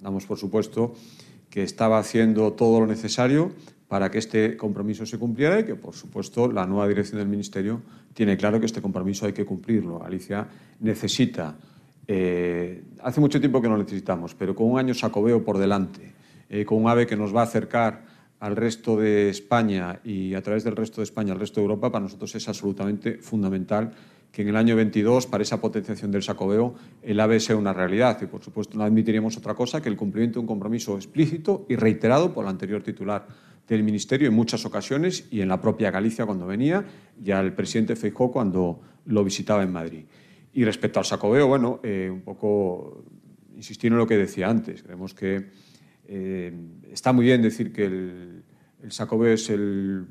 damos 0.02 0.26
por 0.26 0.38
supuesto 0.38 0.94
que 1.50 1.62
estaba 1.62 1.98
haciendo 1.98 2.52
todo 2.52 2.80
lo 2.80 2.86
necesario 2.86 3.52
para 3.88 4.10
que 4.10 4.18
este 4.18 4.56
compromiso 4.56 5.06
se 5.06 5.18
cumpliera 5.18 5.58
y 5.60 5.64
que, 5.64 5.74
por 5.74 5.94
supuesto, 5.94 6.52
la 6.52 6.66
nueva 6.66 6.86
dirección 6.86 7.18
del 7.18 7.28
Ministerio 7.28 7.80
tiene 8.12 8.36
claro 8.36 8.60
que 8.60 8.66
este 8.66 8.82
compromiso 8.82 9.26
hay 9.26 9.32
que 9.32 9.46
cumplirlo. 9.46 9.98
Galicia 9.98 10.46
necesita, 10.80 11.56
eh, 12.06 12.84
hace 13.02 13.20
mucho 13.20 13.40
tiempo 13.40 13.62
que 13.62 13.68
no 13.68 13.78
necesitamos, 13.78 14.34
pero 14.34 14.54
con 14.54 14.70
un 14.70 14.78
año 14.78 14.92
sacobeo 14.92 15.42
por 15.42 15.56
delante, 15.56 16.12
eh, 16.50 16.66
con 16.66 16.82
un 16.82 16.88
AVE 16.88 17.06
que 17.06 17.16
nos 17.16 17.34
va 17.34 17.40
a 17.40 17.44
acercar 17.44 18.04
al 18.40 18.56
resto 18.56 18.96
de 18.96 19.30
España 19.30 20.00
y 20.04 20.34
a 20.34 20.42
través 20.42 20.64
del 20.64 20.76
resto 20.76 21.00
de 21.00 21.04
España 21.04 21.32
al 21.32 21.40
resto 21.40 21.60
de 21.60 21.64
Europa, 21.64 21.90
para 21.90 22.04
nosotros 22.04 22.34
es 22.34 22.46
absolutamente 22.48 23.18
fundamental 23.18 23.92
que 24.32 24.42
en 24.42 24.48
el 24.48 24.56
año 24.56 24.76
22, 24.76 25.26
para 25.26 25.42
esa 25.42 25.60
potenciación 25.60 26.10
del 26.10 26.22
sacobeo, 26.22 26.74
el 27.02 27.18
AVE 27.18 27.40
sea 27.40 27.56
una 27.56 27.72
realidad. 27.72 28.18
Y, 28.22 28.26
por 28.26 28.42
supuesto, 28.42 28.76
no 28.76 28.84
admitiríamos 28.84 29.36
otra 29.36 29.54
cosa 29.54 29.80
que 29.80 29.88
el 29.88 29.96
cumplimiento 29.96 30.38
de 30.38 30.40
un 30.40 30.46
compromiso 30.46 30.96
explícito 30.96 31.66
y 31.68 31.76
reiterado 31.76 32.32
por 32.32 32.44
el 32.44 32.50
anterior 32.50 32.82
titular 32.82 33.26
del 33.66 33.82
Ministerio 33.82 34.28
en 34.28 34.34
muchas 34.34 34.64
ocasiones 34.64 35.26
y 35.30 35.40
en 35.40 35.48
la 35.48 35.60
propia 35.60 35.90
Galicia 35.90 36.24
cuando 36.24 36.46
venía 36.46 36.84
y 37.22 37.30
al 37.30 37.54
presidente 37.54 37.96
Feijóo 37.96 38.30
cuando 38.30 38.80
lo 39.06 39.24
visitaba 39.24 39.62
en 39.62 39.72
Madrid. 39.72 40.04
Y 40.52 40.64
respecto 40.64 40.98
al 40.98 41.04
sacobeo, 41.04 41.46
bueno, 41.46 41.80
eh, 41.82 42.08
un 42.10 42.22
poco 42.22 43.04
insistir 43.56 43.92
en 43.92 43.98
lo 43.98 44.06
que 44.06 44.16
decía 44.16 44.48
antes. 44.48 44.82
Creemos 44.82 45.14
que 45.14 45.50
eh, 46.06 46.52
está 46.90 47.12
muy 47.12 47.26
bien 47.26 47.42
decir 47.42 47.72
que 47.72 47.84
el, 47.84 48.42
el 48.82 48.92
Sacobeo 48.92 49.34
es 49.34 49.50
el 49.50 50.06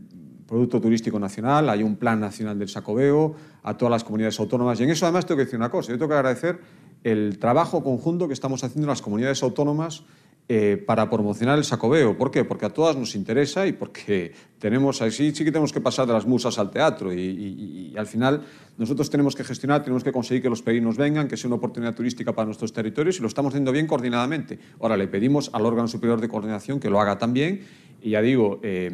Producto 0.48 0.80
Turístico 0.80 1.20
Nacional, 1.20 1.70
hay 1.70 1.84
un 1.84 1.98
plan 1.98 2.20
nacional 2.20 2.58
del 2.58 2.70
Sacobeo 2.70 3.36
a 3.64 3.78
todas 3.78 3.92
las 3.92 4.04
comunidades 4.04 4.40
autónomas 4.40 4.80
y 4.80 4.84
en 4.84 4.90
eso 4.90 5.06
además 5.06 5.26
tengo 5.26 5.38
que 5.38 5.46
decir 5.46 5.60
una 5.60 5.70
cosa, 5.70 5.92
yo 5.92 5.98
tengo 5.98 6.10
que 6.10 6.16
agradecer 6.16 6.60
el 7.04 7.38
trabajo 7.38 7.84
conjunto 7.84 8.28
que 8.28 8.34
estamos 8.34 8.64
haciendo 8.64 8.86
en 8.86 8.90
las 8.90 9.02
comunidades 9.02 9.44
autónomas 9.44 10.04
eh, 10.50 10.82
para 10.88 11.10
promocionar 11.10 11.58
el 11.58 11.66
sacobeo. 11.66 12.18
¿Por 12.18 12.32
qué? 12.32 12.46
Porque 12.46 12.66
a 12.66 12.70
todas 12.70 12.96
nos 12.96 13.16
interesa 13.16 13.68
y 13.68 13.74
porque 13.74 14.32
tenemos 14.60 15.02
así 15.02 15.36
sí 15.36 15.44
que 15.44 15.52
tenemos 15.52 15.74
que 15.74 15.82
pasar 15.82 16.08
de 16.08 16.14
las 16.14 16.26
musas 16.26 16.58
al 16.58 16.72
teatro 16.72 17.12
y, 17.12 17.20
y, 17.20 17.92
y, 17.94 17.98
al 17.98 18.08
final 18.08 18.44
nosotros 18.78 19.10
tenemos 19.10 19.36
que 19.36 19.44
gestionar, 19.44 19.84
tenemos 19.84 20.06
que 20.06 20.14
conseguir 20.14 20.42
que 20.42 20.50
los 20.50 20.62
peregrinos 20.62 20.96
vengan, 20.96 21.28
que 21.28 21.36
sea 21.36 21.50
una 21.50 21.58
oportunidad 21.58 21.94
turística 21.94 22.32
para 22.32 22.46
nuestros 22.46 22.72
territorios 22.72 23.20
y 23.20 23.22
lo 23.22 23.28
estamos 23.28 23.50
haciendo 23.50 23.74
bien 23.74 23.88
coordinadamente. 23.88 24.58
Ahora 24.80 24.96
le 24.96 25.10
pedimos 25.10 25.50
al 25.52 25.66
órgano 25.66 25.90
superior 25.90 26.22
de 26.22 26.30
coordinación 26.30 26.80
que 26.80 26.90
lo 26.90 27.02
haga 27.02 27.18
también 27.18 27.66
y 28.02 28.12
ya 28.12 28.22
digo, 28.22 28.62
eh, 28.64 28.90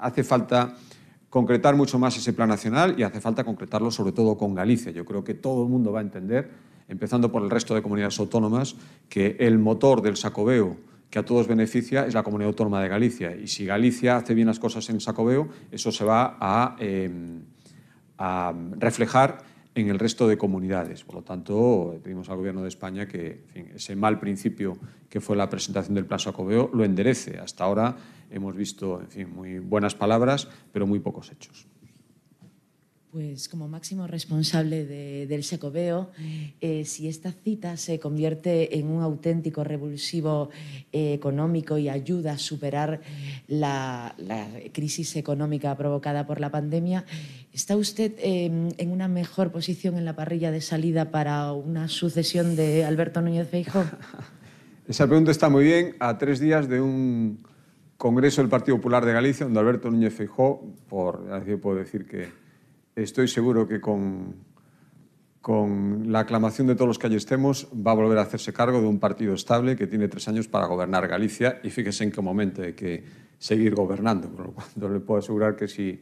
hace 0.00 0.24
falta 0.24 0.74
concretar 1.30 1.76
mucho 1.76 1.98
más 1.98 2.16
ese 2.16 2.32
plan 2.32 2.48
nacional 2.48 2.94
y 2.98 3.02
hace 3.02 3.20
falta 3.20 3.44
concretarlo 3.44 3.90
sobre 3.90 4.12
todo 4.12 4.36
con 4.36 4.54
Galicia. 4.54 4.92
Yo 4.92 5.04
creo 5.04 5.22
que 5.22 5.34
todo 5.34 5.64
el 5.64 5.68
mundo 5.68 5.92
va 5.92 6.00
a 6.00 6.02
entender 6.02 6.50
empezando 6.88 7.30
por 7.32 7.42
el 7.42 7.50
resto 7.50 7.74
de 7.74 7.82
comunidades 7.82 8.18
autónomas, 8.18 8.76
que 9.08 9.36
el 9.40 9.58
motor 9.58 10.02
del 10.02 10.16
sacobeo 10.16 10.76
que 11.10 11.18
a 11.18 11.24
todos 11.24 11.46
beneficia 11.46 12.06
es 12.06 12.14
la 12.14 12.22
comunidad 12.22 12.48
autónoma 12.48 12.82
de 12.82 12.88
Galicia. 12.88 13.34
Y 13.34 13.46
si 13.46 13.64
Galicia 13.64 14.16
hace 14.16 14.34
bien 14.34 14.48
las 14.48 14.58
cosas 14.58 14.88
en 14.90 15.00
sacobeo, 15.00 15.48
eso 15.70 15.92
se 15.92 16.04
va 16.04 16.36
a, 16.40 16.76
eh, 16.80 17.10
a 18.18 18.52
reflejar 18.78 19.38
en 19.74 19.88
el 19.88 19.98
resto 19.98 20.26
de 20.26 20.38
comunidades. 20.38 21.04
Por 21.04 21.16
lo 21.16 21.22
tanto, 21.22 21.94
pedimos 22.02 22.28
al 22.28 22.38
Gobierno 22.38 22.62
de 22.62 22.68
España 22.68 23.06
que 23.06 23.44
en 23.54 23.66
fin, 23.66 23.68
ese 23.74 23.94
mal 23.94 24.18
principio 24.18 24.78
que 25.08 25.20
fue 25.20 25.36
la 25.36 25.48
presentación 25.48 25.94
del 25.94 26.06
plan 26.06 26.18
Sacobeo 26.18 26.70
lo 26.72 26.82
enderece. 26.84 27.38
Hasta 27.38 27.64
ahora 27.64 27.96
hemos 28.30 28.56
visto 28.56 29.00
en 29.00 29.08
fin, 29.08 29.34
muy 29.34 29.58
buenas 29.58 29.94
palabras, 29.94 30.48
pero 30.72 30.86
muy 30.86 31.00
pocos 31.00 31.30
hechos. 31.30 31.66
Pues 33.16 33.48
como 33.48 33.66
máximo 33.66 34.06
responsable 34.06 34.84
de, 34.84 35.26
del 35.26 35.42
Secoveo, 35.42 36.10
eh, 36.60 36.84
si 36.84 37.08
esta 37.08 37.32
cita 37.32 37.78
se 37.78 37.98
convierte 37.98 38.78
en 38.78 38.88
un 38.88 39.02
auténtico 39.02 39.64
revulsivo 39.64 40.50
eh, 40.92 41.14
económico 41.14 41.78
y 41.78 41.88
ayuda 41.88 42.32
a 42.32 42.38
superar 42.38 43.00
la, 43.48 44.14
la, 44.18 44.46
crisis 44.70 45.16
económica 45.16 45.74
provocada 45.78 46.26
por 46.26 46.40
la 46.40 46.50
pandemia, 46.50 47.06
¿está 47.54 47.74
usted 47.78 48.12
eh, 48.18 48.50
en 48.76 48.90
una 48.90 49.08
mejor 49.08 49.50
posición 49.50 49.96
en 49.96 50.04
la 50.04 50.14
parrilla 50.14 50.50
de 50.50 50.60
salida 50.60 51.10
para 51.10 51.52
una 51.52 51.88
sucesión 51.88 52.54
de 52.54 52.84
Alberto 52.84 53.22
Núñez 53.22 53.48
Feijóo? 53.48 53.86
Esa 54.86 55.06
pregunta 55.06 55.30
está 55.30 55.48
muy 55.48 55.64
bien 55.64 55.96
a 56.00 56.18
tres 56.18 56.38
días 56.38 56.68
de 56.68 56.82
un 56.82 57.38
congreso 57.96 58.42
del 58.42 58.50
Partido 58.50 58.76
Popular 58.76 59.04
de 59.04 59.12
Galicia 59.12 59.46
donde 59.46 59.60
Alberto 59.60 59.90
Núñez 59.90 60.14
Feijóo, 60.14 60.74
por, 60.88 61.24
puedo 61.60 61.76
decir 61.76 62.06
que 62.06 62.28
estoy 62.94 63.28
seguro 63.28 63.66
que 63.66 63.80
con, 63.80 64.34
con 65.40 66.10
la 66.10 66.20
aclamación 66.20 66.66
de 66.66 66.74
todos 66.74 66.88
los 66.88 66.98
que 66.98 67.06
allí 67.06 67.16
estemos 67.16 67.68
va 67.74 67.92
a 67.92 67.94
volver 67.94 68.18
a 68.18 68.22
hacerse 68.22 68.52
cargo 68.52 68.80
de 68.80 68.86
un 68.86 68.98
partido 68.98 69.34
estable 69.34 69.76
que 69.76 69.86
tiene 69.86 70.08
tres 70.08 70.26
años 70.28 70.48
para 70.48 70.66
gobernar 70.66 71.06
Galicia 71.08 71.60
y 71.62 71.70
fíjese 71.70 72.04
en 72.04 72.12
qué 72.12 72.20
momento 72.20 72.62
hay 72.62 72.72
que 72.72 73.04
seguir 73.38 73.74
gobernando. 73.74 74.28
Por 74.28 74.46
lo 74.46 74.52
cual 74.52 74.92
le 74.92 75.00
puedo 75.00 75.20
asegurar 75.20 75.56
que 75.56 75.68
si 75.68 76.00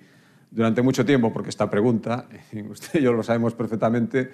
durante 0.51 0.83
mucho 0.83 1.05
tiempo, 1.05 1.33
porque 1.33 1.51
esta 1.51 1.69
pregunta, 1.69 2.29
usted 2.71 3.01
y 3.01 3.03
yo 3.03 3.13
lo 3.13 3.23
sabemos 3.23 3.55
perfectamente, 3.55 4.31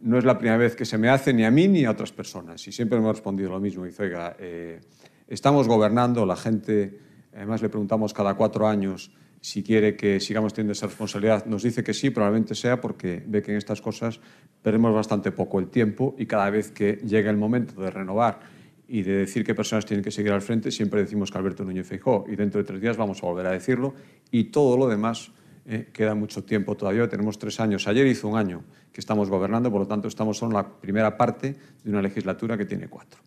no 0.00 0.18
es 0.18 0.24
la 0.24 0.38
primera 0.38 0.56
vez 0.56 0.74
que 0.76 0.84
se 0.84 0.96
me 0.96 1.08
hace 1.08 1.32
ni 1.32 1.44
a 1.44 1.50
mí 1.50 1.68
ni 1.68 1.84
a 1.84 1.90
otras 1.90 2.12
personas. 2.12 2.66
Y 2.66 2.72
siempre 2.72 2.98
me 3.00 3.08
ha 3.08 3.12
respondido 3.12 3.50
lo 3.50 3.60
mismo. 3.60 3.84
Dice, 3.84 4.04
oiga, 4.04 4.36
eh, 4.38 4.80
estamos 5.28 5.68
gobernando, 5.68 6.26
la 6.26 6.36
gente, 6.36 6.98
además 7.34 7.62
le 7.62 7.68
preguntamos 7.68 8.12
cada 8.12 8.34
cuatro 8.34 8.66
años 8.66 9.12
si 9.40 9.62
quiere 9.62 9.96
que 9.96 10.20
sigamos 10.20 10.52
teniendo 10.52 10.72
esa 10.72 10.86
responsabilidad, 10.86 11.46
nos 11.46 11.62
dice 11.62 11.84
que 11.84 11.94
sí, 11.94 12.10
probablemente 12.10 12.54
sea 12.54 12.80
porque 12.80 13.22
ve 13.26 13.42
que 13.42 13.52
en 13.52 13.58
estas 13.58 13.80
cosas 13.80 14.20
perdemos 14.62 14.92
bastante 14.92 15.30
poco 15.30 15.60
el 15.60 15.68
tiempo 15.68 16.14
y 16.18 16.26
cada 16.26 16.50
vez 16.50 16.72
que 16.72 16.94
llega 17.04 17.30
el 17.30 17.36
momento 17.36 17.80
de 17.80 17.90
renovar 17.90 18.40
y 18.88 19.02
de 19.02 19.12
decir 19.18 19.44
qué 19.44 19.54
personas 19.54 19.86
tienen 19.86 20.02
que 20.02 20.10
seguir 20.10 20.32
al 20.32 20.42
frente, 20.42 20.70
siempre 20.70 21.02
decimos 21.02 21.30
que 21.30 21.38
Alberto 21.38 21.64
Núñez 21.64 21.86
Feijóo 21.86 22.24
y 22.26 22.36
dentro 22.36 22.60
de 22.60 22.66
tres 22.66 22.80
días 22.80 22.96
vamos 22.96 23.22
a 23.22 23.26
volver 23.26 23.46
a 23.46 23.52
decirlo 23.52 23.94
y 24.30 24.44
todo 24.44 24.76
lo 24.76 24.88
demás 24.88 25.30
eh, 25.66 25.90
queda 25.92 26.14
mucho 26.14 26.42
tiempo 26.44 26.76
todavía, 26.76 27.08
tenemos 27.08 27.38
tres 27.38 27.60
años, 27.60 27.86
ayer 27.86 28.06
hizo 28.06 28.26
un 28.26 28.38
año 28.38 28.64
que 28.92 29.00
estamos 29.00 29.28
gobernando, 29.28 29.70
por 29.70 29.82
lo 29.82 29.86
tanto 29.86 30.08
estamos 30.08 30.42
en 30.42 30.52
la 30.52 30.66
primera 30.66 31.16
parte 31.16 31.54
de 31.84 31.90
una 31.90 32.02
legislatura 32.02 32.56
que 32.56 32.64
tiene 32.64 32.88
cuatro. 32.88 33.20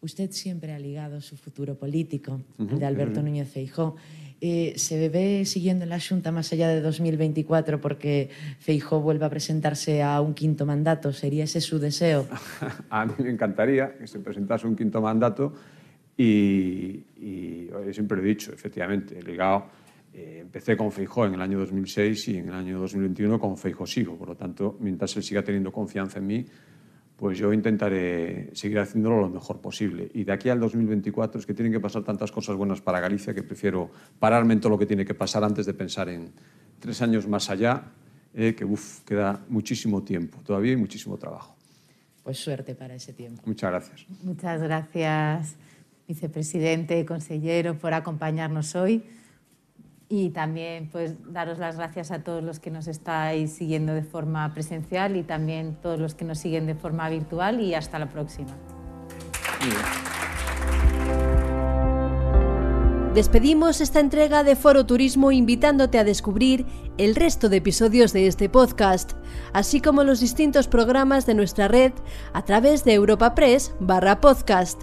Usted 0.00 0.30
siempre 0.30 0.72
ha 0.72 0.78
ligado 0.78 1.20
su 1.20 1.36
futuro 1.36 1.74
político, 1.74 2.40
uh 2.58 2.64
-huh, 2.64 2.78
de 2.78 2.86
Alberto 2.86 3.20
uh 3.20 3.22
-huh. 3.22 3.26
Núñez 3.26 3.48
Feijóo 3.48 3.96
eh, 4.40 4.74
se 4.76 5.08
ve 5.08 5.44
siguiendo 5.44 5.82
en 5.82 5.90
la 5.90 5.98
Xunta 5.98 6.30
más 6.30 6.52
allá 6.52 6.68
de 6.68 6.80
2024 6.80 7.80
porque 7.80 8.30
Feijó 8.60 9.00
vuelve 9.00 9.24
a 9.24 9.30
presentarse 9.30 10.00
a 10.00 10.20
un 10.20 10.32
quinto 10.32 10.64
mandato? 10.64 11.12
¿Sería 11.12 11.44
ese 11.44 11.60
su 11.60 11.80
deseo? 11.80 12.28
a 12.90 13.04
mí 13.06 13.14
me 13.18 13.30
encantaría 13.30 13.98
que 13.98 14.06
se 14.06 14.20
presentase 14.20 14.66
un 14.68 14.76
quinto 14.76 15.00
mandato 15.02 15.54
y, 16.16 17.02
y 17.16 17.68
siempre 17.92 18.20
he 18.20 18.24
dicho, 18.24 18.52
efectivamente, 18.52 19.20
ligado, 19.22 19.66
eh, 20.14 20.38
empecé 20.40 20.76
con 20.76 20.92
Feijó 20.92 21.26
en 21.26 21.34
el 21.34 21.40
año 21.40 21.58
2006 21.58 22.28
y 22.28 22.36
en 22.38 22.48
el 22.48 22.54
año 22.54 22.78
2021 22.78 23.40
con 23.40 23.56
Feijó 23.56 23.86
sigo. 23.86 24.16
Por 24.16 24.28
lo 24.28 24.36
tanto, 24.36 24.76
mientras 24.80 25.16
él 25.16 25.24
siga 25.24 25.42
teniendo 25.42 25.72
confianza 25.72 26.20
en 26.20 26.26
mí, 26.26 26.46
pues 27.18 27.36
yo 27.36 27.52
intentaré 27.52 28.48
seguir 28.54 28.78
haciéndolo 28.78 29.20
lo 29.20 29.28
mejor 29.28 29.60
posible. 29.60 30.08
Y 30.14 30.22
de 30.22 30.30
aquí 30.30 30.50
al 30.50 30.60
2024 30.60 31.40
es 31.40 31.46
que 31.46 31.52
tienen 31.52 31.72
que 31.72 31.80
pasar 31.80 32.04
tantas 32.04 32.30
cosas 32.30 32.54
buenas 32.54 32.80
para 32.80 33.00
Galicia 33.00 33.34
que 33.34 33.42
prefiero 33.42 33.90
pararme 34.20 34.54
en 34.54 34.60
todo 34.60 34.70
lo 34.70 34.78
que 34.78 34.86
tiene 34.86 35.04
que 35.04 35.14
pasar 35.14 35.42
antes 35.42 35.66
de 35.66 35.74
pensar 35.74 36.08
en 36.08 36.30
tres 36.78 37.02
años 37.02 37.26
más 37.26 37.50
allá 37.50 37.82
eh, 38.34 38.54
que 38.54 38.64
uf, 38.64 39.00
queda 39.00 39.44
muchísimo 39.48 40.04
tiempo 40.04 40.38
todavía 40.44 40.74
y 40.74 40.76
muchísimo 40.76 41.16
trabajo. 41.16 41.56
Pues 42.22 42.38
suerte 42.38 42.76
para 42.76 42.94
ese 42.94 43.12
tiempo. 43.12 43.42
Muchas 43.46 43.70
gracias. 43.72 44.06
Muchas 44.22 44.62
gracias, 44.62 45.56
vicepresidente, 46.06 47.04
consejero, 47.04 47.76
por 47.76 47.94
acompañarnos 47.94 48.76
hoy. 48.76 49.02
Y 50.08 50.30
también 50.30 50.88
pues 50.90 51.16
daros 51.32 51.58
las 51.58 51.76
gracias 51.76 52.10
a 52.10 52.24
todos 52.24 52.42
los 52.42 52.60
que 52.60 52.70
nos 52.70 52.88
estáis 52.88 53.52
siguiendo 53.52 53.92
de 53.92 54.02
forma 54.02 54.52
presencial 54.54 55.16
y 55.16 55.22
también 55.22 55.76
todos 55.82 55.98
los 55.98 56.14
que 56.14 56.24
nos 56.24 56.38
siguen 56.38 56.66
de 56.66 56.74
forma 56.74 57.08
virtual 57.10 57.60
y 57.60 57.74
hasta 57.74 57.98
la 57.98 58.08
próxima. 58.08 58.56
Despedimos 63.14 63.80
esta 63.80 63.98
entrega 64.00 64.44
de 64.44 64.54
Foro 64.54 64.86
Turismo 64.86 65.32
invitándote 65.32 65.98
a 65.98 66.04
descubrir 66.04 66.66
el 66.98 67.16
resto 67.16 67.48
de 67.48 67.56
episodios 67.56 68.12
de 68.12 68.28
este 68.28 68.48
podcast, 68.48 69.14
así 69.52 69.80
como 69.80 70.04
los 70.04 70.20
distintos 70.20 70.68
programas 70.68 71.26
de 71.26 71.34
nuestra 71.34 71.68
red 71.68 71.92
a 72.32 72.44
través 72.44 72.84
de 72.84 72.94
Europa 72.94 73.34
Press 73.34 73.74
barra 73.80 74.20
podcast. 74.20 74.82